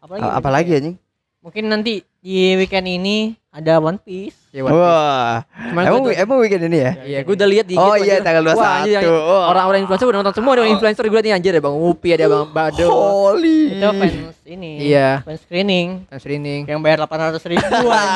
Apalagi? 0.00 0.24
A- 0.24 0.34
Apalagi 0.34 0.70
anjing? 0.72 0.96
Mungkin 1.38 1.64
nanti 1.68 2.00
di 2.22 2.54
weekend 2.54 2.86
ini 2.86 3.34
ada 3.50 3.76
One 3.76 3.98
Piece. 3.98 4.38
ya, 4.48 4.62
One 4.62 4.70
Piece. 4.70 4.78
Wah. 4.78 5.34
Cuman 5.68 5.82
Emang 5.84 6.00
tuh- 6.00 6.14
emang 6.14 6.38
weekend 6.38 6.64
ini 6.64 6.78
ya? 6.78 6.92
Iya, 7.02 7.18
gue 7.20 7.34
udah 7.34 7.48
lihat 7.50 7.66
di 7.66 7.74
Oh 7.74 7.98
iya 7.98 8.22
tanggal 8.22 8.46
21. 8.46 8.56
Wah, 8.56 8.72
anjir, 8.78 8.92
yang- 8.94 9.10
Oh. 9.10 9.42
orang-orang 9.44 9.78
influencer 9.82 10.06
udah 10.06 10.18
nonton 10.22 10.34
semua, 10.34 10.52
ada 10.54 10.62
influencer 10.64 11.04
gue 11.04 11.20
nih 11.20 11.32
anjir, 11.32 11.50
ada 11.50 11.60
Bang 11.60 11.74
Upi, 11.76 12.08
ada 12.14 12.30
Bang 12.30 12.48
Bado. 12.48 12.86
Holy. 12.86 13.74
Itu 13.74 13.88
fans 13.92 14.14
ini. 14.46 14.72
Iya. 14.86 15.20
Fans 15.20 15.42
screening 15.42 16.06
Kan 16.06 16.16
streaming. 16.16 16.60
yang 16.64 16.78
bayar 16.78 17.02
800 17.02 17.42
ribuan. 17.44 18.06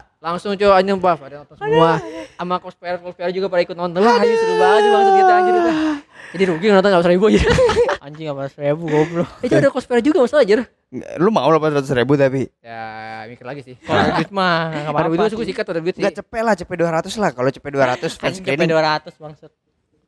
Langsung 0.20 0.52
coba 0.52 0.76
anjir 0.76 0.94
buff, 0.94 1.16
ada 1.18 1.40
nonton 1.40 1.56
semua. 1.56 1.96
Sama 2.36 2.60
cosplayer 2.60 3.00
cosplayer 3.00 3.32
juga 3.32 3.48
pada 3.48 3.64
ikut 3.64 3.72
nonton. 3.72 3.98
Wah, 3.98 4.20
anjir 4.20 4.36
seru 4.36 4.54
banget 4.54 4.80
sih 4.80 4.90
langsung 4.90 5.14
kita 5.16 5.32
anjir 5.32 5.54
itu. 5.54 5.72
Jadi 6.30 6.42
rugi 6.46 6.66
nonton 6.68 6.88
enggak 6.88 7.10
ribu 7.10 7.24
aja. 7.26 7.40
Anjing 8.06 8.26
800 8.28 8.62
ribu 8.62 8.84
goblok. 8.86 9.28
Itu 9.40 9.52
ada 9.52 9.68
cosplayer 9.68 10.00
juga 10.00 10.22
masalah 10.22 10.40
anjir. 10.40 10.60
Lu 11.16 11.28
mau 11.28 11.48
800 11.48 11.84
ribu 11.92 12.14
tapi 12.14 12.48
Ya, 12.60 12.84
mikir 13.26 13.42
lagi 13.42 13.60
sih. 13.60 13.74
Kalau 13.76 14.14
duit 14.14 14.30
mah 14.30 14.70
enggak 14.70 14.80
Ada 14.80 14.90
apa-apa. 14.94 15.16
duit 15.18 15.32
gue 15.34 15.46
sikat 15.48 15.66
ada 15.66 15.80
duit 15.80 15.92
sih. 15.92 16.00
Enggak 16.00 16.16
cepet 16.16 16.40
lah, 16.40 16.54
cepet 16.54 16.76
200 16.76 17.16
lah. 17.16 17.30
Kalau 17.30 17.50
cepet 17.50 17.70
200 17.70 17.80
fans 18.14 18.14
Anjing 18.22 18.40
cepet 18.40 18.56
screening. 18.56 18.70
200 18.70 19.16
bangsat. 19.18 19.50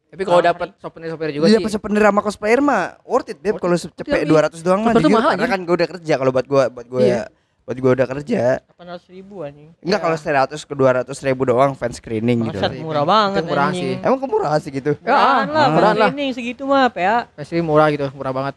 Tapi 0.08 0.22
kalau 0.22 0.40
dapat 0.42 0.68
souvenir-souvenir 0.78 1.32
juga 1.34 1.46
Iya, 1.48 1.56
sih. 1.56 1.64
pas 1.64 1.72
souvenir 1.72 2.02
sama 2.02 2.20
cosplayer 2.20 2.60
mah 2.60 2.82
worth 3.02 3.28
it 3.28 3.38
deh 3.38 3.52
kalau 3.54 3.74
cepet 3.74 3.96
Tapi 3.96 4.28
200 4.28 4.60
doang 4.60 4.80
mah 4.82 4.92
jujur. 4.94 5.08
mahal, 5.10 5.32
karena 5.32 5.42
anjing. 5.42 5.50
kan 5.50 5.60
gue 5.64 5.74
udah 5.74 5.88
kerja 5.90 6.14
kalau 6.16 6.30
buat 6.30 6.46
gua 6.46 6.62
buat 6.68 6.86
gua 6.86 7.00
Iya. 7.00 7.22
Buat 7.62 7.76
gua 7.76 7.92
udah 7.92 8.06
kerja 8.08 8.58
800 8.74 9.06
ribu 9.08 9.34
anjing. 9.40 9.70
enggak 9.78 10.00
kalau 10.00 10.16
100 10.16 10.50
ke 10.58 10.74
200 10.74 11.06
ribu 11.22 11.42
doang 11.44 11.72
fan 11.72 11.90
screening 11.90 12.42
gitu 12.44 12.58
Bangsat 12.58 12.72
Iya. 12.72 12.82
murah 12.82 13.04
banget 13.04 13.38
Itu 13.38 13.48
murah 13.48 13.64
anjing. 13.64 13.86
sih. 13.88 13.94
emang 14.02 14.18
kemurahan 14.18 14.58
sih 14.58 14.70
gitu 14.72 14.92
Ya, 14.96 15.06
Murahan 15.06 15.46
lah, 15.48 15.66
murahan 15.68 15.70
fans 15.88 15.96
lah. 15.96 16.08
screening 16.08 16.30
segitu 16.32 16.62
mah, 16.64 16.86
PA. 16.88 17.16
Pasti 17.32 17.54
murah 17.60 17.86
gitu, 17.88 18.06
murah 18.12 18.32
banget. 18.32 18.54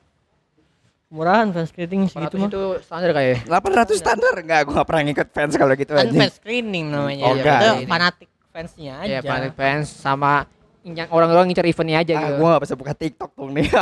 Murahan 1.08 1.48
fans 1.50 1.70
screening 1.70 2.02
segitu 2.06 2.36
400 2.36 2.42
mah. 2.42 2.50
itu 2.50 2.62
standar 2.82 3.10
kayak. 3.14 3.38
800 3.46 3.94
standar 3.96 4.34
enggak 4.36 4.60
gua 4.64 4.74
gak 4.76 4.88
pernah 4.90 5.02
ngikut 5.06 5.28
fans 5.30 5.54
kalau 5.54 5.74
gitu 5.74 5.92
Kan 5.92 6.02
anjing 6.04 6.20
fans 6.20 6.36
screening 6.36 6.86
namanya. 6.90 7.24
Oh, 7.24 7.32
itu 7.32 7.40
enggak. 7.40 7.62
fanatik 7.86 8.30
fansnya 8.50 8.94
aja. 8.98 9.08
Ya, 9.08 9.20
fanatic 9.22 9.54
fans 9.54 9.88
sama 9.88 10.50
yang 10.86 11.10
orang-orang 11.10 11.50
ngincar 11.50 11.66
eventnya 11.66 12.06
aja 12.06 12.14
Ah, 12.14 12.22
gitu. 12.30 12.38
gua 12.38 12.48
gak 12.54 12.64
bisa 12.70 12.76
buka 12.78 12.94
TikTok 12.94 13.34
tuh 13.34 13.50
nih. 13.50 13.66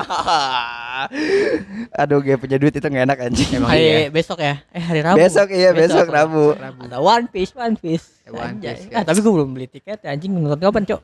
Aduh, 1.99 2.23
gue 2.23 2.39
punya 2.39 2.55
duit 2.55 2.71
itu 2.71 2.87
gak 2.87 3.03
enak 3.03 3.19
anjing. 3.19 3.59
Emang 3.59 3.75
hari 3.75 3.83
iya. 3.83 4.07
besok 4.07 4.39
ya? 4.39 4.63
Eh 4.71 4.79
hari 4.79 5.03
Rabu. 5.03 5.19
Besok 5.19 5.51
iya, 5.51 5.75
besok, 5.75 6.07
Rabu. 6.07 6.55
Rabu. 6.55 6.87
Ada 6.87 7.03
One 7.03 7.27
Piece, 7.27 7.51
One 7.59 7.75
Piece. 7.75 8.23
Ya, 8.23 8.31
One. 8.31 8.55
Piece, 8.63 8.87
Ah, 8.95 9.03
tapi 9.03 9.19
gue 9.19 9.33
belum 9.35 9.51
beli 9.51 9.67
tiket 9.67 9.99
ya, 9.99 10.15
anjing 10.15 10.31
nonton 10.31 10.63
kapan, 10.63 10.87
Cok? 10.87 11.01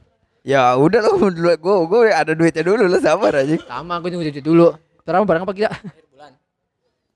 Ya 0.47 0.71
udah 0.79 0.99
lo 1.03 1.27
dulu 1.27 1.51
gue 1.51 1.75
gue 1.91 2.01
ada 2.15 2.31
duitnya 2.31 2.63
dulu 2.63 2.87
lo 2.87 2.95
sabar 3.03 3.43
anjing. 3.43 3.59
Sama 3.67 3.99
gue 3.99 4.09
nunggu 4.15 4.31
cuci 4.31 4.39
dulu. 4.39 4.71
Terus 5.03 5.27
barang 5.27 5.43
apa 5.43 5.51
kita? 5.51 5.67
Akhir 5.67 6.07
bulan. 6.15 6.31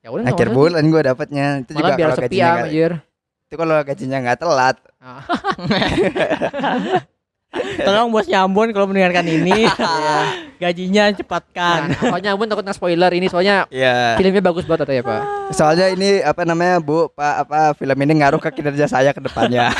Ya 0.04 0.08
udah 0.12 0.24
Akhir 0.28 0.48
bulan 0.52 0.84
gue 0.92 1.02
dapatnya 1.08 1.46
itu. 1.64 1.72
Malah 1.72 1.80
juga 1.80 1.94
biar 1.96 2.10
kalau 2.12 2.20
sepi 2.20 2.36
ya 2.36 2.68
anjir. 2.68 2.92
itu 3.48 3.56
kalau 3.56 3.80
gajinya 3.80 4.18
nggak 4.28 4.40
telat. 4.44 4.76
Tolong 7.54 8.10
bos 8.10 8.26
Ambon 8.30 8.74
kalau 8.74 8.90
mendengarkan 8.90 9.26
ini. 9.30 9.70
Iya. 9.70 10.18
gajinya 10.64 11.12
cepatkan. 11.12 11.92
Nah, 11.92 12.00
soalnya 12.00 12.30
Abun 12.34 12.48
takut 12.48 12.64
spoiler 12.72 13.12
ini 13.12 13.28
soalnya 13.28 13.68
Iya. 13.68 14.16
filmnya 14.16 14.40
bagus 14.40 14.64
banget 14.64 14.88
katanya 14.88 15.04
Pak. 15.04 15.22
Soalnya 15.52 15.92
ini 15.92 16.24
apa 16.24 16.42
namanya 16.48 16.80
Bu 16.80 17.12
Pak 17.12 17.34
apa 17.44 17.76
film 17.76 17.98
ini 18.00 18.14
ngaruh 18.24 18.40
ke 18.40 18.50
kinerja 18.50 18.88
saya 18.88 19.12
ke 19.12 19.20
depannya. 19.20 19.68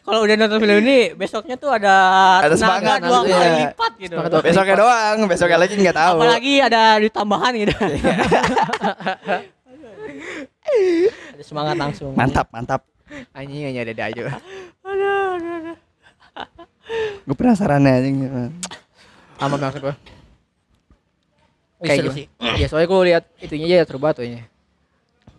Kalau 0.00 0.26
udah 0.26 0.34
nonton 0.36 0.58
film 0.58 0.82
ini, 0.84 1.14
besoknya 1.14 1.54
tuh 1.54 1.70
ada 1.70 1.94
Ada 2.42 2.56
tenaga 2.56 2.58
semangat, 2.58 2.98
dua 2.98 3.08
maksudnya. 3.22 3.36
kali 3.38 3.50
lipat 3.62 3.92
gitu. 3.96 4.14
Semangat 4.16 4.42
besoknya 4.42 4.74
doang, 4.76 5.16
besoknya 5.28 5.58
lagi 5.60 5.74
nggak 5.78 5.96
tahu. 5.96 6.16
Apalagi 6.18 6.54
ada 6.60 6.82
duit 6.98 7.14
tambahan 7.14 7.52
gitu. 7.54 7.72
ada 11.30 11.44
semangat 11.46 11.76
langsung. 11.78 12.12
Mantap 12.18 12.50
mantap. 12.50 12.89
Anjing 13.32 13.62
hanya 13.66 13.80
ada 13.82 14.04
aja. 14.06 14.20
Aduh, 14.90 15.26
aduh, 15.36 15.52
aduh. 15.62 15.76
Gue 17.22 17.36
penasaran 17.36 17.82
ya 17.82 18.00
anjing. 18.00 18.16
Sama 19.36 19.56
maksud 19.56 19.80
gue. 19.80 19.94
Kayak 21.80 21.96
gimana? 22.04 22.16
sih. 22.16 22.26
Ya 22.58 22.66
soalnya 22.66 22.88
gue 22.90 23.00
lihat 23.08 23.24
itunya 23.38 23.66
aja 23.70 23.86
seru 23.86 23.98
banget 23.98 24.16
tuh 24.20 24.24
ini. 24.26 24.40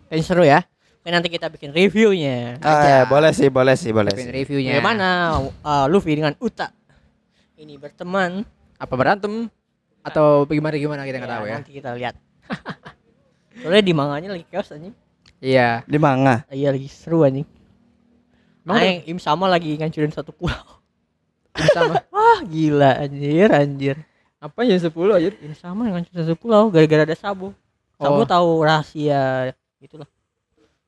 Kayaknya 0.08 0.24
seru 0.24 0.42
ya. 0.42 0.60
Oke, 1.02 1.10
nanti 1.10 1.28
kita 1.28 1.50
bikin 1.50 1.74
reviewnya. 1.74 2.62
Ah, 2.62 2.82
ya, 2.86 3.00
boleh 3.04 3.34
sih, 3.34 3.50
boleh 3.50 3.74
sih, 3.74 3.90
boleh 3.90 4.14
Bikin 4.14 4.30
sih. 4.30 4.34
reviewnya. 4.34 4.78
Bagaimana 4.78 5.08
uh, 5.66 5.86
Luffy 5.90 6.14
dengan 6.14 6.34
Uta 6.38 6.70
ini 7.58 7.74
berteman? 7.74 8.46
Apa 8.78 8.94
berantem? 8.94 9.50
Atau 10.02 10.46
bagaimana 10.46 10.74
gimana 10.78 11.02
kita 11.02 11.18
nggak 11.22 11.30
Ya, 11.30 11.36
tahu 11.38 11.44
ya. 11.46 11.54
Nanti 11.58 11.70
kita 11.74 11.90
lihat. 11.98 12.14
Soalnya 13.62 13.82
di 13.82 13.94
manganya 13.94 14.28
lagi 14.34 14.46
chaos 14.50 14.70
anjing. 14.70 14.94
Iya. 15.42 15.82
Di 15.86 15.98
manga. 15.98 16.46
Iya 16.50 16.70
lagi 16.74 16.86
seru 16.86 17.22
anjing. 17.22 17.46
Aing 18.64 19.02
Im 19.06 19.18
sama 19.18 19.46
lagi 19.46 19.74
ngancurin 19.74 20.10
satu 20.10 20.30
pulau. 20.30 20.62
sama. 21.74 22.00
Wah 22.08 22.40
gila 22.42 23.00
anjir 23.00 23.48
anjir. 23.48 23.96
Apa 24.38 24.62
ya 24.62 24.74
10 24.74 24.90
aja? 25.12 25.28
Im 25.36 25.54
sama 25.54 25.86
yang 25.86 25.98
ngancurin 25.98 26.22
satu 26.24 26.36
pulau 26.36 26.68
gara-gara 26.68 27.02
ada 27.04 27.14
Sabo. 27.14 27.50
Sabo 27.94 28.18
Oh. 28.18 28.26
tahu 28.26 28.50
rahasia 28.60 29.50
itulah. 29.78 30.06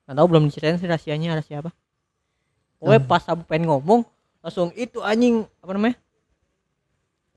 Nggak 0.04 0.16
tahu 0.16 0.26
belum 0.26 0.42
diceritain 0.46 0.76
sih 0.76 0.86
rahasianya 0.86 1.34
rahasia 1.34 1.58
apa. 1.60 1.70
Pokoknya 2.76 3.00
Hmm. 3.00 3.10
pas 3.10 3.22
Sabo 3.22 3.42
pengen 3.42 3.66
ngomong 3.68 4.02
langsung 4.38 4.70
itu 4.74 4.98
anjing 5.00 5.46
apa 5.58 5.72
namanya? 5.72 5.96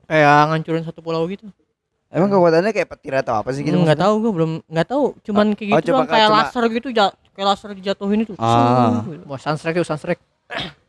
Kayak 0.04 0.38
ngancurin 0.48 0.84
satu 0.84 1.00
pulau 1.00 1.26
gitu. 1.26 1.46
Emang 2.08 2.32
kekuatannya 2.32 2.72
kayak 2.72 2.88
petir 2.88 3.12
atau 3.14 3.36
apa 3.36 3.52
sih 3.52 3.60
gitu? 3.60 3.76
Hmm, 3.76 3.84
nggak 3.84 4.00
maksudnya? 4.00 4.08
tahu 4.08 4.24
gue 4.24 4.32
belum 4.32 4.52
nggak 4.64 4.88
tahu 4.88 5.04
cuman 5.20 5.46
kayak 5.52 5.68
oh, 5.68 5.76
gitu 5.76 5.86
coba 5.86 5.96
doang, 5.98 6.08
kayak 6.08 6.26
cuma- 6.26 6.40
laser 6.40 6.64
gitu 6.72 6.88
kayak 7.38 7.46
laser 7.48 7.70
dijatuhin 7.70 8.20
itu 8.20 8.34
Ah. 8.34 9.06
Wah, 9.22 9.38
Sunstrike 9.38 9.78
itu 9.78 9.86
Sunstrike. 9.86 10.18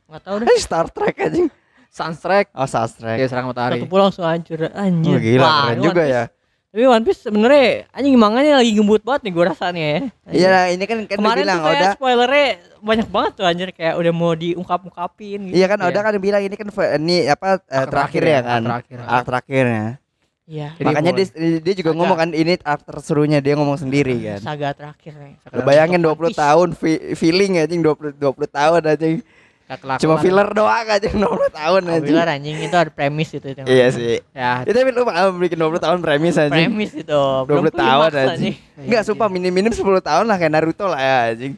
nggak 0.10 0.22
tahu 0.26 0.36
deh 0.42 0.48
Eh, 0.48 0.58
Star 0.58 0.90
Trek 0.90 1.14
anjing. 1.22 1.48
Sunstrike. 1.88 2.50
Oh, 2.52 2.66
Sastrek. 2.66 3.18
Ya 3.18 3.26
serang 3.26 3.46
matahari. 3.46 3.78
Satu 3.78 3.86
pulau 3.86 4.10
langsung 4.10 4.22
hancur 4.22 4.66
anjir. 4.68 5.10
Oh, 5.10 5.20
gila 5.20 5.42
Wah, 5.44 5.54
keren 5.64 5.78
juga 5.80 6.04
ya. 6.04 6.24
Tapi 6.70 6.86
One 6.86 7.02
Piece 7.02 7.22
sebenarnya 7.24 7.90
anjing 7.90 8.14
manganya 8.16 8.54
lagi 8.56 8.72
gembut 8.72 9.02
banget 9.02 9.26
nih 9.26 9.32
gua 9.32 9.46
rasanya 9.48 9.82
ya. 9.84 10.00
Iya, 10.30 10.50
ini 10.70 10.84
kan 10.86 10.98
kan 11.04 11.18
Kemarin 11.18 11.42
bilang 11.44 11.58
tuh 11.60 11.70
Oda. 11.72 11.90
spoilernya 11.94 12.48
banyak 12.80 13.08
banget 13.08 13.32
tuh 13.34 13.46
anjir 13.46 13.70
kayak 13.72 13.96
udah 13.96 14.12
mau 14.12 14.34
diungkap-ungkapin 14.34 15.50
gitu. 15.50 15.56
Iya 15.56 15.66
kan 15.66 15.78
Oda 15.80 15.90
Iya. 15.92 16.02
kan 16.04 16.14
bilang 16.16 16.42
ini 16.42 16.54
kan 16.54 16.70
fe- 16.70 16.94
ini 16.96 17.26
apa 17.26 17.58
eh, 17.60 17.74
Arc 17.76 17.90
terakhir 17.90 17.90
terakhir 17.90 18.24
ya 18.24 18.30
ya, 18.30 18.42
kan. 18.44 18.62
terakhir. 18.64 18.98
Arc 19.02 19.26
terakhirnya. 19.26 19.86
Iya. 20.50 20.74
Jadi 20.82 20.86
Makanya 20.90 21.12
dia, 21.14 21.26
dia 21.62 21.74
juga 21.78 21.94
Saga. 21.94 22.00
ngomong 22.02 22.18
kan 22.18 22.30
ini 22.34 22.58
arc 22.58 22.82
terserunya 22.82 23.38
dia 23.38 23.54
ngomong 23.54 23.78
sendiri 23.78 24.18
kan. 24.18 24.42
Saga 24.42 24.74
terakhir 24.74 25.14
nih. 25.14 25.34
Lu 25.54 25.62
bayangin 25.62 26.02
One 26.02 26.18
20 26.18 26.34
Piece. 26.34 26.40
tahun 26.42 26.68
feeling 27.14 27.52
anjing 27.62 27.86
20 27.86 28.18
20 28.18 28.50
tahun 28.50 28.82
anjing. 28.82 29.16
Cuma 30.02 30.18
filler 30.18 30.50
doang 30.50 30.82
anjing 30.90 31.14
20 31.22 31.54
tahun 31.54 31.82
anjing. 31.86 32.10
Filler 32.10 32.28
anjing 32.34 32.56
itu 32.66 32.74
ada 32.74 32.90
premis 32.90 33.30
itu 33.30 33.46
itu. 33.46 33.62
Iya 33.62 33.88
sih. 33.94 34.18
Ya, 34.34 34.66
Ya 34.66 34.72
tapi 34.74 34.90
lu 34.90 35.06
mau 35.06 35.30
bikin 35.38 35.62
20 35.62 35.78
tahun 35.78 35.98
premis 36.02 36.34
anjing. 36.42 36.66
Premis 36.66 36.92
itu. 36.98 37.22
Belum 37.46 37.70
20 37.70 37.78
tahun 37.78 38.10
anjing. 38.10 38.54
Enggak 38.90 39.02
sumpah 39.06 39.30
minim-minim 39.30 39.70
10 39.70 39.86
tahun 40.02 40.26
lah 40.26 40.36
kayak 40.42 40.50
Naruto 40.50 40.90
lah 40.90 40.98
ya 40.98 41.18
anjing. 41.30 41.54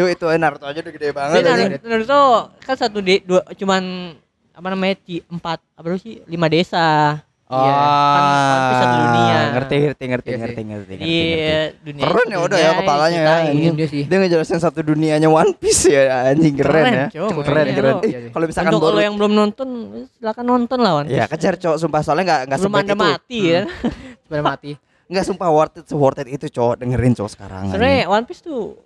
Tuh 0.00 0.08
itu 0.08 0.24
eh, 0.32 0.40
Naruto 0.40 0.64
aja 0.64 0.80
udah 0.80 0.92
gede 0.96 1.12
banget. 1.12 1.44
Naruto, 1.44 1.84
Naruto 1.84 2.20
kan 2.64 2.72
satu 2.72 3.04
de, 3.04 3.20
dua 3.20 3.44
cuman 3.52 4.16
apa 4.56 4.68
namanya 4.72 4.96
di 5.04 5.20
empat 5.28 5.60
apa 5.76 6.00
sih 6.00 6.24
lima 6.24 6.48
desa. 6.48 7.20
Oh, 7.48 7.56
Iya, 7.58 7.72
kan 7.72 8.22
Piece 8.60 8.76
satu 8.78 8.96
dunia. 9.00 9.36
Ngerti 9.48 9.74
ngerti 9.80 10.04
ngerti 10.04 10.28
Iya 10.28 10.36
ngerti 10.36 10.60
ngerti 10.60 10.92
ngerti. 10.92 10.92
Ngerti. 10.92 11.80
dunia 11.80 12.04
Keren 12.04 12.26
ya 12.28 12.38
udah 12.38 12.58
ya 12.58 12.70
kepalanya 12.76 13.20
ya. 13.24 13.72
dia 13.72 13.86
sih. 13.88 14.02
Dia 14.04 14.16
ngejelasin 14.18 14.60
satu 14.60 14.80
dunianya 14.82 15.26
One 15.26 15.52
Piece 15.54 15.88
ya 15.88 16.02
anjing 16.28 16.54
keren, 16.54 16.76
Keren, 16.76 16.92
ya. 16.92 17.06
Cukup 17.08 17.40
keren 17.42 17.64
Iya, 17.64 17.74
keren. 17.74 17.94
Eh, 17.96 18.04
Iya. 18.04 18.18
Kalau 18.28 18.44
misalkan 18.44 18.70
Untuk 18.70 18.92
lo 18.92 19.00
yang 19.00 19.16
belum 19.16 19.32
nonton 19.32 19.68
silakan 20.12 20.44
nonton 20.46 20.78
lah 20.78 20.92
One 20.94 21.08
Ya 21.08 21.24
Piece. 21.24 21.32
kejar 21.34 21.54
cowok 21.56 21.76
sumpah 21.78 22.00
soalnya 22.04 22.24
nggak 22.26 22.40
nggak 22.46 22.58
Belum 22.60 22.68
sebaik 22.70 22.84
anda 22.84 22.92
itu. 22.92 23.00
mati 23.02 23.38
ya. 23.40 23.60
Sebenarnya 24.22 24.44
mati. 24.44 24.70
Nggak 25.08 25.24
sumpah 25.24 25.48
worth 25.48 25.74
it 25.74 25.88
worth 25.90 26.18
it 26.18 26.28
itu 26.28 26.46
cowok 26.50 26.74
dengerin 26.78 27.12
cowok 27.16 27.30
sekarang. 27.32 27.64
Sebenarnya 27.72 28.04
One 28.06 28.24
Piece 28.28 28.44
tuh 28.44 28.76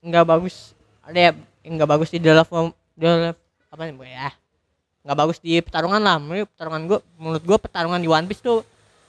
nggak 0.00 0.22
bagus. 0.22 0.70
Ada 1.02 1.18
ya 1.18 1.30
yang 1.62 1.72
nggak 1.74 1.90
bagus 1.90 2.08
di 2.08 2.22
dalam 2.22 2.46
dalam 2.94 3.34
apa 3.66 3.82
nih 3.82 4.06
ya? 4.06 4.30
Nggak 5.04 5.16
bagus 5.16 5.38
di 5.38 5.60
pertarungan 5.60 6.00
lah. 6.00 6.16
Menurut 6.16 6.48
pertarungan 6.48 6.82
gua 6.84 6.98
menurut 7.14 7.42
gua 7.44 7.58
pertarungan 7.60 8.00
di 8.00 8.08
One 8.08 8.24
Piece 8.24 8.40
tuh 8.40 8.64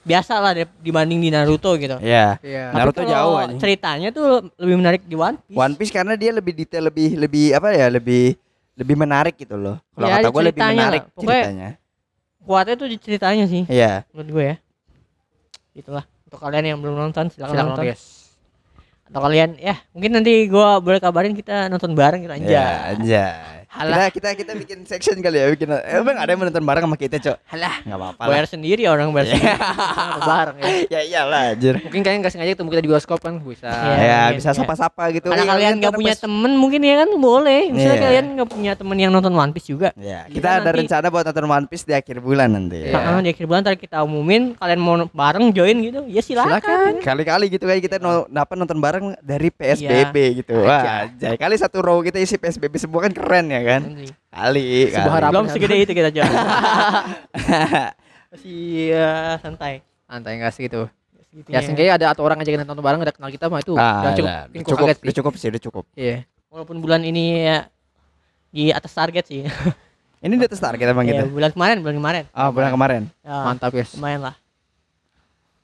biasa 0.06 0.38
lah 0.38 0.52
deh 0.52 0.68
dibanding 0.78 1.18
di 1.18 1.32
Naruto 1.32 1.72
gitu. 1.74 1.96
Iya. 1.98 2.36
Iya. 2.38 2.70
Tapi 2.70 2.78
Naruto 2.78 3.02
jauh 3.02 3.34
anjing. 3.34 3.58
Ceritanya 3.58 4.08
tuh 4.12 4.52
lebih 4.54 4.76
menarik 4.76 5.02
di 5.02 5.16
One 5.16 5.40
Piece. 5.40 5.56
One 5.56 5.74
Piece 5.74 5.90
karena 5.90 6.14
dia 6.14 6.30
lebih 6.30 6.52
detail 6.54 6.84
lebih 6.86 7.16
lebih 7.16 7.44
apa 7.52 7.72
ya 7.72 7.88
lebih 7.88 8.36
lebih 8.76 8.92
menarik 8.94 9.34
gitu 9.34 9.56
loh. 9.56 9.80
Kalau 9.90 10.06
Ya, 10.06 10.20
kata 10.20 10.28
gue 10.28 10.42
lebih 10.44 10.62
menarik 10.62 11.02
lah. 11.02 11.12
Pokoknya- 11.16 11.32
ceritanya. 11.42 11.70
Kuatnya 12.46 12.74
tuh 12.76 12.86
di 12.86 12.96
ceritanya 13.00 13.44
sih 13.48 13.62
Iya. 13.66 14.04
menurut 14.12 14.28
gue 14.30 14.44
ya. 14.44 14.56
Itulah 15.74 16.04
untuk 16.22 16.38
kalian 16.38 16.64
yang 16.70 16.78
belum 16.78 16.94
nonton 16.94 17.32
silakan, 17.32 17.56
Silakan 17.56 17.66
nonton. 17.72 17.84
guys. 17.88 18.04
Atau 19.06 19.20
kalian 19.22 19.50
ya 19.56 19.74
mungkin 19.94 20.10
nanti 20.12 20.32
gua 20.46 20.76
boleh 20.76 20.98
kabarin 20.98 21.32
kita 21.32 21.66
nonton 21.66 21.94
bareng 21.94 22.20
kita 22.20 22.34
aja. 22.36 22.44
Iya, 22.44 22.66
anjay. 22.92 23.55
Kita 23.76 23.84
Halah. 23.92 24.08
kita 24.08 24.28
kita 24.32 24.52
bikin 24.56 24.78
section 24.88 25.20
kali 25.20 25.36
ya 25.36 25.52
bikin. 25.52 25.68
Eh, 25.68 26.00
emang 26.00 26.16
ada 26.16 26.26
yang 26.26 26.40
mau 26.40 26.48
nonton 26.48 26.64
bareng 26.64 26.84
sama 26.84 26.96
kita, 26.96 27.16
Cok? 27.20 27.36
Halah. 27.52 27.74
Enggak 27.84 27.98
apa-apa 28.00 28.20
lah. 28.24 28.28
Bayar 28.32 28.46
sendiri 28.48 28.82
orang 28.88 29.08
bayar 29.12 29.26
sendiri. 29.28 29.52
Bareng 30.22 30.56
ya. 30.56 30.68
ya 30.94 31.00
iyalah 31.04 31.42
anjir. 31.52 31.74
Mungkin 31.84 32.00
kalian 32.00 32.20
kasih 32.20 32.38
aja 32.38 32.52
ketemu 32.52 32.68
kita 32.70 32.82
di 32.82 32.90
bioskop 32.90 33.18
kan 33.20 33.36
bisa. 33.38 33.68
Iya. 33.68 33.92
ya, 34.00 34.20
mungkin, 34.24 34.36
bisa 34.40 34.50
ya. 34.50 34.56
sapa-sapa 34.56 35.02
gitu. 35.12 35.28
Karena 35.28 35.44
Iya, 35.44 35.52
kalian 35.52 35.72
nggak 35.76 35.92
ntar 35.92 36.00
punya 36.00 36.14
pas- 36.16 36.24
temen 36.24 36.52
mungkin 36.56 36.80
ya 36.80 36.94
kan 36.96 37.10
boleh. 37.12 37.60
Misalnya 37.68 37.92
Iya. 37.92 38.04
kalian 38.08 38.24
nggak 38.32 38.48
punya 38.48 38.72
temen 38.72 38.96
yang 38.96 39.12
nonton 39.12 39.32
One 39.32 39.52
Piece 39.52 39.68
juga. 39.68 39.88
Ya, 39.94 40.24
Kita 40.24 40.32
kita 40.32 40.48
ada 40.48 40.60
nanti- 40.64 40.78
rencana 40.80 41.06
buat 41.12 41.24
nonton 41.26 41.46
One 41.46 41.66
Piece 41.68 41.84
di 41.84 41.92
akhir 41.92 42.16
bulan 42.18 42.48
nanti. 42.48 42.78
Iya. 42.80 42.96
Nah, 42.96 43.20
di 43.20 43.28
akhir 43.28 43.44
bulan 43.44 43.60
ntar 43.60 43.76
kita 43.76 43.98
umumin 44.00 44.56
kalian 44.56 44.80
mau 44.80 44.96
bareng 45.06 45.52
join 45.52 45.76
gitu. 45.78 46.00
Ya 46.08 46.24
silakan. 46.24 46.56
Silakan. 46.56 46.92
Kali-kali 47.04 47.44
gitu 47.52 47.68
kan 47.68 47.76
kita 47.76 47.96
no, 48.00 48.24
dapat 48.26 48.56
nonton 48.56 48.78
bareng 48.80 49.04
dari 49.20 49.52
PSBB 49.52 50.16
gitu. 50.40 50.56
Wah, 50.64 51.04
anjay. 51.04 51.36
Kali 51.36 51.54
satu 51.54 51.84
row 51.84 52.00
kita 52.00 52.16
isi 52.16 52.40
PSBB 52.40 52.80
semua 52.80 53.04
kan 53.04 53.12
keren 53.12 53.52
ya 53.52 53.60
kan? 53.66 53.80
Kali. 54.28 54.66
Sebuah 54.86 55.02
kali. 55.02 55.10
harapan. 55.12 55.32
Belum 55.32 55.46
segede 55.48 55.74
itu 55.76 55.92
kita 55.92 56.10
jalan. 56.10 56.32
Masih 58.28 58.60
ya, 58.90 59.10
santai. 59.38 59.82
Santai 60.04 60.32
enggak 60.36 60.52
sih 60.52 60.62
gitu. 60.64 60.86
Segitunya. 61.26 61.52
Ya 61.52 61.60
seenggaknya 61.60 61.92
ada 61.94 62.06
atau 62.10 62.22
orang 62.22 62.38
ngajakin 62.38 62.62
nonton 62.62 62.78
bareng 62.78 63.00
ada 63.00 63.10
kenal 63.10 63.28
kita 63.28 63.46
mah 63.46 63.60
itu 63.60 63.72
Ah, 63.74 64.02
udah 64.02 64.12
cukup. 64.12 64.26
udah, 64.26 64.40
udah 64.46 64.62
cukup, 64.62 64.78
kaget 64.78 64.96
udah 64.96 65.04
sih. 65.04 65.16
cukup 65.16 65.32
sih, 65.34 65.48
udah 65.48 65.62
cukup. 65.62 65.84
Iya. 65.92 66.16
Walaupun 66.48 66.76
bulan 66.78 67.02
ini 67.02 67.24
ya 67.44 67.58
di 68.48 68.70
atas 68.70 68.92
target 68.92 69.24
sih. 69.26 69.42
Ini 70.16 70.32
di 70.32 70.44
atas 70.44 70.58
target 70.58 70.80
emang 70.82 71.04
Iya, 71.04 71.22
gitu. 71.22 71.24
bulan 71.30 71.50
kemarin, 71.52 71.76
bulan 71.84 71.96
kemarin. 71.96 72.24
Ah, 72.32 72.48
bulan 72.48 72.72
kemarin. 72.72 73.02
Ya, 73.20 73.36
Mantap, 73.44 73.68
guys. 73.70 73.92
Lumayan 73.94 74.24
lah. 74.24 74.34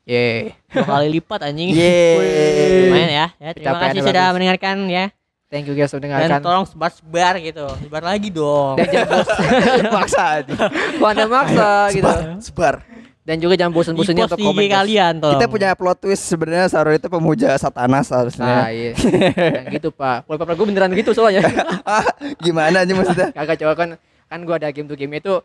Ye. 0.04 0.52
Dua 0.68 0.84
kali 0.84 1.08
lipat 1.10 1.40
anjing. 1.42 1.72
Yeay. 1.72 2.86
Lumayan 2.86 3.10
ya. 3.10 3.26
ya 3.32 3.48
terima 3.48 3.72
Pencapaiannya 3.72 3.90
kasih 3.96 4.02
sudah 4.04 4.22
bagus. 4.22 4.34
mendengarkan 4.36 4.76
ya. 4.86 5.04
Thank 5.52 5.68
you 5.68 5.76
guys 5.76 5.92
sudah 5.92 6.00
Dan 6.00 6.16
mendengarkan. 6.16 6.40
tolong 6.40 6.64
sebar-sebar 6.64 7.34
gitu. 7.38 7.68
Sebar 7.78 8.00
lagi 8.02 8.28
dong. 8.28 8.72
Dan 8.74 8.88
jangan 8.88 9.08
bosan. 9.12 9.44
Maksa 10.00 10.22
aja. 10.34 10.54
Kok 10.96 11.06
anda 11.06 11.24
maksa 11.28 11.68
gitu. 11.92 12.08
Sebar, 12.08 12.40
sebar. 12.40 12.74
Dan 13.22 13.36
juga 13.36 13.54
jangan 13.54 13.70
bosan-bosannya 13.70 14.24
untuk 14.26 14.40
komen. 14.40 14.66
kalian 14.66 15.14
tolong. 15.20 15.36
Kita 15.36 15.46
punya 15.46 15.76
plot 15.76 15.98
twist 16.00 16.24
sebenarnya 16.24 16.66
Saru 16.66 16.90
itu 16.90 17.04
pemuja 17.06 17.52
Satanas 17.54 18.08
Nah, 18.08 18.16
harusnya. 18.18 18.54
iya. 18.66 18.90
Yang 19.60 19.66
gitu, 19.76 19.88
Pak. 19.92 20.24
Wallpaper 20.24 20.56
gue 20.56 20.66
beneran 20.66 20.90
gitu 20.90 21.12
soalnya. 21.12 21.44
Ah, 21.84 22.02
Gimana 22.40 22.82
aja 22.82 22.90
maksudnya? 22.90 23.28
Kagak 23.30 23.60
coba 23.60 23.72
kan 23.76 23.88
kan 24.26 24.40
gua 24.42 24.56
ada 24.56 24.72
game 24.72 24.88
to 24.88 24.96
game 24.96 25.12
itu 25.12 25.36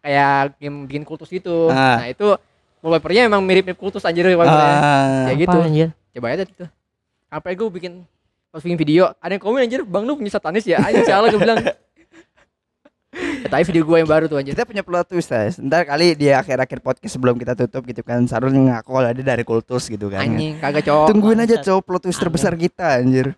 kayak 0.00 0.54
game 0.56 0.86
bikin 0.86 1.02
kultus 1.02 1.26
gitu. 1.26 1.68
Ah. 1.68 1.98
Nah, 1.98 2.08
itu 2.08 2.38
wallpapernya 2.80 3.26
emang 3.26 3.42
mirip-mirip 3.42 3.76
kultus 3.76 4.00
anjir 4.00 4.30
wallpapernya. 4.30 4.78
Ah, 4.78 5.26
Ya 5.26 5.34
Apa, 5.34 5.40
gitu. 5.42 5.58
anjir? 5.60 5.88
Coba 6.14 6.26
aja 6.30 6.46
itu. 6.46 6.64
Apa 7.28 7.50
gue 7.50 7.68
bikin 7.68 7.92
pas 8.50 8.60
bikin 8.60 8.78
video 8.78 9.14
ada 9.22 9.32
yang 9.38 9.42
komen 9.42 9.62
anjir, 9.62 9.86
"Bang 9.86 10.04
lu 10.04 10.18
punya 10.18 10.34
satanis 10.34 10.66
ya?" 10.66 10.82
Anjir 10.82 11.06
salah 11.06 11.30
gue 11.30 11.40
bilang. 11.40 11.58
Ya, 13.10 13.48
tapi 13.50 13.66
video 13.66 13.82
gue 13.82 13.98
yang 13.98 14.06
baru 14.06 14.30
tuh 14.30 14.38
anjir. 14.38 14.54
kita 14.54 14.62
punya 14.62 14.86
plot 14.86 15.10
twist 15.10 15.34
guys. 15.34 15.58
Ntar 15.58 15.82
kali 15.82 16.14
di 16.14 16.30
akhir-akhir 16.30 16.78
podcast 16.78 17.18
sebelum 17.18 17.34
kita 17.40 17.58
tutup 17.58 17.82
gitu 17.82 18.06
kan 18.06 18.22
Sarul 18.30 18.54
ngaku 18.54 18.86
kalau 18.86 19.10
dia 19.10 19.26
dari 19.26 19.42
kultus 19.42 19.90
gitu 19.90 20.06
kan. 20.12 20.22
Anjing, 20.22 20.62
kagak 20.62 20.86
cowok. 20.86 21.06
Tungguin 21.10 21.42
aja 21.42 21.58
cowok 21.58 21.82
plot 21.82 22.02
twist 22.06 22.20
terbesar 22.22 22.54
kita 22.54 23.02
anjir. 23.02 23.34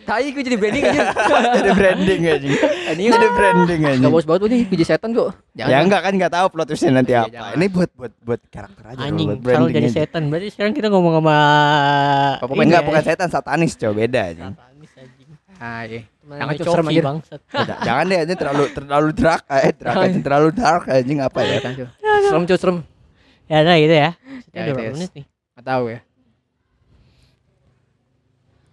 Tai 0.00 0.26
gue 0.26 0.42
jadi 0.42 0.56
branding 0.56 0.82
anjir. 0.82 1.06
Jadi 1.56 1.70
branding 1.70 2.20
anjing. 2.24 2.52
Anjing 2.84 3.06
Jadi 3.08 3.28
branding 3.30 3.80
anjing. 3.80 4.00
Enggak 4.00 4.12
bos 4.12 4.24
banget 4.24 4.48
nih 4.48 4.62
biji 4.66 4.84
setan 4.84 5.10
kok. 5.12 5.30
Ya 5.52 5.78
enggak 5.78 6.00
kan 6.02 6.12
enggak 6.12 6.32
tahu 6.32 6.46
plot 6.48 6.66
twistnya 6.66 6.90
nanti 6.92 7.12
Iya, 7.12 7.20
apa. 7.20 7.30
jangan. 7.30 7.52
Ini 7.54 7.66
buat 7.68 7.90
buat 7.94 8.12
buat 8.20 8.40
karakter 8.48 8.84
aja 8.88 9.00
Anjing, 9.00 9.28
buat 9.28 9.38
branding 9.38 9.72
jadi 9.72 9.86
aja. 9.86 9.96
setan. 10.02 10.22
Berarti 10.26 10.48
sekarang 10.50 10.72
kita 10.72 10.88
ngomong 10.88 11.12
sama 11.16 11.36
ini 12.50 12.58
Enggak 12.64 12.82
ya. 12.82 12.86
bukan 12.86 13.02
setan 13.02 13.28
satanis 13.28 13.72
cowok 13.74 13.94
beda 13.96 14.20
anjing. 14.26 14.50
Satanis, 14.50 14.90
anjing. 14.96 15.28
Ah, 15.56 15.82
iya. 15.84 16.02
Jangan 16.30 16.52
cok, 16.54 16.66
serem. 16.68 16.86
J- 16.86 17.80
Jangan 17.80 18.04
deh 18.04 18.18
anjing 18.18 18.38
terlalu 18.38 18.64
terlalu 18.72 19.08
dark 19.12 19.42
eh 19.48 19.72
dark 19.72 19.96
anjing 20.00 20.22
terlalu 20.22 20.48
dark 20.50 20.84
anjing 20.86 21.18
apa 21.18 21.38
ya? 21.40 21.56
Kan, 21.60 21.72
Cok. 21.76 21.88
Serem 22.24 22.42
cuy, 22.44 22.58
serem. 22.58 22.78
Ya 23.46 23.56
udah 23.60 23.76
gitu 23.76 23.94
ya. 23.94 24.10
Kita 24.46 24.56
Ya, 24.56 24.62
berapa 24.68 24.82
yes. 24.82 24.94
menit 24.94 25.10
nih? 25.12 25.24
Enggak 25.26 25.64
tahu 25.66 25.84
ya. 25.86 25.98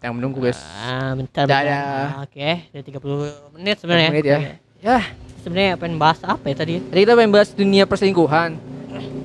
Yang 0.08 0.16
menunggu 0.16 0.40
guys. 0.42 0.60
Ah, 0.74 1.12
bentar, 1.14 1.44
Dah, 1.44 1.60
bentar. 1.60 1.64
dah. 1.68 2.08
Oke, 2.24 2.50
udah 2.72 2.84
30 2.88 3.54
menit 3.54 3.76
sebenarnya. 3.78 4.10
30 4.10 4.16
menit 4.16 4.26
ya. 4.26 4.40
Ya, 4.80 5.00
Sebenarnya 5.38 5.74
pengen 5.76 5.98
bahas 5.98 6.20
apa 6.22 6.44
ya 6.44 6.56
tadi? 6.56 6.80
tadi 6.82 7.00
kita 7.02 7.14
pengen 7.14 7.32
bahas 7.32 7.50
dunia 7.50 7.84
perselingkuhan. 7.84 8.56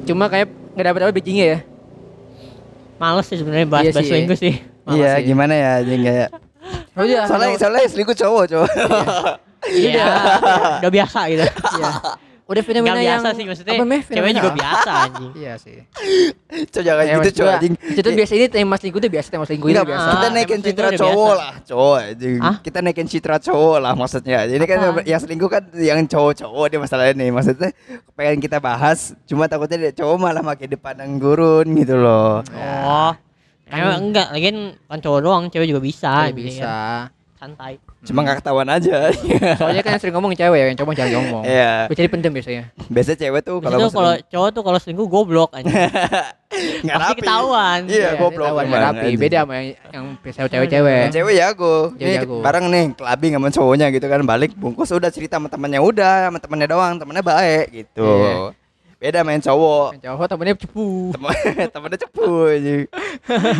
Cuma 0.02 0.26
kayak 0.26 0.46
nggak 0.72 0.84
dapat 0.84 1.00
apa 1.00 1.10
bridgingnya 1.12 1.46
ya. 1.48 1.58
Males 2.96 3.26
sih 3.26 3.34
sebenarnya 3.36 3.66
bahas 3.66 3.84
Iya 3.84 3.92
bahas 3.92 4.02
sih. 4.02 4.10
selingkuh 4.10 4.38
sih. 4.40 4.54
Iya 4.88 5.10
sih. 5.12 5.22
gimana 5.24 5.52
ya 5.52 5.70
anjing 5.78 6.02
kayak 6.02 6.28
Oh 6.92 7.02
iya. 7.02 7.22
soalnya 7.24 7.54
soalnya 7.56 7.86
selingkuh 7.86 8.16
cowok 8.16 8.44
cowok. 8.48 8.70
Iya, 9.64 10.06
udah 10.82 10.90
biasa 10.92 11.20
gitu. 11.28 11.46
Iya. 11.46 11.90
Udah 12.42 12.62
fenomena 12.66 12.98
Nggak 12.98 13.06
yang 13.06 13.22
biasa 13.22 13.28
sih 13.38 13.44
maksudnya. 13.46 13.72
apa, 13.78 13.84
Meh? 13.86 14.02
Cewek 14.02 14.30
juga 14.34 14.50
biasa 14.52 14.90
anjing. 15.06 15.30
Iya 15.42 15.54
sih. 15.62 15.78
Cowok 16.68 16.84
jangan 16.84 17.04
Ya, 17.06 17.14
gitu 17.16 17.30
gua, 17.38 17.52
anjing. 17.54 17.74
Itu 17.78 18.10
biasa 18.12 18.32
ini 18.34 18.46
tema 18.50 18.74
selingkuh 18.76 19.00
itu 19.00 19.10
biasa 19.10 19.28
tema 19.30 19.44
selingkuh 19.46 19.68
itu 19.70 19.82
biasa. 19.82 20.08
kita 20.10 20.26
Ah, 20.26 20.32
naikin 20.34 20.60
citra 20.60 20.88
cowok 20.92 21.32
lah, 21.38 21.52
cowok 21.64 21.96
anjing. 22.02 22.38
Hah? 22.42 22.56
Kita 22.60 22.78
naikin 22.82 23.06
citra 23.06 23.36
cowok 23.38 23.76
lah 23.78 23.92
maksudnya. 23.94 24.38
Jadi 24.44 24.64
kan 24.66 24.78
yang 25.06 25.20
selingkuh 25.22 25.48
kan 25.48 25.62
yang 25.78 26.00
cowok-cowok 26.04 26.64
dia 26.66 26.78
masalahnya 26.82 27.14
nih. 27.14 27.30
Maksudnya 27.30 27.70
pengen 28.12 28.38
kita 28.42 28.58
bahas, 28.58 29.14
cuma 29.24 29.46
takutnya 29.46 29.88
dia 29.88 29.92
cowok 30.02 30.16
malah 30.18 30.42
makin 30.42 30.66
dipandang 30.66 31.16
gurun 31.16 31.66
gitu 31.72 31.94
loh. 31.94 32.42
Oh. 32.52 33.12
Emang 33.72 34.12
enggak, 34.12 34.28
lagian 34.28 34.76
kan 34.84 35.00
cowok 35.00 35.20
doang, 35.24 35.42
cewek 35.48 35.64
juga 35.64 35.80
bisa. 35.80 36.28
Iya, 36.28 36.36
bisa. 36.36 36.74
Santai 37.42 37.74
Cuma 38.02 38.22
nggak 38.22 38.42
ketahuan 38.42 38.66
aja. 38.66 39.14
Soalnya 39.58 39.82
kan 39.82 39.94
yang 39.94 40.02
sering 40.02 40.14
ngomong 40.14 40.34
cewek 40.34 40.58
ya, 40.58 40.66
yang 40.70 40.78
cowok 40.78 40.94
jarang 40.94 41.14
ngomong. 41.22 41.42
Iya. 41.46 41.86
Gue 41.86 41.96
jadi 41.98 42.10
pendem 42.10 42.30
biasanya. 42.34 42.64
Biasa 42.90 43.10
cewek 43.14 43.40
tuh 43.42 43.56
kalau 43.62 43.78
kalau 43.78 43.90
kalau 43.90 44.12
cowok 44.26 44.48
tuh 44.50 44.62
kalau 44.62 44.78
selingkuh 44.82 45.06
goblok 45.06 45.50
aja 45.54 45.66
nggak 46.84 46.96
rapi. 46.98 47.18
ketahuan 47.22 47.78
Iya, 47.86 48.08
ini 48.10 48.18
goblok 48.18 48.46
tahuan 48.50 48.62
emang, 48.62 48.70
nggak 48.70 48.82
rapi. 48.82 49.06
anjing. 49.06 49.18
Beda 49.22 49.38
sama 49.42 49.52
yang, 49.54 49.66
yang 49.94 50.04
biasa 50.18 50.38
cewek-cewek. 50.50 51.02
Cewek 51.10 51.34
jago. 51.38 51.74
Cewek 51.94 52.10
Ini 52.10 52.18
jago. 52.22 52.36
bareng 52.42 52.66
nih 52.70 52.84
clubbing 52.94 53.32
sama 53.38 53.48
cowoknya 53.50 53.86
gitu 53.90 54.06
kan 54.06 54.20
balik 54.22 54.50
bungkus 54.54 54.90
udah 54.90 55.10
cerita 55.10 55.38
sama 55.38 55.46
temannya 55.46 55.78
udah 55.78 56.14
sama 56.30 56.38
temannya 56.42 56.66
doang 56.66 56.94
temannya 56.98 57.22
baik 57.22 57.66
gitu. 57.72 58.02
Iya. 58.02 58.34
Beda 58.98 59.18
main 59.22 59.38
cowok. 59.38 59.88
Yang 59.94 60.02
cowok 60.06 60.26
temennya 60.26 60.54
cepu. 60.58 60.86
Temen, 61.14 61.34
temennya 61.74 61.98
cepu 61.98 62.26
aja. 62.50 62.74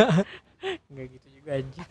Enggak 0.91 1.07
gitu 1.11 1.27
juga 1.33 1.51
anjing 1.59 1.87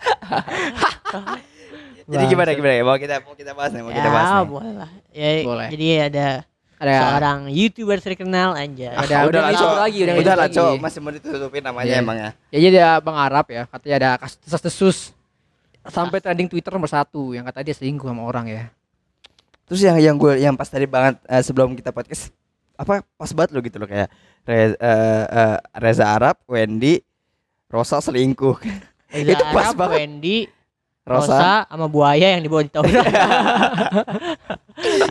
Jadi 2.12 2.24
gimana 2.28 2.50
gimana 2.52 2.74
ya? 2.74 2.84
Mau 2.84 2.96
kita 2.96 3.16
mau 3.22 3.34
kita 3.34 3.52
bahas 3.52 3.72
nih, 3.72 3.82
mau 3.82 3.90
kita 3.90 4.10
bahas 4.10 4.28
ya 4.28 4.36
nih. 4.36 4.48
boleh 4.48 4.74
lah 4.74 4.90
ya 5.12 5.30
Boleh. 5.42 5.68
jadi 5.70 5.88
ada 6.06 6.28
Ada 6.76 6.94
seorang 6.98 7.40
youtuber 7.48 7.98
terkenal 7.98 8.50
aja 8.52 8.90
Ah, 8.92 9.06
udah- 9.24 9.54
lagi, 9.80 10.02
udah 10.02 10.14
nggak 10.14 10.26
udah 10.26 10.36
lah. 10.36 10.48
Cok. 10.48 10.74
Masih 10.78 11.00
mau 11.00 11.12
ditutupin 11.12 11.62
namanya 11.62 11.86
Iya. 11.88 12.02
emang 12.02 12.18
ya. 12.18 12.30
Ya 12.50 12.60
jadi 12.60 12.76
ada 12.80 12.92
Bang 13.00 13.14
Arab 13.16 13.46
ya, 13.48 13.64
katanya 13.66 13.96
ada 13.96 14.10
kasus 14.20 14.42
desus 14.60 14.98
sampai 15.84 16.18
trending 16.18 16.46
Twitter 16.48 16.70
nomor 16.70 16.86
satu 16.88 17.32
yang 17.32 17.42
katanya 17.44 17.66
dia 17.68 17.76
selingkuh 17.76 18.06
sama 18.06 18.22
orang 18.24 18.46
ya. 18.48 18.64
Terus 19.64 19.78
yang 19.80 19.98
yang 19.98 20.16
gue 20.16 20.34
yang 20.38 20.54
pas 20.54 20.66
tadi 20.66 20.84
banget 20.84 21.22
eh, 21.24 21.40
sebelum 21.40 21.74
kita 21.74 21.90
podcast 21.90 22.34
apa 22.74 23.06
pas 23.08 23.30
banget 23.30 23.50
lo 23.52 23.62
gitu 23.62 23.78
loh 23.78 23.86
kayak 23.86 24.10
Reza, 24.42 24.74
eh, 24.76 25.26
eh, 25.30 25.58
Reza 25.78 26.06
Arab, 26.08 26.36
Wendy, 26.46 26.98
Rosa 27.68 28.02
selingkuh. 28.02 28.58
Reza 29.08 29.32
Itu 29.38 29.44
pas 29.50 29.70
Arab, 29.70 29.78
banget. 29.78 29.98
Wendy 30.02 30.38
Rosa, 31.02 31.34
Rosa 31.34 31.52
sama 31.66 31.88
buaya 31.88 32.28
yang 32.30 32.42
dibawa 32.42 32.62
di 32.62 32.70
tawuran 32.70 33.02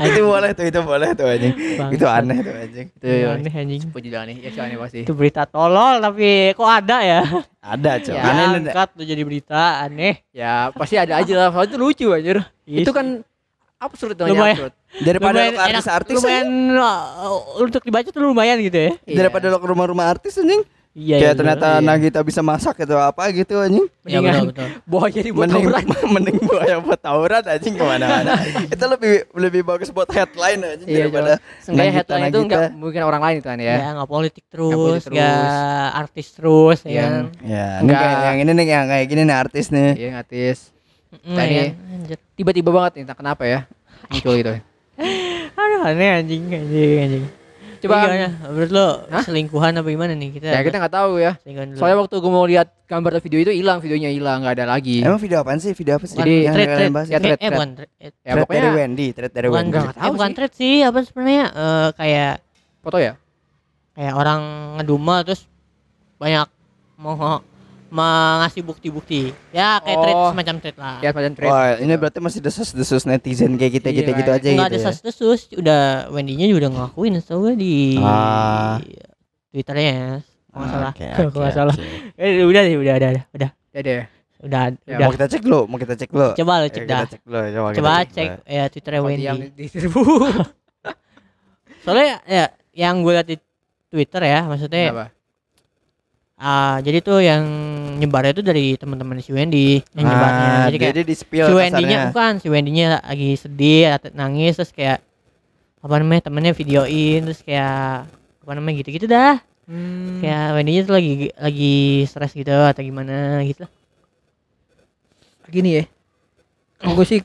itu 0.06 0.20
boleh 0.22 0.50
tuh, 0.52 0.64
itu 0.64 0.80
boleh 0.80 1.08
tuh 1.12 1.26
anjing. 1.26 1.54
Bangsat. 1.76 1.94
itu 1.94 2.06
aneh 2.06 2.38
tuh 2.40 2.54
anjing. 2.54 2.86
Itu 2.90 3.04
Iya, 3.04 3.28
aneh 3.34 3.52
anjing 3.52 3.78
Cepu 3.82 3.98
juga 3.98 4.18
nih, 4.22 4.36
ya 4.40 4.50
aneh 4.60 4.76
pasti. 4.76 4.98
itu 5.02 5.12
berita 5.12 5.42
tolol 5.44 5.98
tapi 5.98 6.54
kok 6.54 6.64
ada 6.64 6.96
ya 7.00 7.20
Ada, 7.58 7.92
Cok. 8.06 8.14
Ya, 8.14 8.22
aneh 8.24 8.44
angkat 8.60 8.88
tuh 8.94 9.04
jadi 9.04 9.22
berita 9.22 9.62
aneh 9.80 10.14
Ya 10.30 10.70
pasti 10.72 10.94
ada 10.94 11.18
aja 11.18 11.34
lah, 11.36 11.48
soalnya 11.50 11.70
itu 11.70 11.76
lucu 11.76 12.06
anjir. 12.08 12.38
Iya 12.64 12.78
itu 12.80 12.90
kan 12.90 13.06
absurd 13.76 14.14
namanya 14.14 14.30
Lumayan. 14.30 14.56
absurd. 14.56 14.72
Daripada 15.00 15.30
lumayan 15.32 15.50
lo 15.50 15.56
ke 15.56 15.64
artis-artis 15.66 16.14
lumayan 16.14 16.46
uh, 16.76 17.30
untuk 17.58 17.82
dibaca 17.82 18.08
tuh 18.08 18.20
lumayan 18.20 18.56
gitu 18.60 18.78
ya 18.78 18.90
anjing. 18.94 19.16
daripada 19.16 19.46
lo 19.48 19.58
ke 19.58 19.66
rumah-rumah 19.66 20.06
artis 20.08 20.34
anjing. 20.36 20.62
Iya 20.92 21.16
kayak 21.16 21.22
iya, 21.24 21.38
ternyata 21.38 21.68
betul. 21.72 21.86
Nagita 21.86 22.20
bisa 22.20 22.40
masak 22.40 22.74
atau 22.78 22.98
apa 22.98 23.22
gitu 23.30 23.54
anjing. 23.56 23.86
iya 24.02 24.18
Mendingan 24.18 24.34
betul 24.44 24.66
betul 24.66 24.68
buaya 24.84 25.20
dibuat 25.20 25.46
mending 25.46 25.64
tawuran. 25.64 25.84
mending 26.14 26.38
buaya 26.40 26.76
buat 26.78 27.00
tawuran 27.00 27.42
anjing 27.44 27.74
ke 27.74 27.84
mana-mana. 27.84 28.32
itu 28.74 28.84
lebih 28.84 29.12
lebih 29.32 29.62
bagus 29.62 29.88
buat 29.88 30.08
headline 30.08 30.60
anjing 30.60 30.86
Iya, 30.86 30.98
daripada 31.06 31.32
Seenggaknya 31.60 31.92
Nagita, 31.92 31.98
headline 32.02 32.22
itu 32.22 32.30
Nagita. 32.36 32.44
enggak 32.44 32.68
mungkin 32.74 33.00
orang 33.02 33.22
lain 33.22 33.36
itu 33.36 33.48
kan 33.48 33.58
ya 33.58 33.70
ya. 33.72 33.88
nggak 33.94 34.10
politik 34.10 34.44
terus 34.46 35.00
terus. 35.00 35.14
nggak 35.14 35.88
artis 35.96 36.26
terus 36.32 36.78
ya 36.82 36.90
Yang 36.90 37.06
kan 37.06 37.24
Ya, 37.40 37.66
ini 37.70 37.82
Enggak. 37.86 38.00
kayak 38.00 38.18
yang 38.20 38.36
ini 38.38 38.50
nih 38.52 38.66
yang 38.66 38.86
kayak 38.86 39.06
gini 39.06 39.22
nih 39.22 39.36
artis 39.36 39.66
nih. 39.70 39.90
Iya. 39.96 40.10
Mm, 41.10 41.34
Tadi- 41.34 41.50
ya, 41.52 41.64
anjir. 41.90 42.18
Tiba-tiba 42.34 42.70
banget 42.70 42.92
nih, 42.94 43.02
entah 43.02 43.14
kenapa 43.14 43.42
ya. 43.42 43.66
Muncul 44.06 44.34
gitu. 44.36 44.52
aduh 45.60 45.80
aneh 45.84 46.10
anjing 46.18 46.44
anjing 46.46 46.98
anjing 47.00 47.24
Coba 47.80 47.94
gimana? 48.02 48.28
menurut 48.44 48.70
lo 48.70 48.86
Hah? 49.06 49.22
selingkuhan 49.22 49.72
apa 49.74 49.88
gimana 49.88 50.12
nih 50.12 50.30
kita 50.32 50.46
ya 50.46 50.60
kita 50.60 50.76
nggak 50.76 50.92
tahu 50.92 51.16
ya. 51.16 51.32
Soalnya 51.74 51.96
waktu 51.98 52.14
gue 52.14 52.28
mau 52.30 52.44
lihat 52.44 52.68
gambar 52.84 53.10
atau 53.10 53.22
video 53.22 53.38
itu 53.40 53.52
hilang, 53.52 53.78
videonya 53.78 54.10
hilang, 54.10 54.38
nggak 54.40 54.54
ada 54.54 54.66
lagi. 54.68 55.00
Emang 55.00 55.16
video 55.16 55.40
apaan 55.40 55.56
sih? 55.56 55.72
Video 55.72 55.96
apa 55.96 56.04
sih? 56.04 56.14
Jadi- 56.14 56.44
yang 56.44 56.54
thread, 56.54 56.90
bahas 56.90 57.06
Ya, 57.06 57.18
thread, 57.18 57.32
eh 57.32 57.40
thread. 57.40 57.52
bukan 57.52 57.70
thread 57.74 58.12
Ya 58.20 58.32
pokoknya 58.36 58.60
dari 58.60 58.70
Wendy, 58.76 59.06
thread 59.10 59.32
dari 59.32 59.46
bukan, 59.46 59.64
Wendy. 59.64 59.78
Nggak 59.78 59.94
tahu 59.94 60.04
eh, 60.04 60.12
bukan 60.12 60.28
sih. 60.28 60.36
thread 60.36 60.52
sih 60.52 60.74
apa 60.82 60.98
sebenarnya 61.02 61.44
Eh, 61.50 61.88
kayak 61.94 62.34
foto 62.80 62.96
ya. 62.96 63.12
kayak 63.90 64.14
orang 64.14 64.40
ngedumel 64.76 65.18
terus 65.22 65.42
banyak 66.16 66.46
mau 66.96 67.40
mengasih 67.90 68.62
bukti-bukti 68.62 69.20
ya 69.50 69.78
kayak 69.78 69.98
Oh. 70.00 70.30
semacam 70.30 70.54
thread 70.56 70.76
lah 70.76 70.96
Ya 70.98 71.10
macam 71.10 71.32
trend. 71.32 71.46
Wah, 71.46 71.74
ini 71.76 71.92
berarti 71.92 72.18
masih 72.18 72.38
desus-desus 72.38 73.02
netizen 73.04 73.54
kayak 73.54 73.72
kita 73.76 73.88
Iya, 73.88 73.98
gitu 73.98 74.10
gitu 74.12 74.22
kayak- 74.24 74.40
aja 74.40 74.48
nggak 74.48 74.68
gitu 74.68 74.70
ada 74.70 74.78
ya. 74.78 74.84
sas 74.86 74.98
desus 75.00 75.40
udah 75.52 75.80
Wendy-nya 76.08 76.46
juga 76.46 76.58
udah 76.60 76.70
ngelakuin 76.72 77.12
setahu 77.16 77.38
gue 77.44 77.54
di 77.56 77.74
Ah. 77.96 78.78
Twitternya 79.48 79.90
ya 79.90 80.08
kalau 80.48 80.60
nggak 80.60 80.70
salah 80.72 80.90
oke, 80.90 81.06
nggak 81.36 81.52
salah 81.52 81.74
eh, 82.22 82.30
udah 82.40 82.60
deh 82.60 82.74
udah 82.76 82.94
udah 82.96 83.10
udah 83.10 83.24
udah 83.32 83.50
Ya 83.70 83.80
deh. 83.80 84.02
udah 84.40 84.62
Ya, 84.80 84.96
udah 84.96 84.98
Mau 85.02 85.12
kita 85.12 85.26
cek 85.28 85.42
dulu, 85.42 85.60
mau 85.66 85.76
kita 85.76 85.94
cek 85.94 86.08
dulu. 86.08 86.28
coba 86.32 86.52
lo 86.56 86.66
cek 86.66 86.74
kita 86.80 86.88
dah 86.88 87.02
cek 87.06 87.20
dulu, 87.20 87.38
coba, 87.38 87.68
kita 87.68 87.76
coba 87.76 87.92
cek 88.00 88.10
cek 88.10 88.30
ya 88.48 88.62
Twitternya 88.66 89.00
Wendy 89.00 89.20
diam 89.20 89.36
di 89.50 89.66
seribu. 89.66 90.00
soalnya 91.82 92.20
ya 92.24 92.44
yang 92.72 93.00
gue 93.00 93.12
lihat 93.12 93.26
di 93.26 93.36
Twitter 93.88 94.22
ya 94.22 94.40
maksudnya 94.44 94.82
Kenapa? 94.86 95.06
Ah 96.40 96.80
jadi 96.80 97.04
tuh 97.04 97.20
yang 97.20 97.44
nyebarnya 98.00 98.32
tuh 98.32 98.44
dari 98.44 98.72
teman-teman 98.80 99.20
si 99.20 99.30
Wendy 99.30 99.84
yang 99.92 100.08
nyebarnya 100.08 100.48
Ah, 100.48 100.64
jadi 100.72 100.76
kayak 100.80 100.94
jadi 100.96 101.02
di 101.04 101.16
spill 101.16 101.46
si 101.46 101.52
Wendy-nya 101.52 101.98
bukan 102.08 102.32
si 102.40 102.48
Wendy-nya 102.48 102.86
lagi 103.04 103.36
sedih 103.36 104.00
nangis 104.16 104.56
terus 104.56 104.72
kayak 104.72 105.04
apa 105.80 105.94
namanya 106.00 106.32
temennya 106.32 106.56
videoin 106.56 107.28
terus 107.28 107.44
kayak 107.44 108.08
apa 108.40 108.52
namanya 108.56 108.74
gitu-gitu 108.80 109.04
dah 109.04 109.36
Hmm. 109.70 110.18
kayak 110.18 110.58
Wendy-nya 110.58 110.82
tuh 110.82 110.94
lagi 110.98 111.12
lagi 111.38 111.74
stres 112.10 112.34
gitu 112.34 112.50
atau 112.50 112.82
gimana 112.82 113.38
gitu 113.46 113.62
lah 113.62 113.70
Gini 115.50 115.82
ya. 115.82 115.84
Kalau 116.78 116.94
gue 116.94 117.06
sih 117.06 117.20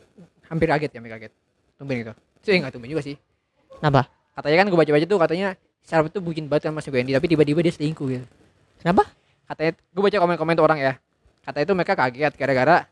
hampir 0.49 0.65
kaget 0.65 0.89
ya, 0.89 0.97
hampir 0.97 1.13
kaget. 1.13 1.31
Tumben 1.77 1.95
gitu. 2.01 2.13
Sih 2.41 2.57
enggak 2.57 2.73
tumben 2.73 2.89
juga 2.89 3.05
sih. 3.05 3.15
kenapa 3.77 4.09
Katanya 4.33 4.57
kan 4.61 4.67
gue 4.67 4.79
baca-baca 4.81 5.05
tuh 5.05 5.19
katanya 5.21 5.47
Sharp 5.85 6.09
itu 6.09 6.17
bikin 6.17 6.49
banget 6.49 6.73
sama 6.73 6.81
si 6.81 6.89
Wendy 6.89 7.13
tapi 7.13 7.29
tiba-tiba 7.29 7.61
dia 7.61 7.69
selingkuh 7.69 8.07
gitu. 8.09 8.25
Kenapa 8.77 9.03
Katanya 9.45 9.71
gue 9.77 10.01
baca 10.01 10.17
komen-komen 10.17 10.53
tuh 10.53 10.63
orang 10.63 10.79
ya. 10.79 10.93
Katanya 11.41 11.63
itu 11.63 11.73
mereka 11.73 11.93
kaget 11.93 12.33
gara-gara 12.33 12.89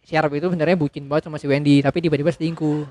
Sharp 0.00 0.32
itu 0.32 0.46
sebenarnya 0.46 0.74
bucin 0.74 1.04
banget 1.04 1.28
sama 1.28 1.36
si 1.36 1.44
Wendy 1.44 1.78
tapi 1.78 2.00
tiba-tiba 2.00 2.30
selingkuh. 2.30 2.88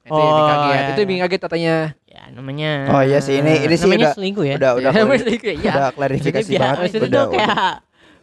Itu 0.00 0.16
yang 0.16 0.32
bikin 0.32 0.40
Oh, 0.40 0.48
kaget. 0.48 0.72
iya, 0.72 0.88
itu 0.88 1.00
yang 1.02 1.10
iya. 1.10 1.22
kaget 1.22 1.40
katanya. 1.42 1.74
ya 2.08 2.22
namanya 2.30 2.70
Oh, 2.88 3.02
iya 3.02 3.20
sih, 3.20 3.36
ini- 3.36 3.60
ini 3.62 3.74
sih 3.74 3.84
namanya 3.84 4.00
udah- 4.02 4.16
selingkuh 4.16 4.42
ya 4.42 4.54
Udah 4.56 4.70
udah 4.74 4.90
Ya, 4.90 5.00
klari- 5.04 5.20
selingkuh, 5.20 5.52
iya. 5.54 5.70
udah 5.70 5.88
klarifikasi 5.92 6.40
Maksudnya 6.40 6.58
banget. 6.58 6.78
maksudnya 6.80 7.04
Udah, 7.06 7.24
kayak 7.28 7.72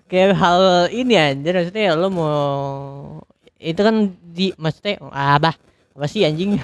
kayak 0.05 0.29
hal 0.35 0.59
ini 0.91 1.13
anjir 1.15 1.53
maksudnya 1.55 1.85
lo 1.93 2.07
mau 2.09 2.35
itu 3.55 3.77
kan 3.79 3.95
di 4.25 4.47
maksudnya 4.55 4.93
ah, 5.05 5.37
apa 5.95 6.05
sih 6.05 6.27
anjing 6.27 6.59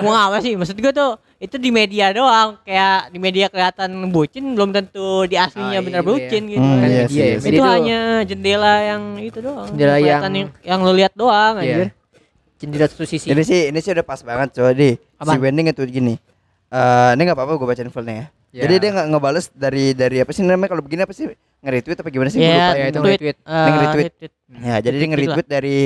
mau 0.00 0.16
apa 0.16 0.40
sih 0.40 0.56
maksud 0.56 0.72
gue 0.72 0.88
tuh 0.88 1.12
itu 1.36 1.56
di 1.56 1.68
media 1.68 2.10
doang 2.10 2.56
kayak 2.64 3.12
di 3.12 3.20
media 3.20 3.46
kelihatan 3.46 3.92
bucin 4.08 4.56
belum 4.56 4.72
tentu 4.72 5.24
di 5.24 5.36
aslinya 5.36 5.76
Ah, 5.76 5.84
bener 5.84 6.00
iya. 6.00 6.08
bucin 6.08 6.42
gitu 6.48 6.64
Hmm, 6.64 6.80
kan. 6.80 6.88
iya 6.88 6.96
Iya, 6.96 7.04
iya. 7.04 7.04
iya. 7.04 7.36
Media 7.36 7.50
itu 7.50 7.60
tuh- 7.60 7.68
hanya 7.70 8.00
jendela 8.24 8.74
yang 8.80 9.02
itu 9.18 9.38
doang 9.38 9.68
Jendela 9.68 9.94
kelihatan 9.94 10.32
yang- 10.32 10.52
yang 10.64 10.80
lo 10.80 10.92
lihat 10.92 11.12
doang 11.12 11.54
Iya. 11.60 11.76
anjir 11.76 11.88
Jendela 12.56 12.86
satu 12.86 13.04
sisi. 13.04 13.28
Ini 13.28 13.40
sih 13.40 13.60
ini 13.68 13.78
sih 13.78 13.88
udah 13.90 14.04
pas 14.04 14.20
banget 14.20 14.52
coy 14.54 14.72
di 14.72 14.90
si? 14.96 15.36
Wendy 15.38 15.60
itu 15.62 15.80
gini. 15.86 16.16
Eh 16.68 17.10
ini 17.12 17.20
nggak 17.22 17.32
apa-apa 17.32 17.56
gue 17.56 17.66
bacain 17.66 17.88
fullnya 17.88 18.14
ya. 18.14 18.26
Ya. 18.50 18.60
Jadi 18.64 18.74
dia 18.78 18.90
nggak 18.92 19.06
ngebales 19.08 19.46
dari 19.50 19.92
dari 19.92 20.16
apa 20.18 20.32
sih 20.32 20.40
namanya 20.40 20.68
kalau 20.68 20.80
begini 20.80 21.00
apa 21.00 21.12
sih 21.12 21.24
nge-retweet 21.60 22.00
apa 22.00 22.08
gimana 22.08 22.28
sih? 22.28 22.36
Gua 22.36 22.48
Iya, 22.48 22.56
lupa. 22.58 22.76
ya, 22.76 22.84
itu 22.84 22.98
tweet, 22.98 23.00
nge-retweet. 23.00 23.36
Yang 23.40 23.72
nge-retweet. 23.72 24.04
retweet. 24.08 24.32
Ya, 24.50 24.74
jadi 24.76 24.80
dia 24.82 24.90
Retweet 24.90 25.08
nge-retweet 25.10 25.48
dari 25.48 25.78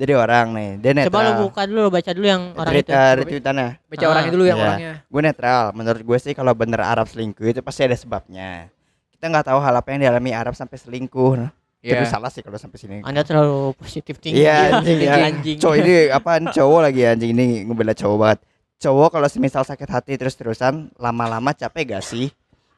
dari 0.00 0.16
orang 0.16 0.46
nih. 0.50 0.70
Dia 0.80 0.92
netral. 0.94 1.12
coba 1.12 1.20
lo 1.20 1.32
buka 1.44 1.62
dulu 1.68 1.78
lo 1.78 1.90
baca 1.90 2.10
dulu 2.10 2.24
yang 2.24 2.42
orang 2.56 2.72
Tweet, 2.72 2.82
itu 2.82 2.92
eh, 2.96 3.12
retweetannya. 3.20 3.68
Baca 3.84 4.00
Ah, 4.00 4.08
orangnya 4.08 4.32
dulu 4.32 4.44
yang 4.44 4.56
iya. 4.56 4.64
orangnya. 4.64 4.92
Gue 5.04 5.20
netral. 5.20 5.62
Menurut 5.70 6.02
gue 6.02 6.18
sih 6.18 6.32
kalau 6.32 6.52
bener 6.52 6.80
Arab 6.80 7.04
selingkuh 7.04 7.44
itu 7.46 7.60
pasti 7.60 7.84
ada 7.84 7.92
sebabnya. 7.92 8.72
Kita 9.10 9.28
nggak 9.28 9.46
tahu 9.46 9.60
hal 9.60 9.74
apa 9.74 9.88
yang 9.90 10.00
dialami 10.00 10.32
Arab 10.32 10.56
sampai 10.56 10.74
selingkuh. 10.74 11.32
Nah, 11.36 11.52
Iya. 11.80 11.96
Terus 11.96 12.12
salah 12.12 12.28
sih 12.28 12.40
kalau 12.40 12.56
sampai 12.56 12.76
sini. 12.76 12.96
anda 13.00 13.20
terlalu 13.20 13.72
positif 13.72 14.20
tinggi 14.20 14.44
Iya 14.44 14.56
anjing 14.84 14.98
ya. 15.00 15.14
anjing 15.22 15.56
Cowok 15.56 15.76
ini 15.78 15.92
apaan 16.08 16.44
cowok 16.46 16.80
lagi 16.82 17.02
anjing 17.04 17.32
ini 17.32 17.64
ngebela 17.64 17.92
cowok 17.92 18.16
banget. 18.16 18.38
Cowok 18.78 19.08
kalau 19.10 19.28
semisal 19.28 19.64
sakit 19.64 19.88
hati 19.88 20.12
terus-terusan 20.14 20.92
lama-lama 20.96 21.52
capek 21.52 21.96
gak 21.96 22.04
sih? 22.04 22.28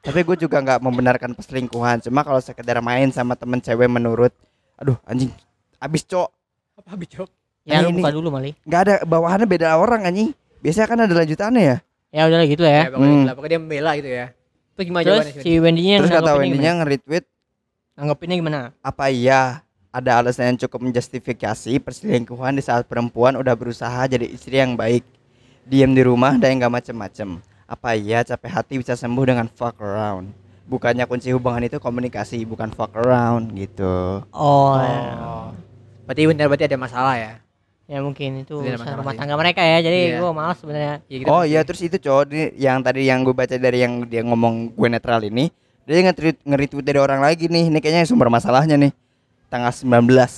Tapi 0.02 0.22
gue 0.22 0.34
juga 0.36 0.58
nggak 0.58 0.78
membenarkan 0.80 1.30
perselingkuhan. 1.30 1.98
Cuma 2.00 2.22
kalau 2.22 2.38
sekedar 2.38 2.78
main 2.78 3.10
sama 3.10 3.34
temen 3.34 3.58
cewek 3.58 3.86
menurut, 3.86 4.30
aduh 4.74 4.98
anjing, 5.02 5.30
abis 5.78 6.02
cowok 6.04 6.30
Apa 6.74 6.92
bicok? 6.94 7.28
ya 7.62 7.78
Nah, 7.78 7.86
lo 7.86 7.88
ini- 7.88 8.02
buka 8.02 8.10
dulu 8.10 8.28
mali 8.28 8.50
nggak 8.60 8.80
ada 8.82 8.94
bawahannya 9.04 9.46
beda 9.46 9.76
orang 9.76 10.02
anjing. 10.02 10.34
Biasanya 10.58 10.86
kan 10.88 10.98
ada 11.00 11.14
lanjutannya 11.14 11.62
ya. 11.62 11.76
ya 12.10 12.22
udah 12.26 12.42
gitu 12.44 12.60
lah 12.60 12.70
ya 12.70 12.76
Ya, 12.76 12.86
pokoknya, 12.86 12.98
Hmm. 13.02 13.14
gitulah. 13.16 13.34
pokoknya 13.34 13.50
dia 13.50 13.60
membela 13.60 13.90
gitu 13.94 14.10
ya. 14.10 14.26
Itu 14.68 14.80
gimana 14.82 15.02
Terus 15.02 15.16
jawabannya? 15.22 15.42
si 15.42 15.50
Wendy-nya 15.54 15.96
Terus 15.96 16.10
kata 16.12 16.30
Wendy-nya 16.34 16.58
gimana? 16.66 16.78
nge-retweet 16.80 17.24
Nanggepinnya 17.92 18.36
gimana? 18.36 18.58
apa 18.80 19.04
iya 19.06 19.40
ada 19.90 20.10
alasan 20.18 20.44
yang 20.48 20.58
cukup 20.58 20.80
menjustifikasi 20.82 21.72
perselingkuhan 21.78 22.52
di 22.52 22.62
saat 22.62 22.84
perempuan 22.84 23.36
udah 23.36 23.52
berusaha 23.52 24.00
jadi 24.06 24.24
istri 24.26 24.56
yang 24.56 24.72
baik 24.72 25.04
diam 25.62 25.90
di 25.90 26.00
rumah 26.00 26.34
dan 26.34 26.56
nggak 26.56 26.72
macem-macem 26.72 27.36
apa 27.64 27.88
iya 27.92 28.20
capek 28.22 28.48
hati 28.50 28.74
bisa 28.76 28.92
sembuh 28.92 29.24
dengan 29.24 29.46
fuck 29.46 29.76
around 29.78 30.32
bukannya 30.64 31.04
kunci 31.04 31.28
hubungan 31.30 31.62
itu 31.62 31.76
komunikasi 31.76 32.40
bukan 32.42 32.70
fuck 32.70 32.90
around 32.94 33.52
gitu 33.52 34.24
Oh, 34.30 34.72
Oh. 34.74 35.52
Berarti 36.12 36.28
benar 36.28 36.46
berarti 36.46 36.64
ada 36.66 36.76
masalah 36.76 37.16
ya. 37.16 37.32
ya 37.82 37.98
mungkin 37.98 38.40
itu 38.40 38.52
urusan 38.54 38.78
masalah 38.78 39.00
rumah 39.00 39.12
tangga 39.12 39.34
mereka 39.34 39.60
ya 39.60 39.80
jadi 39.80 39.98
Iya. 40.06 40.18
gua 40.20 40.30
malas 40.30 40.56
sebenarnya. 40.56 40.94
Ya, 41.06 41.16
kita 41.18 41.28
Oh 41.28 41.42
iya 41.42 41.60
terus 41.62 41.80
itu 41.80 41.96
cowok 41.98 42.22
ini 42.28 42.42
yang 42.56 42.78
tadi 42.80 43.04
yang 43.04 43.20
gue 43.20 43.32
baca 43.32 43.52
dari 43.54 43.80
yang 43.80 44.04
dia 44.04 44.22
ngomong 44.22 44.72
gue 44.72 44.88
netral 44.88 45.20
ini 45.20 45.48
dia 45.82 45.98
nge-tweet 46.00 46.40
nge-retweet 46.42 46.84
dari 46.84 46.96
orang 46.96 47.18
lagi 47.18 47.48
nih. 47.48 47.68
Ini 47.68 47.78
kayaknya 47.80 48.04
sumber 48.06 48.28
masalahnya 48.28 48.76
nih. 48.76 48.92
Tanggal 49.48 49.72
19 49.74 49.88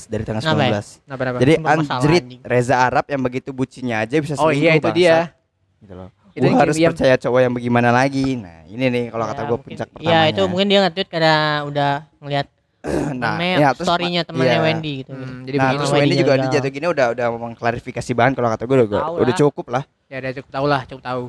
dari 0.09 0.23
tanggal 0.23 0.43
Kenapa 0.43 0.63
ya? 0.63 0.71
19 0.79 1.05
Kenapa, 1.05 1.21
kenapa? 1.21 1.39
jadi 1.39 1.53
anjrit. 1.61 2.25
Reza 2.43 2.75
Arab 2.81 3.05
yang 3.07 3.23
begitu 3.23 3.51
bucinnya 3.51 4.03
aja 4.03 4.17
bisa 4.17 4.35
oh 4.37 4.51
iya 4.51 4.75
itu 4.75 4.91
dia. 4.91 5.35
gitu 5.79 5.95
loh. 5.95 6.11
Itu 6.35 6.51
Gua 6.51 6.59
harus 6.59 6.75
percaya 6.75 7.15
cowok 7.15 7.41
yang 7.41 7.53
bagaimana 7.53 7.91
lagi. 7.91 8.35
Nah 8.35 8.67
ini 8.67 8.91
nih 8.91 9.05
kalau 9.09 9.23
kata 9.25 9.39
Ya, 9.39 9.45
gue 9.45 9.51
mungkin- 9.53 9.67
puncak 9.71 9.87
ya 9.87 9.95
pertamanya 9.95 10.27
itu 10.27 10.43
mungkin 10.49 10.67
dia 10.67 10.79
nge-tweet 10.83 11.09
karena 11.09 11.35
udah 11.63 11.91
ngeliat 12.19 12.47
nah, 13.17 13.35
namanya 13.37 13.57
ya, 13.57 13.69
terus 13.73 13.87
storynya 13.89 14.23
ma- 14.23 14.29
temannya 14.29 14.53
iya. 14.53 14.61
Wendy 14.61 14.93
gitu. 15.01 15.11
Hmm, 15.13 15.39
jadi 15.43 15.57
nah 15.57 15.63
begitu 15.65 15.79
terus 15.81 15.91
Wendy 15.91 16.05
Wendy 16.05 16.17
juga 16.21 16.33
di 16.37 16.47
jatuh 16.49 16.71
gini 16.71 16.87
udah 16.87 17.07
udah 17.13 17.27
mengklarifikasi 17.35 18.11
banget 18.13 18.33
kalau 18.37 18.49
kata 18.51 18.63
gue 18.63 18.77
udah, 18.85 19.03
udah 19.15 19.35
cukup 19.35 19.67
lah. 19.69 19.83
Ya 20.07 20.17
udah 20.19 20.33
cukup 20.33 20.51
tahu 20.51 20.67
lah 20.67 20.81
cukup 20.85 21.03
tahu. 21.03 21.25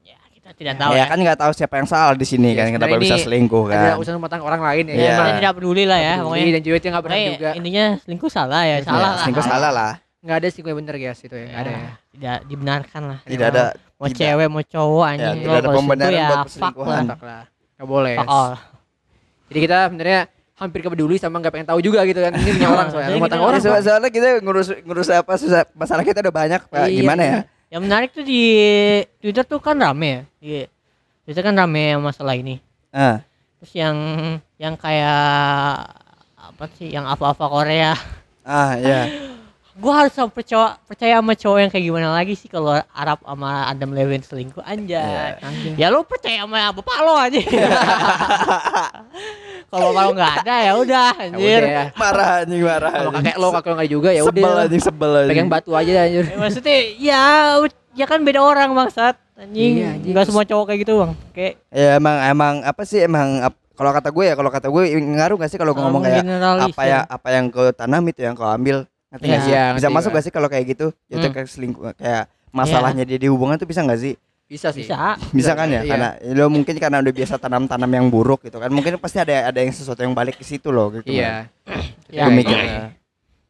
Ya 0.00 0.16
kita 0.30 0.48
tidak 0.52 0.74
tahu 0.76 0.92
ya, 0.92 0.98
ya, 0.98 1.04
kan 1.06 1.18
nggak 1.18 1.38
tahu 1.38 1.52
siapa 1.52 1.74
yang 1.76 1.88
salah 1.88 2.14
di 2.14 2.24
sini 2.24 2.48
Iya, 2.50 2.58
kan 2.58 2.66
kenapa 2.74 2.96
bisa 2.96 3.16
selingkuh 3.16 3.64
ada 3.66 3.76
kan. 3.76 3.94
urusan 3.96 4.14
rumah 4.14 4.28
tangga 4.28 4.44
orang 4.44 4.62
lain 4.62 4.84
ya. 4.88 4.94
Iya. 4.94 5.12
Kita 5.12 5.32
tidak 5.38 5.52
peduli 5.54 5.84
lah 5.84 6.00
ya 6.00 6.14
Peduli, 6.14 6.24
pokoknya. 6.24 6.50
dan 6.50 6.62
juga 6.62 6.76
nggak 6.80 7.04
benar 7.04 7.18
juga. 7.30 7.50
intinya 7.52 7.84
selingkuh 8.00 8.30
salah 8.30 8.62
ya 8.62 8.72
Ya, 8.72 8.76
salah 8.82 9.00
lah. 9.00 9.12
selingkuh 9.20 9.44
salah 9.44 9.70
lah. 9.70 9.92
Nggak 10.24 10.36
ada 10.36 10.46
selingkuh 10.48 10.70
yang 10.72 10.80
benar 10.80 10.96
guys 10.96 11.20
itu 11.20 11.36
ya 11.36 11.46
nggak 11.46 11.60
ada 11.60 11.70
ya 11.70 11.90
tidak 12.10 12.38
dibenarkan 12.46 13.02
lah. 13.04 13.18
Tidak 13.22 13.46
ada 13.46 13.64
mau 13.94 14.08
tidak. 14.08 14.18
cewek 14.18 14.46
mau 14.48 14.62
cowok 14.62 15.04
anjing 15.06 15.36
tidak 15.38 15.54
ada 15.54 15.68
pembenaran 15.70 16.12
ya 16.12 16.26
buat 16.26 16.38
perselingkuhan. 16.44 17.04
nggak 17.74 17.88
boleh 17.88 18.14
jadi 19.44 19.58
kita 19.60 19.76
sebenarnya 19.86 20.20
hampir 20.54 20.80
kepeduli 20.80 21.18
sama 21.18 21.38
nggak 21.38 21.50
pengen 21.50 21.68
tahu 21.68 21.80
juga 21.80 22.02
gitu 22.04 22.18
kan. 22.18 22.30
Ini 22.30 22.50
punya 22.54 22.68
orang 22.70 22.88
soalnya 22.88 23.10
rumah 23.10 23.18
kita- 23.20 23.32
tangga 23.34 23.44
orang 23.44 23.58
Ya, 23.58 23.64
soal- 23.64 23.82
soalnya 23.82 24.10
kita 24.10 24.28
ngurus 24.38 24.68
ngurus 24.82 25.08
apa 25.10 25.32
susah 25.34 25.60
masalah 25.72 26.02
kita 26.02 26.22
udah 26.22 26.30
banyak 26.32 26.60
Pak. 26.64 26.86
Iya, 26.86 26.94
gimana 26.96 27.22
ya? 27.22 27.38
Yang 27.68 27.82
menarik 27.82 28.08
tuh 28.10 28.22
di 28.22 28.42
Twitter 29.18 29.42
tuh 29.42 29.58
kan 29.58 29.74
rame 29.74 30.06
ya 30.06 30.22
di 30.38 30.54
Twitter 31.24 31.42
kan 31.42 31.54
rame 31.54 31.98
masalah 31.98 32.34
ini. 32.34 32.62
Ah. 32.94 33.18
Terus 33.58 33.72
yang 33.74 33.96
yang 34.54 34.74
kayak 34.74 35.90
apa 36.36 36.64
sih 36.76 36.86
yang 36.86 37.02
apa-apa 37.04 37.44
Korea. 37.44 37.98
Ah 38.46 38.76
ya 38.76 39.10
gua 39.74 40.06
harus 40.06 40.14
percaya 40.30 40.78
percaya 40.86 41.18
sama 41.18 41.34
cowok 41.34 41.58
yang 41.58 41.66
kayak 41.66 41.82
gimana 41.82 42.14
lagi 42.14 42.38
sih 42.38 42.46
kalau 42.46 42.70
Arab 42.94 43.18
sama 43.18 43.66
Adam 43.66 43.90
Levine 43.90 44.22
selingkuh 44.22 44.62
anjay. 44.62 45.34
Anjing. 45.42 45.74
ya 45.74 45.90
lu 45.90 46.06
percaya 46.06 46.46
sama 46.46 46.70
bapak 46.70 46.96
lo 47.02 47.18
aja 47.18 47.42
kalau 49.66 49.88
lo 49.90 50.10
nggak 50.10 50.32
ada 50.40 50.54
ya 50.60 50.72
udah 50.74 51.10
Ya 51.12 51.24
anjir. 51.26 51.62
ya. 51.62 51.82
marah 51.94 52.28
anjing 52.40 52.62
marah 52.62 52.92
kalau 52.92 53.10
kakek 53.12 53.36
lo 53.36 53.46
kakek 53.52 53.68
lo 53.68 53.74
nggak 53.74 53.90
juga 53.90 54.08
ya 54.10 54.22
sebel 54.22 54.44
udah. 54.46 54.64
anjing 54.64 54.82
sebel 54.82 55.10
anjing. 55.14 55.30
Pegang 55.30 55.48
batu 55.48 55.70
aja 55.72 55.90
anjir. 56.00 56.24
Ya, 56.24 56.36
maksudnya 56.36 56.76
ya 56.96 57.22
ya 57.92 58.04
kan 58.04 58.20
beda 58.20 58.40
orang 58.40 58.70
bangsat. 58.72 59.14
Anjing 59.34 59.72
Iya, 59.76 59.88
anjing. 59.92 60.12
nggak 60.12 60.26
semua 60.26 60.44
cowok 60.44 60.64
kayak 60.64 60.80
gitu 60.80 60.92
bang. 60.96 61.12
Kayak 61.30 61.52
ya 61.68 61.88
emang 61.94 62.16
emang 62.24 62.54
apa 62.62 62.82
sih 62.82 63.00
emang 63.00 63.28
ap- 63.42 63.58
kalau 63.74 63.90
kata 63.90 64.08
gue 64.08 64.24
ya 64.24 64.34
kalau 64.34 64.48
kata 64.48 64.66
gue 64.68 64.82
ngaruh 64.94 65.36
gak 65.36 65.50
sih 65.50 65.58
kalau 65.58 65.74
Kalau 65.74 65.90
ngomong 65.90 66.06
kayak 66.06 66.22
apa 66.62 66.82
ya 66.84 66.98
apa 67.02 67.28
yang 67.28 67.50
kau 67.50 67.66
tanam 67.70 68.06
itu 68.06 68.22
yang 68.22 68.32
kau 68.32 68.46
ambil? 68.46 68.86
Ngerti 69.10 69.24
Iya, 69.24 69.30
gak 69.30 69.42
sih? 69.42 69.50
iya, 69.50 69.64
bisa 69.74 69.88
masuk 69.88 70.10
gak 70.10 70.22
sih 70.22 70.30
kalau 70.30 70.46
kayak 70.46 70.64
gitu? 70.68 70.86
Itu 71.06 71.18
Hmm. 71.20 71.34
kayak 71.34 71.46
selingkuh 71.46 71.82
kayak 71.92 72.24
masalahnya 72.50 73.02
dia 73.02 73.16
di 73.16 73.26
hubungan 73.26 73.54
tuh 73.54 73.66
bisa 73.66 73.82
gak 73.82 73.98
sih 73.98 74.14
bisa 74.54 74.70
sih. 74.70 74.86
Bisa. 74.86 75.18
Bisa 75.34 75.52
kan 75.58 75.66
ya? 75.66 75.82
Iya. 75.82 75.90
karena 75.90 76.08
lo 76.38 76.46
mungkin 76.46 76.78
karena 76.78 77.02
udah 77.02 77.10
biasa 77.10 77.34
tanam-tanam 77.36 77.90
yang 77.90 78.06
buruk 78.06 78.46
gitu 78.46 78.62
kan 78.62 78.70
mungkin 78.70 78.94
pasti 79.02 79.18
ada 79.18 79.50
ada 79.50 79.58
yang 79.58 79.74
sesuatu 79.74 79.98
yang 79.98 80.14
balik 80.14 80.38
ke 80.38 80.46
situ 80.46 80.70
loh 80.70 80.94
gitu 80.94 81.10
iya. 81.10 81.50
Ya, 82.14 82.30
gue 82.30 82.30
iya. 82.30 82.38
mikirnya 82.38 82.80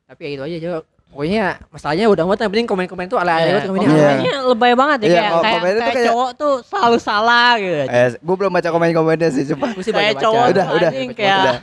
tapi 0.08 0.20
ya 0.24 0.30
itu 0.32 0.42
aja 0.48 0.56
coba 0.64 0.78
pokoknya 1.12 1.44
masalahnya 1.68 2.04
udah 2.08 2.22
amat 2.24 2.38
yang 2.40 2.52
penting 2.56 2.68
komen-komen 2.70 3.06
tuh 3.12 3.18
ala-ala 3.20 3.44
Iya, 3.44 3.68
komennya 3.68 3.88
Iya. 3.92 4.00
komennya 4.08 4.34
lebay 4.48 4.72
banget 4.72 4.98
ya 4.98 5.06
Iya, 5.06 5.20
kayak, 5.20 5.42
kayak, 5.44 5.60
kayak 5.60 5.92
kayak- 5.92 6.08
cowok 6.08 6.30
tuh 6.34 6.54
selalu 6.64 6.98
salah 6.98 7.50
gitu. 7.60 7.76
Eh 7.86 8.08
gue 8.16 8.34
belum 8.40 8.50
baca 8.50 8.68
komen-komennya 8.72 9.28
sih 9.30 9.42
Gue 9.46 9.84
sih 9.84 9.92
kayak 9.92 10.16
cowok 10.16 10.44
Udah, 10.56 10.66
udah. 10.72 10.90
Udah. 10.90 11.56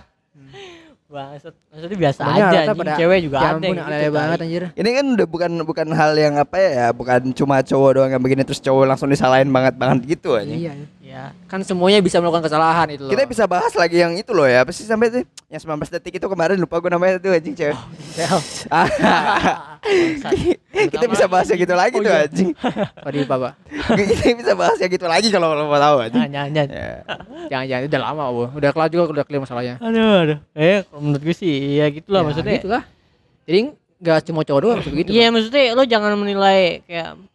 Bangsat, 1.11 1.53
maksudnya 1.67 1.97
biasa 1.99 2.19
Sebenarnya 2.23 2.45
aja 2.47 2.59
anjing, 2.63 2.79
pada- 2.79 2.95
cewek 2.95 3.19
juga 3.19 3.35
Ya 3.35 3.43
ada 3.43 3.51
ampun 3.51 3.75
gitu, 3.75 4.11
banget 4.15 4.37
anjir. 4.39 4.63
Ini 4.71 4.89
kan 4.95 5.05
udah 5.11 5.27
bukan 5.27 5.51
bukan 5.67 5.87
hal 5.91 6.11
yang 6.15 6.33
apa 6.39 6.55
ya 6.55 6.87
bukan 6.91 7.21
cuma 7.35 7.59
cowok 7.59 7.89
doang 7.91 8.11
yang 8.15 8.23
begini 8.23 8.41
terus 8.41 8.63
cowok 8.63 8.87
langsung 8.87 9.11
disalahin 9.11 9.51
banget 9.51 9.75
banget 9.75 10.07
gitu 10.07 10.39
aja 10.39 10.47
iya 10.47 10.71
ya 11.11 11.23
kan 11.45 11.59
semuanya 11.59 11.99
bisa 11.99 12.17
melakukan 12.17 12.47
kesalahan 12.47 12.87
itu 12.89 13.03
loh. 13.03 13.11
Kita 13.11 13.23
bisa 13.25 13.43
bahas 13.45 13.73
lagi 13.73 13.99
yang 13.99 14.15
itu 14.15 14.31
loh 14.31 14.45
ya. 14.45 14.63
Apa 14.63 14.71
sih 14.71 14.83
sampai 14.83 15.11
tuh? 15.11 15.21
Yang 15.45 15.67
19 15.67 15.91
detik 15.91 16.13
itu 16.15 16.25
kemarin 16.25 16.55
lupa 16.55 16.79
gue 16.79 16.87
namanya 16.87 17.19
tuh 17.19 17.31
anjing 17.31 17.51
cewek. 17.51 17.75
Bangsat. 18.15 18.87
kita 20.91 21.05
bisa 21.05 21.25
bahas 21.27 21.47
yang 21.47 21.59
gitu 21.59 21.73
lagi 21.73 21.95
Oh, 21.95 22.01
tuh 22.01 22.09
iya. 22.09 22.23
anjing. 22.25 22.49
Tadi 23.05 23.17
bapak 23.25 23.53
kita 23.91 24.33
bisa 24.33 24.53
bahas 24.53 24.77
yang 24.77 24.87
gitu 24.89 25.05
lagi 25.05 25.27
kalau 25.27 25.51
lo 25.51 25.67
mau 25.67 25.75
tahu 25.77 25.95
anjing. 26.01 26.21
Jangan 26.23 26.49
jangan 26.49 26.69
jangan. 26.69 26.69
ya. 26.71 26.95
jangan-jangan 27.49 27.83
udah 27.85 28.01
lama 28.01 28.23
bu. 28.29 28.43
Udah 28.55 28.69
kelar 28.71 28.87
juga 28.87 29.03
udah 29.11 29.23
clear 29.23 29.41
masalahnya. 29.41 29.75
Aduh 29.77 30.15
aduh. 30.23 30.37
Eh 30.53 30.81
kalau 30.85 31.01
menurut 31.01 31.21
gue 31.21 31.35
sih 31.35 31.51
ya 31.75 31.85
gitu 31.89 32.07
lah 32.07 32.21
Ya, 32.21 32.25
maksudnya. 32.25 32.55
gitu 32.55 32.69
lah. 32.69 32.83
Jadi 33.43 33.59
nggak 34.01 34.19
cuma 34.25 34.41
cowok 34.41 34.61
doang 34.61 34.79
begitu 34.81 35.09
Iya 35.11 35.29
maksudnya 35.29 35.77
lo 35.77 35.83
jangan 35.83 36.17
menilai 36.17 36.81
kayak 36.83 37.13
"Oh, 37.13 37.29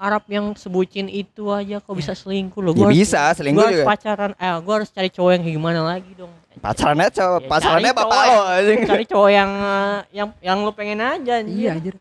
Arab 0.00 0.24
yang 0.26 0.46
sebutin 0.54 1.06
itu 1.06 1.44
aja 1.46 1.76
kok 1.76 1.92
bisa 1.92 2.12
selingkuh 2.12 2.58
lo. 2.58 2.72
Ya 2.72 2.88
bisa, 2.88 3.20
selingkuh 3.30 3.52
gua 3.54 3.68
harus 3.68 3.78
juga. 3.78 3.88
pacaran, 3.90 4.30
eh 4.32 4.54
gua 4.58 4.74
harus 4.74 4.88
cari 4.88 5.08
cowok 5.08 5.30
yang 5.30 5.44
gimana 5.44 5.80
lagi 5.86 6.08
dong. 6.14 6.32
pacarannya 6.58 7.08
cowok 7.10 7.38
Ya, 7.38 7.46
pacarannya 7.46 7.84
cari 7.86 7.98
bapak 8.00 8.10
cowok 8.10 8.42
lo 8.42 8.60
yang- 8.66 8.86
Cari 8.86 9.04
cowok 9.06 9.30
yang 9.30 9.50
eh, 9.54 9.98
yang 10.10 10.28
yang 10.40 10.58
lo 10.60 10.72
pengen 10.72 10.98
aja 10.98 11.32
anjir. 11.38 11.52
iya 11.54 11.70
anjir 11.72 11.94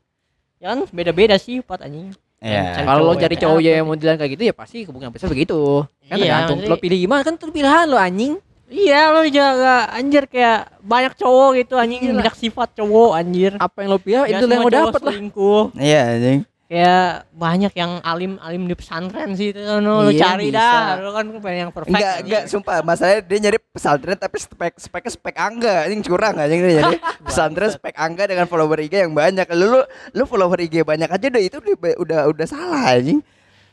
Ya 0.57 0.67
kan 0.69 0.79
beda-beda 0.89 1.35
sifat 1.35 1.79
anjing. 1.81 2.11
Iya. 2.37 2.81
Kalau 2.81 3.03
lo 3.03 3.13
cari 3.13 3.29
yang 3.29 3.41
cowok 3.41 3.57
kayak 3.57 3.67
yang 3.69 3.83
apa. 3.83 3.91
modelan 3.93 4.15
kayak 4.15 4.31
gitu 4.31 4.43
ya 4.45 4.53
pasti 4.53 4.77
hubungan 4.81 5.09
besar 5.09 5.27
begitu 5.27 5.59
kan 6.01 6.15
Iya, 6.15 6.23
tergantung 6.25 6.57
lo 6.65 6.75
pilih 6.77 6.97
gimana 6.97 7.21
kan 7.21 7.33
itu 7.33 7.45
pilihan 7.49 7.83
lo 7.85 7.97
anjing 7.97 8.33
Iya 8.65 9.01
lo 9.09 9.21
jaga 9.25 9.75
anjir 9.91 10.23
kayak 10.25 10.59
banyak 10.79 11.13
cowok 11.15 11.49
gitu 11.57 11.75
anjing 11.75 11.99
Iya 12.01 12.15
banyak 12.15 12.35
sifat 12.37 12.69
cowok 12.73 13.11
anjir. 13.13 13.51
apa 13.55 13.77
yang 13.77 13.89
lo 13.89 13.99
pilih 13.99 14.19
Nggak 14.21 14.31
itu 14.31 14.45
yang 14.45 14.61
lo 14.61 14.71
dapet 14.71 15.01
lah 15.01 15.11
selingkuh. 15.11 15.63
iya 15.75 16.01
anjing 16.09 16.39
Kayak 16.70 17.26
banyak 17.34 17.74
yang 17.74 17.97
alim-alim 18.05 18.70
di 18.70 18.78
pesantren 18.78 19.34
sih 19.34 19.49
itu 19.49 19.57
kan 19.57 19.82
lo 19.82 20.05
Iya, 20.05 20.22
cari 20.22 20.53
bisa. 20.53 20.61
dah. 20.61 21.01
Lo 21.01 21.09
kan 21.11 21.26
pengen 21.41 21.57
yang 21.65 21.72
perfect. 21.74 21.89
Enggak, 21.89 22.13
anjing. 22.13 22.26
enggak, 22.30 22.43
sumpah. 22.45 22.76
Masalahnya 22.86 23.22
dia 23.26 23.38
nyari 23.41 23.57
pesantren 23.74 24.13
tapi 24.13 24.38
spek 24.38 24.74
speknya 24.78 25.11
spek 25.11 25.36
angga. 25.36 25.89
Ini 25.89 25.97
curang 26.05 26.38
aja 26.38 26.53
dia 26.53 26.70
nyari 26.78 26.95
pesantren 27.26 27.74
spek 27.74 27.97
angga 27.97 28.30
dengan 28.30 28.45
follower 28.45 28.78
IG 28.80 29.01
yang 29.01 29.17
banyak. 29.17 29.49
Lu 29.51 29.65
lu, 29.65 29.82
lu 30.13 30.24
follower 30.24 30.61
IG 30.61 30.86
banyak 30.86 31.09
aja 31.09 31.26
udah 31.28 31.41
itu 31.41 31.57
udah 31.57 31.74
udah, 31.97 32.20
udah 32.30 32.45
salah 32.45 32.93
anjing. 32.93 33.17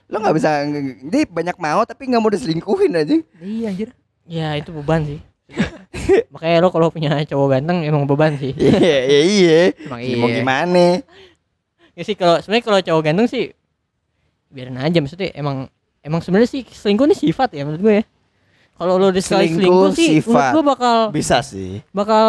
Lu 0.08 0.16
nggak 0.16 0.32
bisa 0.32 0.64
dia 1.04 1.28
banyak 1.28 1.56
mau 1.60 1.84
tapi 1.84 2.08
nggak 2.08 2.22
mau 2.22 2.32
diselingkuhin 2.32 2.96
anjing. 2.96 3.20
iya 3.38 3.68
anjir 3.68 3.90
Ya 4.24 4.56
itu 4.56 4.72
beban 4.72 5.04
sih. 5.04 5.20
Makanya 6.32 6.58
lo 6.58 6.70
kalau 6.70 6.88
punya 6.88 7.20
cowok 7.20 7.46
ganteng 7.52 7.84
emang 7.84 8.08
beban 8.08 8.34
sih. 8.34 8.56
Iya, 8.56 8.98
iya, 9.04 9.20
iya. 9.20 9.60
Ya, 9.68 10.16
Mau 10.16 10.26
iya 10.26 10.40
gimana? 10.40 10.86
Ya 11.96 12.02
sih 12.02 12.12
kalau 12.12 12.36
sebenarnya 12.38 12.62
kalau 12.62 12.78
cowok 12.82 13.02
ganteng 13.02 13.26
sih 13.26 13.44
biarin 14.46 14.76
aja 14.76 14.98
maksudnya 14.98 15.32
emang 15.32 15.66
emang 16.00 16.20
sebenarnya 16.20 16.46
sih 16.46 16.62
selingkuh 16.62 17.04
ini 17.04 17.16
sifat 17.16 17.50
ya 17.50 17.64
menurut 17.64 17.80
gue 17.80 17.94
ya. 17.96 18.04
Kalau 18.76 18.94
lo 18.94 19.08
udah 19.08 19.18
sekali 19.18 19.48
Selingkuh 19.48 19.56
selingkuh 19.58 19.90
sih 19.90 20.08
sifat. 20.20 20.52
gue 20.52 20.62
bakal 20.62 20.96
Bisa 21.08 21.40
sih. 21.40 21.80
bakal 21.90 22.24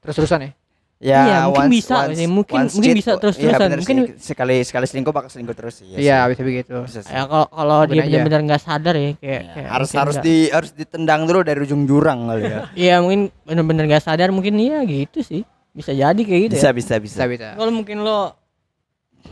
terus-terusan 0.00 0.40
ya 0.40 0.52
Ya, 0.98 1.22
Iya, 1.22 1.38
mungkin 1.46 1.70
bisa 1.72 2.10
sih. 2.10 2.26
Mungkin- 2.26 2.66
mungkin 2.68 2.90
bisa 2.92 3.14
terus-terusan. 3.14 3.54
Iya, 3.54 3.58
bener 3.60 3.78
Mungkin- 3.78 3.98
sih. 4.12 4.22
sekali 4.24 4.56
sekali 4.62 4.82
selingkuh 4.84 5.10
bakal 5.12 5.28
selingkuh 5.28 5.54
terus 5.54 5.74
sih. 5.76 5.86
iya 5.92 6.26
sih. 6.26 6.26
bisa 6.28 6.42
begitu 6.44 6.74
Bisa 6.80 6.98
ya 7.04 7.22
kalau 7.24 7.46
kalau 7.48 7.78
dia 7.84 8.02
benar-benar 8.04 8.40
nggak 8.44 8.62
sadar 8.64 8.94
ya 8.94 9.10
kayak, 9.12 9.22
Ya, 9.22 9.40
kayak 9.52 9.68
harus 9.72 9.88
harus 9.92 10.14
nggak- 10.16 10.24
di 10.24 10.36
harus 10.48 10.70
ditendang 10.72 11.22
dulu 11.22 11.40
dari 11.40 11.58
ujung 11.60 11.82
jurang 11.84 12.26
kali 12.26 12.42
ya. 12.44 12.58
Iya 12.86 12.94
mungkin 12.98 13.20
benar-benar 13.44 13.84
nggak 13.88 14.04
sadar 14.04 14.28
mungkin 14.28 14.54
iya 14.56 14.82
gitu 14.82 15.18
sih 15.20 15.42
bisa 15.70 15.90
jadi 15.92 16.18
kayak 16.18 16.40
gitu 16.46 16.54
bisa 16.56 16.66
ya. 16.66 16.74
bisa 16.74 16.94
bisa. 16.96 17.14
bisa 17.22 17.24
bisa 17.28 17.46
Kalau 17.54 17.70
mungkin 17.70 18.02
lo 18.02 18.34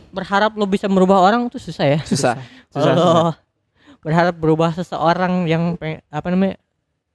berharap 0.08 0.52
lo 0.52 0.64
bisa 0.64 0.86
merubah 0.86 1.20
orang 1.20 1.46
tuh 1.46 1.58
susah 1.58 1.86
ya. 1.88 1.98
susah 2.02 2.34
Susah, 2.72 2.92
lo 2.92 3.32
berharap 3.98 4.32
berubah 4.32 4.70
seseorang 4.70 5.44
yang 5.44 5.74
pengen, 5.74 5.98
apa 6.06 6.26
namanya 6.28 6.54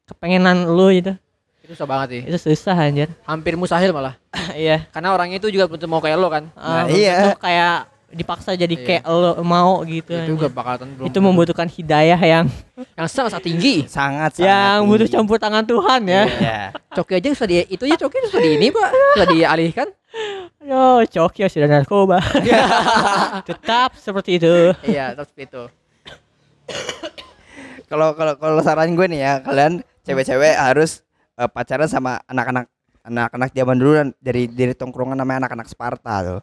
kepengenan 0.06 0.68
lo 0.68 0.90
gitu 0.90 1.14
itu 1.62 1.72
susah 1.72 1.86
banget 1.86 2.08
sih 2.10 2.22
itu 2.26 2.38
susah 2.42 2.76
anjir. 2.76 3.08
hampir 3.24 3.54
mustahil 3.56 3.90
malah 3.90 4.18
iya. 4.58 4.90
karena 4.90 5.10
orangnya 5.10 5.38
itu 5.38 5.48
juga 5.50 5.66
belum 5.66 5.88
mau 5.88 6.00
kayak 6.00 6.18
lo 6.18 6.28
kan 6.28 6.50
Ah, 6.52 6.84
Nah, 6.84 6.84
belum 6.86 6.98
iya. 6.98 7.16
tentu 7.24 7.40
kayak 7.40 7.76
dipaksa 8.12 8.52
jadi 8.54 8.76
Iya. 8.76 8.84
kayak 8.84 9.04
lo 9.08 9.32
mau 9.40 9.80
gitu. 9.88 10.12
itu 10.12 10.20
anjir. 10.20 10.32
juga 10.36 10.48
bakal 10.52 10.84
belum 10.84 11.08
itu 11.08 11.20
membutuhkan 11.22 11.64
hidayah 11.66 12.20
yang 12.20 12.46
yang 12.98 13.08
sangat 13.08 13.32
sangat 13.32 13.44
tinggi 13.46 13.76
Sangat 13.88 14.36
sangat 14.36 14.44
yang 14.44 14.78
butuh 14.84 15.08
campur 15.08 15.38
tangan 15.38 15.64
Tuhan 15.64 16.02
ya. 16.04 16.24
Iya. 16.28 16.60
coki 16.92 17.14
aja 17.16 17.28
susah 17.32 17.48
di 17.48 17.56
itu 17.70 17.84
aja 17.86 17.96
coki 17.98 18.18
susah 18.28 18.42
di 18.42 18.50
ini 18.58 18.68
pak 18.68 18.90
susah 19.16 19.28
dialihkan 19.30 19.88
Yo, 20.70 21.04
Cokyo 21.08 21.48
sudah 21.50 21.68
narkoba. 21.70 22.20
Tetap 23.50 23.98
seperti 23.98 24.38
itu. 24.38 24.76
iya 24.86 25.16
terus 25.16 25.32
itu 25.38 25.64
Kalau 27.92 28.16
kalau 28.16 28.40
kalau 28.40 28.64
saran 28.64 28.96
gue 28.96 29.04
nih 29.04 29.20
ya, 29.20 29.34
kalian 29.44 29.84
cewek-cewek 30.08 30.56
harus 30.56 31.04
eh, 31.36 31.50
pacaran 31.52 31.92
sama 31.92 32.24
anak-anak 32.24 32.72
anak-anak 33.04 33.50
zaman 33.52 33.76
dulu 33.76 33.92
dan 34.00 34.08
dari 34.24 34.48
dari 34.48 34.72
tongkrongan 34.72 35.20
namanya 35.20 35.44
anak-anak 35.48 35.68
Sparta 35.68 36.16
tuh. 36.24 36.40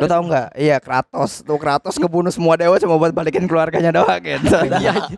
Lo 0.00 0.08
tau 0.08 0.24
nggak? 0.24 0.56
Iya 0.56 0.80
Kratos 0.80 1.44
tuh 1.44 1.60
Kratos 1.60 2.00
ngebunuh 2.00 2.32
semua 2.32 2.56
dewa 2.56 2.80
cuma 2.80 2.96
buat 2.96 3.12
balikin 3.12 3.44
keluarganya 3.44 3.92
doang 3.92 4.20
gitu. 4.24 4.56
Iya 4.72 5.12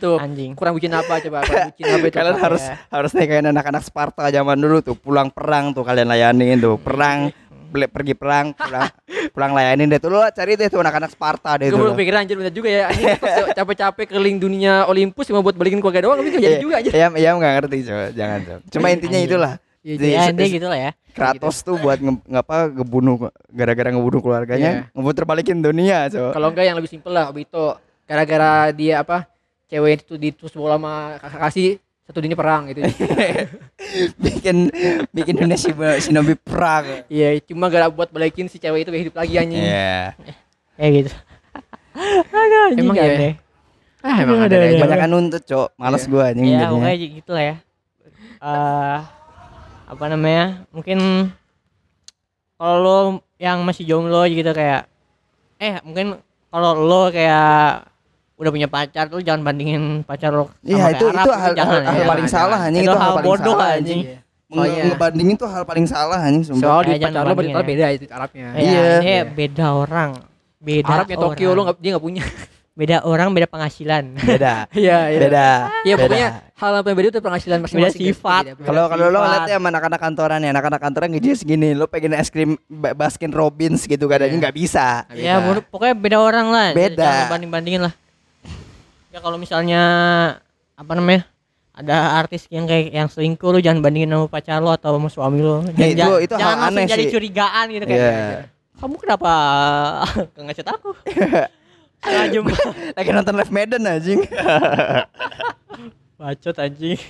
Tuh, 0.00 0.16
Anjing. 0.16 0.52
kurang 0.52 0.72
bucin 0.72 0.90
apa 0.90 1.14
coba? 1.18 1.38
Kurang 1.42 1.68
bucin 1.70 1.84
apa 1.86 2.00
itu? 2.02 2.16
kalian 2.16 2.36
harus 2.38 2.62
harus 2.88 3.10
nikahin 3.12 3.46
anak-anak 3.46 3.82
Sparta 3.82 4.26
zaman 4.26 4.56
dulu 4.56 4.80
tuh 4.80 4.94
pulang 4.94 5.28
perang 5.28 5.70
tuh 5.70 5.82
kalian 5.82 6.08
layanin 6.08 6.56
tuh 6.56 6.74
perang 6.76 7.28
beli, 7.70 7.86
pergi 7.86 8.14
perang 8.14 8.50
pulang 8.50 8.88
pulang 9.34 9.52
layanin 9.52 9.86
deh 9.86 9.96
tuh 9.96 10.10
lo 10.10 10.26
cari 10.26 10.56
deh 10.56 10.66
tuh 10.66 10.80
anak-anak 10.80 11.06
Sparta 11.08 11.54
deh 11.54 11.68
Gue 11.68 11.78
belum 11.78 11.94
pikiran 11.94 12.18
anjir 12.20 12.34
bener 12.34 12.50
juga 12.50 12.66
ya 12.66 12.86
capek-capek 13.56 14.08
keliling 14.08 14.36
dunia 14.36 14.84
Olympus 14.84 15.24
cuma 15.24 15.38
buat 15.38 15.54
balikin 15.54 15.78
keluarga 15.78 16.02
doang 16.02 16.18
tapi 16.18 16.34
jadi 16.34 16.42
Iya, 16.50 16.58
juga 16.58 16.74
anjir. 16.76 16.92
Iya, 16.92 17.06
iya 17.14 17.30
nggak 17.30 17.52
ngerti 17.56 17.76
coba, 17.84 18.04
jangan 18.10 18.38
coba. 18.42 18.58
Cuma 18.66 18.86
intinya 18.88 19.20
itulah. 19.20 19.52
Ya, 19.80 19.94
dia 19.96 20.28
se- 20.28 20.52
gitu 20.52 20.66
lah 20.66 20.76
ya. 20.78 20.90
Kratos 21.10 21.62
tuh 21.62 21.76
buat 21.76 21.96
nge, 21.96 22.12
ngapa 22.26 22.56
ngebunuh 22.74 23.16
gara-gara 23.48 23.88
ngebunuh 23.88 24.20
keluarganya, 24.20 24.70
Iya. 24.82 24.92
ngebunuh 24.92 25.16
terbalikin 25.16 25.58
dunia, 25.58 26.04
coba. 26.06 26.30
Kalau 26.32 26.48
enggak 26.50 26.64
yang 26.66 26.76
lebih 26.76 26.90
simpel 26.90 27.12
lah 27.12 27.30
Obito 27.30 27.78
gara-gara 28.04 28.74
dia 28.74 29.00
apa 29.00 29.29
cewek 29.70 30.02
itu 30.02 30.18
ditus 30.18 30.52
bola 30.52 30.76
sama 30.76 30.92
kakak 31.22 31.40
kasih 31.46 31.70
satu 32.04 32.18
dunia 32.18 32.34
perang 32.34 32.66
gitu. 32.74 32.82
bikin 34.24 34.66
bikin 35.14 35.34
Indonesia 35.38 35.70
shinobi 36.02 36.34
perang. 36.34 37.06
Iya, 37.06 37.38
cuma 37.46 37.70
gara 37.70 37.86
buat 37.86 38.10
balikin 38.10 38.50
si 38.50 38.58
cewek 38.58 38.82
itu 38.82 38.90
biar 38.90 39.02
hidup 39.06 39.14
lagi 39.14 39.34
anjing. 39.38 39.62
Iya. 39.62 40.18
Kayak 40.74 40.92
gitu. 41.06 41.10
Anjing 41.94 42.82
Emang 42.82 42.96
ya? 42.98 43.38
Ah, 44.00 44.16
emang 44.24 44.40
ada 44.42 44.56
aduh. 44.56 44.80
Banyak 44.80 44.98
kan 44.98 45.10
nuntut, 45.12 45.42
Cok. 45.44 45.68
Males 45.76 46.02
Iya. 46.02 46.10
gua 46.10 46.22
anjing 46.32 46.44
Ya, 46.46 46.52
jadinya. 46.56 46.70
pokoknya 46.72 46.96
gitu 46.98 47.30
lah 47.30 47.44
ya. 47.44 47.56
Eh 48.40 48.98
apa 49.90 50.04
namanya? 50.10 50.44
Mungkin 50.74 50.98
kalau 52.56 52.76
lo 52.80 52.96
yang 53.38 53.62
masih 53.62 53.84
jomblo 53.86 54.24
gitu 54.26 54.50
kayak 54.50 54.88
eh 55.60 55.78
mungkin 55.84 56.18
kalau 56.48 56.74
lo 56.74 57.02
kayak 57.12 57.89
udah 58.40 58.50
punya 58.50 58.66
pacar 58.66 59.04
tuh 59.06 59.20
jangan 59.20 59.44
bandingin 59.44 59.82
pacar 60.02 60.32
lo 60.32 60.48
sama 60.56 60.64
Iya, 60.64 60.84
itu 60.90 61.04
Arab 61.04 61.12
itu 61.12 61.20
gitu, 61.20 61.32
hal, 61.36 61.52
jangan 61.52 61.68
hal, 61.70 61.76
ya. 61.76 61.90
hal 61.92 62.00
paling 62.08 62.24
jangan. 62.24 62.40
salah 62.40 62.58
anjing 62.58 62.80
Itu 62.80 62.86
itu 62.86 62.90
hal 62.90 63.00
hal 63.02 63.12
paling 63.12 63.28
bodoh, 63.28 63.44
salah 63.46 63.68
anjing. 63.68 63.78
anjing. 63.78 64.00
Iya. 64.02 64.18
Soalnya- 64.50 64.84
Ngebandingin 64.88 65.36
tuh 65.36 65.46
hal 65.46 65.62
paling 65.62 65.86
salah 65.86 66.18
anjing 66.20 66.42
sumpah. 66.42 66.60
Soal 66.60 66.80
di 66.80 66.90
jangan 66.92 67.04
pacar 67.06 67.22
lo 67.22 67.28
bandingin 67.30 67.54
berarti 67.54 67.68
ya. 67.68 67.76
beda 67.76 67.86
itu 67.92 68.04
Arabnya. 68.08 68.46
Ya, 68.48 68.58
Iya. 68.58 68.82
ini 68.96 69.14
beda 69.30 69.66
orang. 69.70 70.10
Beda 70.58 70.90
Arabnya 70.90 71.16
Tokyo 71.16 71.46
orang. 71.46 71.54
lo 71.54 71.60
nggak 71.62 71.76
dia 71.78 71.90
nggak 71.92 72.04
punya. 72.04 72.24
beda 72.72 72.96
orang 73.04 73.28
beda 73.30 73.44
penghasilan. 73.46 74.04
Beda. 74.16 74.52
Iya, 74.74 74.98
iya. 75.06 75.20
Beda. 75.20 75.46
Iya 75.82 75.94
Beda. 75.94 76.02
pokoknya 76.02 76.28
hal 76.56 76.70
yang 76.80 76.96
beda 76.96 77.08
itu 77.10 77.20
penghasilan 77.20 77.58
masing-masing. 77.60 78.00
gitu. 78.00 78.08
sifat. 78.10 78.42
Beda- 78.42 78.56
beda 78.56 78.66
Kalau 78.66 78.84
kalau 78.88 79.06
lo 79.06 79.18
ngeliat 79.20 79.44
ya 79.44 79.58
anak-anak 79.60 80.00
kantoran 80.00 80.38
ya, 80.40 80.48
anak-anak 80.50 80.80
kantoran 80.80 81.08
gajinya 81.12 81.36
segini, 81.36 81.68
lo 81.70 81.86
pengen 81.86 82.12
es 82.14 82.28
krim 82.28 82.56
Ba- 82.64 82.96
Baskin 82.96 83.30
Robbins 83.30 83.84
gitu 83.84 84.08
kadang 84.08 84.26
Iya. 84.26 84.38
nggak 84.40 84.54
bisa. 84.56 84.86
Ya, 85.12 85.38
menurut 85.38 85.68
pokoknya 85.68 85.92
beda 85.94 86.18
orang 86.18 86.46
lah. 86.48 86.68
Beda. 86.72 87.04
Jangan 87.04 87.26
banding-bandingin 87.30 87.82
lah. 87.82 87.94
Ya 89.10 89.18
kalau 89.18 89.36
misalnya 89.36 89.82
apa 90.72 90.92
namanya? 90.92 91.26
Ada 91.70 91.96
artis 92.18 92.44
yang 92.48 92.66
kayak 92.66 92.90
yang 92.90 93.08
selingkuh 93.08 93.48
lu 93.48 93.58
jangan 93.58 93.80
bandingin 93.80 94.10
sama 94.10 94.26
pacar 94.26 94.58
lo 94.58 94.70
atau 94.70 94.94
sama 94.94 95.08
suami 95.08 95.40
lo. 95.40 95.62
Ya, 95.72 95.86
itu- 95.86 95.96
Jangan- 95.96 96.20
itu 96.20 96.34
jangan 96.36 96.56
langsung 96.58 96.76
aneh 96.76 96.84
jadi 96.86 97.04
sih. 97.04 97.10
curigaan 97.10 97.66
gitu 97.68 97.84
kayak. 97.84 98.00
Iya. 98.00 98.18
Kamu 98.76 98.94
kenapa 98.96 99.32
nggak 100.32 100.44
ngechat 100.46 100.68
aku? 100.68 100.90
Sengaja 102.00 102.38
Lagi 102.96 103.10
nonton 103.10 103.34
live 103.34 103.52
Medan 103.52 103.82
anjing. 103.84 104.20
bacot 106.16 106.56
anjing. 106.58 107.00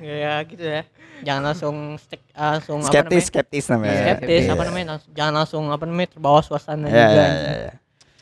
ya 0.00 0.40
gitu 0.42 0.60
ya. 0.62 0.82
Jangan 1.20 1.42
langsung 1.44 1.76
stek, 1.96 2.20
langsung 2.32 2.80
apa 2.80 2.88
skeptis, 2.88 3.04
namanya? 3.12 3.28
skeptis 3.28 3.64
namanya. 3.68 3.96
skeptis 3.98 4.42
Iya. 4.42 4.50
apa 4.50 4.62
namanya 4.64 4.86
langsung- 4.90 5.12
jangan 5.14 5.34
langsung 5.34 5.64
apa 5.68 5.84
namanya 5.84 6.08
terbawa 6.10 6.40
suasana 6.40 6.84
Ya, 6.84 6.92
juga 6.96 7.04
ya, 7.12 7.24
anjing. 7.26 7.44
ya, 7.44 7.56
ya. 7.60 7.72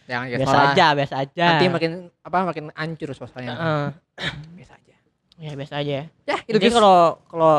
Jangan 0.09 0.25
gitu. 0.27 0.41
biasa 0.41 0.59
aja 0.67 0.87
biasa 0.97 1.15
aja 1.21 1.45
Nanti 1.47 1.67
makin 1.69 1.93
apa 2.19 2.37
makin 2.43 2.65
hancur 2.73 3.13
suasananya. 3.13 3.53
Heeh. 3.53 3.87
Biasa 4.59 4.73
aja. 4.75 4.95
ya 5.39 5.51
biasa 5.53 5.75
aja 5.77 5.93
ya 5.95 6.05
Ya, 6.25 6.37
itu 6.43 6.57
Jadi 6.57 6.67
kalau 6.73 6.97
kalau 7.25 7.55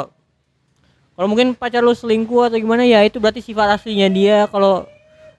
kalau 1.13 1.27
mungkin 1.27 1.51
pacar 1.53 1.79
lu 1.79 1.91
selingkuh 1.91 2.47
atau 2.47 2.57
gimana 2.57 2.83
ya 2.83 3.03
itu 3.03 3.19
berarti 3.19 3.39
sifat 3.39 3.75
aslinya 3.75 4.07
dia 4.07 4.37
kalau 4.47 4.87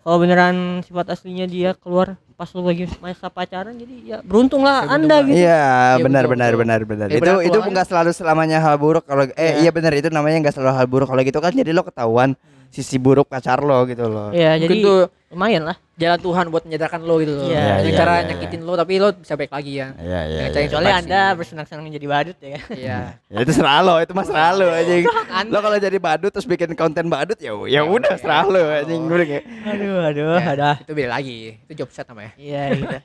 kalau 0.01 0.17
beneran 0.17 0.57
sifat 0.81 1.11
aslinya 1.11 1.45
dia 1.45 1.73
keluar 1.75 2.15
pas 2.33 2.49
lu 2.51 2.65
lagi 2.65 2.89
masa 2.99 3.29
pacaran 3.29 3.75
jadi 3.75 3.95
ya 4.03 4.19
beruntung 4.21 4.61
lah 4.61 4.81
Ya, 4.83 4.89
anda 4.91 5.17
gitu 5.21 5.37
Iya, 5.37 5.61
Iya, 5.93 6.01
benar 6.01 6.25
benar 6.25 6.53
benar 6.55 6.81
benar. 6.83 7.07
Ya, 7.09 7.17
Itu 7.17 7.25
benar, 7.27 7.45
itu 7.45 7.59
enggak 7.61 7.85
selalu 7.85 8.11
selamanya 8.13 8.61
hal 8.61 8.77
buruk 8.77 9.05
kalau 9.05 9.29
eh 9.29 9.37
Iya. 9.37 9.55
iya 9.61 9.71
benar 9.71 9.93
itu 9.93 10.09
namanya 10.09 10.41
enggak 10.41 10.57
selalu 10.57 10.73
hal 10.75 10.87
buruk 10.89 11.09
kalau 11.09 11.21
gitu 11.21 11.37
kan 11.37 11.53
jadi 11.53 11.69
lo 11.71 11.85
ketahuan 11.85 12.33
sisi 12.71 12.97
buruk 12.97 13.27
pacar 13.27 13.59
lo 13.61 13.83
gitu 13.85 14.07
loh. 14.07 14.31
ya 14.31 14.55
Mungkin 14.55 14.63
jadi 14.63 14.77
tuh 14.81 15.01
lumayan 15.29 15.63
lah 15.63 15.77
jalan 15.95 16.19
Tuhan 16.19 16.47
buat 16.49 16.63
menyadarkan 16.65 17.03
lo 17.03 17.19
gitu 17.19 17.35
loh. 17.35 17.47
Iya, 17.47 17.83
iya, 17.83 17.91
cara 17.93 18.15
iya, 18.17 18.27
nyakitin 18.31 18.63
lo 18.63 18.73
tapi 18.73 18.93
lo 18.97 19.11
bisa 19.13 19.35
baik 19.35 19.51
lagi 19.51 19.73
ya. 19.77 19.89
Iya 19.97 20.21
iya. 20.25 20.39
Iya. 20.41 20.63
kecuali 20.65 20.87
tepat 20.87 21.01
anda 21.03 21.23
bersenang-senang 21.35 21.87
jadi 21.91 22.07
badut 22.07 22.39
ya 22.41 22.59
Iya. 22.73 22.99
Ya 23.31 23.39
itu 23.43 23.53
serah 23.53 23.79
lo, 23.81 23.95
itu 23.99 24.11
mah 24.11 24.23
serah 24.25 24.51
lo 24.55 24.67
anjing. 24.67 25.05
Anda. 25.29 25.51
Lo 25.51 25.59
kalau 25.61 25.77
jadi 25.77 25.99
badut 25.99 26.31
terus 26.31 26.47
bikin 26.47 26.73
konten 26.73 27.07
badut 27.07 27.37
ya 27.37 27.53
ya 27.69 27.83
udah 27.83 28.15
serah 28.17 28.47
lo 28.47 28.63
anjing 28.73 29.03
gue 29.05 29.19
kayak. 29.25 29.45
aduh 29.67 29.99
aduh 30.05 30.39
Ya, 30.39 30.49
ada 30.49 30.71
Itu 30.79 30.93
beda 30.95 31.11
lagi. 31.11 31.59
Itu 31.61 31.73
job 31.77 31.91
set 31.91 32.07
namanya. 32.07 32.33
iya 32.35 32.63
gitu 32.71 32.87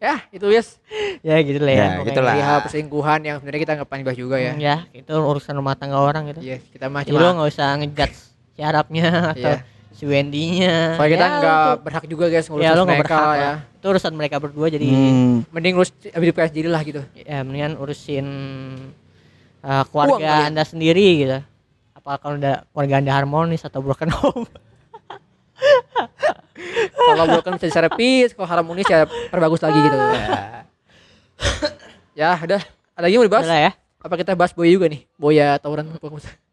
Ya, 0.00 0.18
itu 0.32 0.42
guys. 0.42 0.80
ya 1.20 1.36
gitu 1.38 1.60
lah 1.60 1.70
ya, 1.70 1.86
Ya, 1.94 2.02
gitu 2.02 2.20
lah. 2.20 2.34
Hal 2.34 2.58
perselingkuhan 2.64 3.20
yang 3.20 3.36
sebenarnya 3.38 3.60
kita 3.60 3.72
nggak 3.76 3.86
paling 3.86 4.02
bahas 4.02 4.18
juga 4.18 4.36
ya. 4.36 4.50
Hmm, 4.50 4.64
ya 4.64 4.76
itu 4.90 5.12
urusan 5.12 5.54
rumah 5.54 5.72
tangga 5.72 5.94
orang 5.96 6.26
gitu 6.26 6.40
Iya, 6.42 6.56
kita 6.68 6.88
mah 6.88 7.04
cuma 7.04 7.20
nggak 7.32 7.48
usah 7.48 7.68
ngejudge 7.76 8.31
si 8.52 8.60
Arabnya 8.60 9.32
atau 9.32 9.52
Iya. 9.52 9.58
si 9.90 10.04
Wendy-nya 10.04 10.96
soalnya 10.96 11.12
kita 11.12 11.24
Ya, 11.24 11.36
nggak 11.38 11.64
berhak 11.82 12.04
juga 12.06 12.24
guys 12.26 12.46
ngurus 12.46 12.62
ya 12.62 12.72
lo 12.72 12.84
mereka 12.84 13.02
berhak 13.04 13.34
ya. 13.34 13.52
itu 13.72 13.86
urusan 13.86 14.12
mereka 14.12 14.36
berdua 14.38 14.66
jadi 14.68 14.86
Hmm. 14.86 15.44
Mending 15.48 15.72
ngurus 15.74 15.90
hidup 16.02 16.34
kita 16.34 16.48
sendiri 16.48 16.68
lah 16.68 16.82
gitu. 16.82 17.00
ya 17.14 17.40
mendingan 17.40 17.76
urusin 17.76 18.26
uh, 19.60 19.68
Uang 19.68 19.86
keluarga 19.86 20.16
kali 20.18 20.40
ya? 20.40 20.48
anda 20.48 20.62
sendiri 20.62 21.06
gitu 21.18 21.38
apa 21.94 22.10
kalau 22.18 22.34
udah 22.34 22.66
keluarga 22.66 22.94
anda 22.98 23.12
harmonis 23.12 23.62
atau 23.62 23.78
broken 23.78 24.10
home 24.10 24.44
Kalau 26.94 27.24
broken 27.26 27.54
bisa 27.54 27.66
diservis, 27.68 28.30
kalau 28.32 28.46
harmonis 28.46 28.86
ya 28.86 29.02
perbagus 29.28 29.58
lagi 29.58 29.78
gitu. 29.78 29.96
ya, 32.14 32.34
udah. 32.36 32.62
Ada 32.92 33.02
lagi 33.02 33.16
mau 33.16 33.26
dibahas? 33.26 33.46
Udah 33.46 33.60
ya 33.60 33.72
Apa 33.98 34.14
kita 34.14 34.34
bahas 34.34 34.52
boy 34.52 34.66
juga 34.66 34.86
nih? 34.86 35.06
Boya 35.16 35.56
tawuran 35.56 35.90
apa 35.90 36.06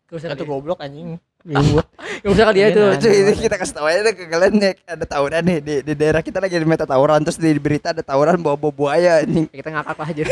nggak 0.09 0.17
usah? 0.17 0.29
Itu 0.33 0.45
ya? 0.45 0.49
goblok 0.49 0.79
anjing 0.81 1.21
Nggak 2.19 2.33
usah 2.35 2.45
kali 2.51 2.59
ya 2.59 2.67
itu. 2.67 2.83
Itu, 2.99 3.07
itu 3.07 3.31
kita 3.47 3.55
kasih 3.55 3.75
tahu 3.79 3.85
aja 3.87 3.99
deh 4.03 4.11
ke 4.11 4.27
kalian 4.27 4.53
nih 4.59 4.73
ada 4.83 5.05
tawuran 5.07 5.39
nih 5.39 5.57
di, 5.63 5.75
di 5.87 5.93
daerah 5.95 6.19
kita 6.19 6.43
lagi 6.43 6.59
ada 6.59 6.67
meta 6.67 6.83
tawuran 6.83 7.23
terus 7.23 7.39
di 7.39 7.55
berita 7.55 7.95
ada 7.95 8.03
tawuran 8.03 8.35
bawa 8.43 8.59
bawa 8.59 8.73
buaya 8.75 9.23
anjing. 9.23 9.47
Ya, 9.47 9.55
kita 9.63 9.69
ngakak 9.71 9.95
lah 9.95 10.07
aja. 10.11 10.23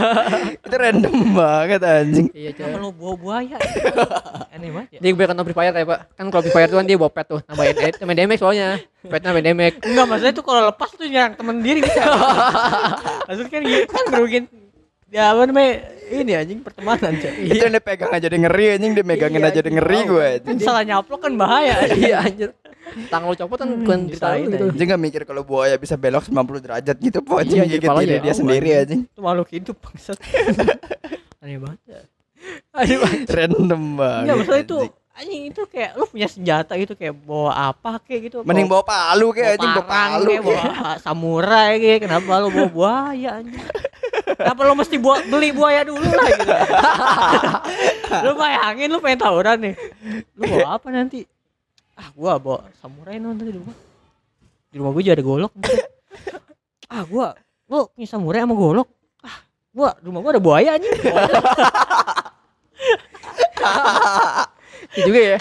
itu 0.64 0.76
random 0.80 1.16
banget 1.36 1.80
anjing. 1.84 2.26
iya, 2.32 2.50
coba. 2.56 2.80
lu 2.80 2.88
bawa 2.88 3.14
buaya 3.20 3.56
aneh 4.56 4.70
banget 4.72 4.88
ya 4.96 4.98
Dia 5.04 5.10
gue 5.12 5.24
kan 5.28 5.36
Free 5.44 5.56
Fire 5.60 5.74
ya, 5.76 5.84
Pak. 5.84 6.00
Kan 6.16 6.24
kalau 6.32 6.42
Free 6.48 6.54
Fire 6.56 6.68
tuh 6.72 6.78
kan 6.80 6.86
dia 6.88 6.96
bawa 6.96 7.10
pet 7.12 7.26
tuh, 7.28 7.40
nambahin 7.44 7.76
eh, 7.76 7.92
main 8.08 8.16
damage 8.16 8.40
soalnya. 8.40 8.68
Pet 9.04 9.20
nambahin 9.20 9.46
damage. 9.52 9.76
enggak 9.84 10.06
maksudnya 10.08 10.32
tuh 10.32 10.44
kalau 10.48 10.60
lepas 10.72 10.88
tuh 10.96 11.04
nyerang 11.04 11.36
temen 11.36 11.60
diri 11.60 11.84
bisa 11.84 12.00
maksudnya 13.28 13.50
kan 13.52 13.60
gitu 13.60 13.86
kan 13.92 14.04
ngerugin 14.08 14.44
ya 15.12 15.36
apa 15.36 15.46
namanya 15.46 15.72
ini 16.08 16.32
anjing 16.32 16.60
pertemanan 16.60 17.12
coy 17.14 17.32
Itu 17.48 17.60
yang 17.60 17.72
dia 17.72 17.82
pegang 17.82 18.10
aja 18.10 18.26
dia 18.26 18.38
ngeri 18.38 18.66
anjing 18.72 18.92
dia 18.92 19.02
megangin 19.02 19.38
Iya, 19.38 19.48
aja 19.48 19.60
dia 19.60 19.72
ngeri 19.72 19.98
gue. 20.04 20.28
kan 20.40 20.56
salah 20.58 20.82
nyaplok 20.82 21.20
kan 21.20 21.32
bahaya 21.34 21.74
Iya 21.98 22.18
anjir. 22.22 22.50
Tangan 22.86 23.26
lo 23.26 23.34
copot 23.34 23.56
kan 23.56 23.68
bukan 23.74 23.98
Hmm, 23.98 24.08
cerita 24.08 24.26
disain 24.30 24.46
gitu. 24.46 24.56
aja. 24.60 24.72
Anjing 24.72 24.86
gak 24.88 25.02
mikir 25.02 25.22
kalau 25.22 25.42
buaya 25.42 25.74
bisa 25.74 25.94
belok 25.96 26.22
90 26.24 26.62
derajat 26.62 26.96
gitu 26.96 27.18
po 27.20 27.32
anjing 27.36 27.58
Iya, 27.58 27.66
gigit 27.68 27.90
diri 27.90 28.14
dia 28.16 28.22
jauh, 28.24 28.38
sendiri 28.38 28.68
anjing. 28.76 29.00
itu 29.04 29.20
makhluk 29.20 29.48
hidup 29.50 29.76
bangsat 29.76 30.18
aneh 31.42 31.58
banget 31.58 31.80
ya. 31.84 32.00
Aduh. 32.72 33.00
Random 33.26 33.82
banget. 33.96 34.22
Enggak 34.22 34.36
maksudnya 34.36 34.62
itu 34.62 34.76
anjing. 35.16 35.42
itu 35.50 35.62
kayak 35.66 35.96
lu 35.96 36.04
punya 36.04 36.28
senjata 36.28 36.76
gitu 36.76 36.92
kayak 36.92 37.16
bawa 37.24 37.72
apa 37.72 37.98
kayak 38.04 38.20
gitu 38.28 38.36
Mending 38.44 38.68
bawa 38.68 38.84
palu 38.84 39.32
kayak 39.32 39.56
anjing 39.56 39.72
bawa 39.72 39.86
palu 39.88 40.22
kayak 40.28 40.42
bawa 40.44 40.62
samurai 41.00 41.72
kayak 41.80 42.00
kenapa 42.04 42.30
lu 42.44 42.48
bawa 42.52 42.68
buaya 42.68 43.30
anjing? 43.40 43.64
Kenapa 44.36 44.60
lu 44.68 44.74
mesti 44.76 44.96
buat 45.00 45.22
beli 45.32 45.50
buaya 45.56 45.80
dulu 45.86 46.04
lah 46.04 46.28
gitu? 46.34 46.52
Lu 48.26 48.38
bayangin 48.38 48.88
lu 48.92 48.98
pengen 49.02 49.18
tawuran 49.18 49.56
nih. 49.58 49.74
Lu 50.38 50.44
bawa 50.46 50.68
apa 50.78 50.86
nanti? 50.92 51.26
Ah 51.96 52.12
gua 52.12 52.36
bawa 52.36 52.68
samurai 52.78 53.16
nonton 53.16 53.48
di 53.48 53.54
rumah. 53.56 53.76
Di 54.70 54.76
rumah 54.76 54.90
gua 54.92 55.02
juga 55.02 55.14
ada 55.16 55.24
golok. 55.24 55.52
Ah 56.86 57.02
gua 57.08 57.34
lu 57.66 57.88
punya 57.90 58.06
samurai 58.06 58.44
sama 58.44 58.54
golok? 58.54 58.88
Ah 59.24 59.40
gua 59.72 59.96
di 59.98 60.04
rumah 60.06 60.20
gua 60.20 60.32
ada 60.36 60.42
buaya 60.42 60.70
anjing. 60.76 60.92
Iya 60.92 61.14
Iya 64.96 65.02
juga 65.04 65.20
ya. 65.20 65.38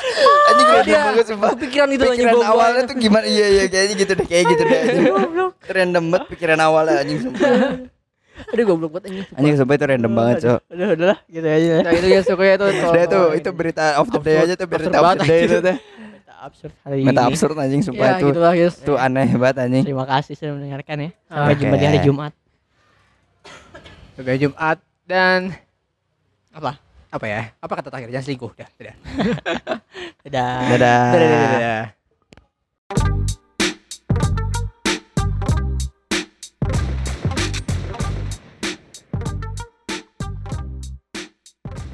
Anjing 0.51 0.67
gue 0.67 0.81
dia 0.83 0.99
banget 0.99 1.25
sumpah. 1.31 1.49
Pikiran 1.55 1.89
itu 1.95 2.03
pikiran 2.03 2.33
anjing 2.35 2.43
awalnya 2.43 2.81
tuh 2.85 2.95
gimana? 2.99 3.25
Iya 3.25 3.45
iya 3.47 3.63
kayaknya 3.71 3.95
gitu 3.95 4.11
deh, 4.19 4.27
kayak 4.27 4.43
gitu 4.51 4.63
deh. 4.67 4.81
Random 5.71 6.03
banget 6.11 6.25
pikiran 6.35 6.59
awalnya 6.59 6.95
anjing 6.99 7.19
sumpah. 7.23 7.47
Aduh 8.51 8.63
goblok 8.67 8.91
banget 8.99 9.03
anjing. 9.09 9.25
Anjing 9.39 9.55
sumpah 9.55 9.73
itu 9.79 9.85
random 9.87 10.11
banget, 10.11 10.35
Cok. 10.43 10.59
Udah 10.75 10.87
udah 10.91 11.07
lah, 11.15 11.19
gitu 11.31 11.47
aja. 11.47 11.75
Nah, 11.81 11.91
itu 11.95 12.07
ya 12.11 12.19
suka 12.19 12.43
ya, 12.43 12.53
itu. 12.59 12.65
Udah 12.67 13.03
itu 13.07 13.21
itu 13.39 13.49
berita 13.55 13.85
of 13.95 14.07
the 14.11 14.19
day 14.19 14.35
aja 14.43 14.53
tuh 14.59 14.67
berita 14.67 14.97
of 14.99 15.07
the 15.15 15.23
day 15.23 15.39
itu 15.47 15.57
deh. 15.63 15.77
Absurd 16.45 16.77
hari 16.85 17.01
ini. 17.01 17.09
Meta 17.09 17.25
absurd 17.25 17.57
anjing 17.57 17.81
sumpah 17.81 18.05
ya, 18.05 18.13
itu. 18.21 18.27
Gitu. 18.29 18.83
Itu 18.85 18.93
aneh 19.01 19.33
banget 19.33 19.65
anjing. 19.65 19.81
Terima 19.81 20.05
kasih 20.05 20.37
sudah 20.37 20.53
mendengarkan 20.53 20.95
ya. 20.99 21.09
Sampai 21.25 21.55
jumpa 21.57 21.75
di 21.79 21.85
hari 21.89 21.99
Jumat. 22.05 22.33
Sampai 24.13 24.37
Jumat 24.37 24.77
dan 25.09 25.39
apa? 26.53 26.84
apa 27.15 27.25
ya 27.31 27.41
apa 27.63 27.73
kata 27.79 27.87
terakhirnya 27.87 28.19
selingkuh 28.19 28.51
dah 28.59 28.69
dadah 28.79 28.95
dadah 30.27 30.59
dadah, 30.67 30.67
dadah. 30.75 31.11
dadah. 31.15 31.31
dadah. 31.31 31.51
dadah. 31.55 32.04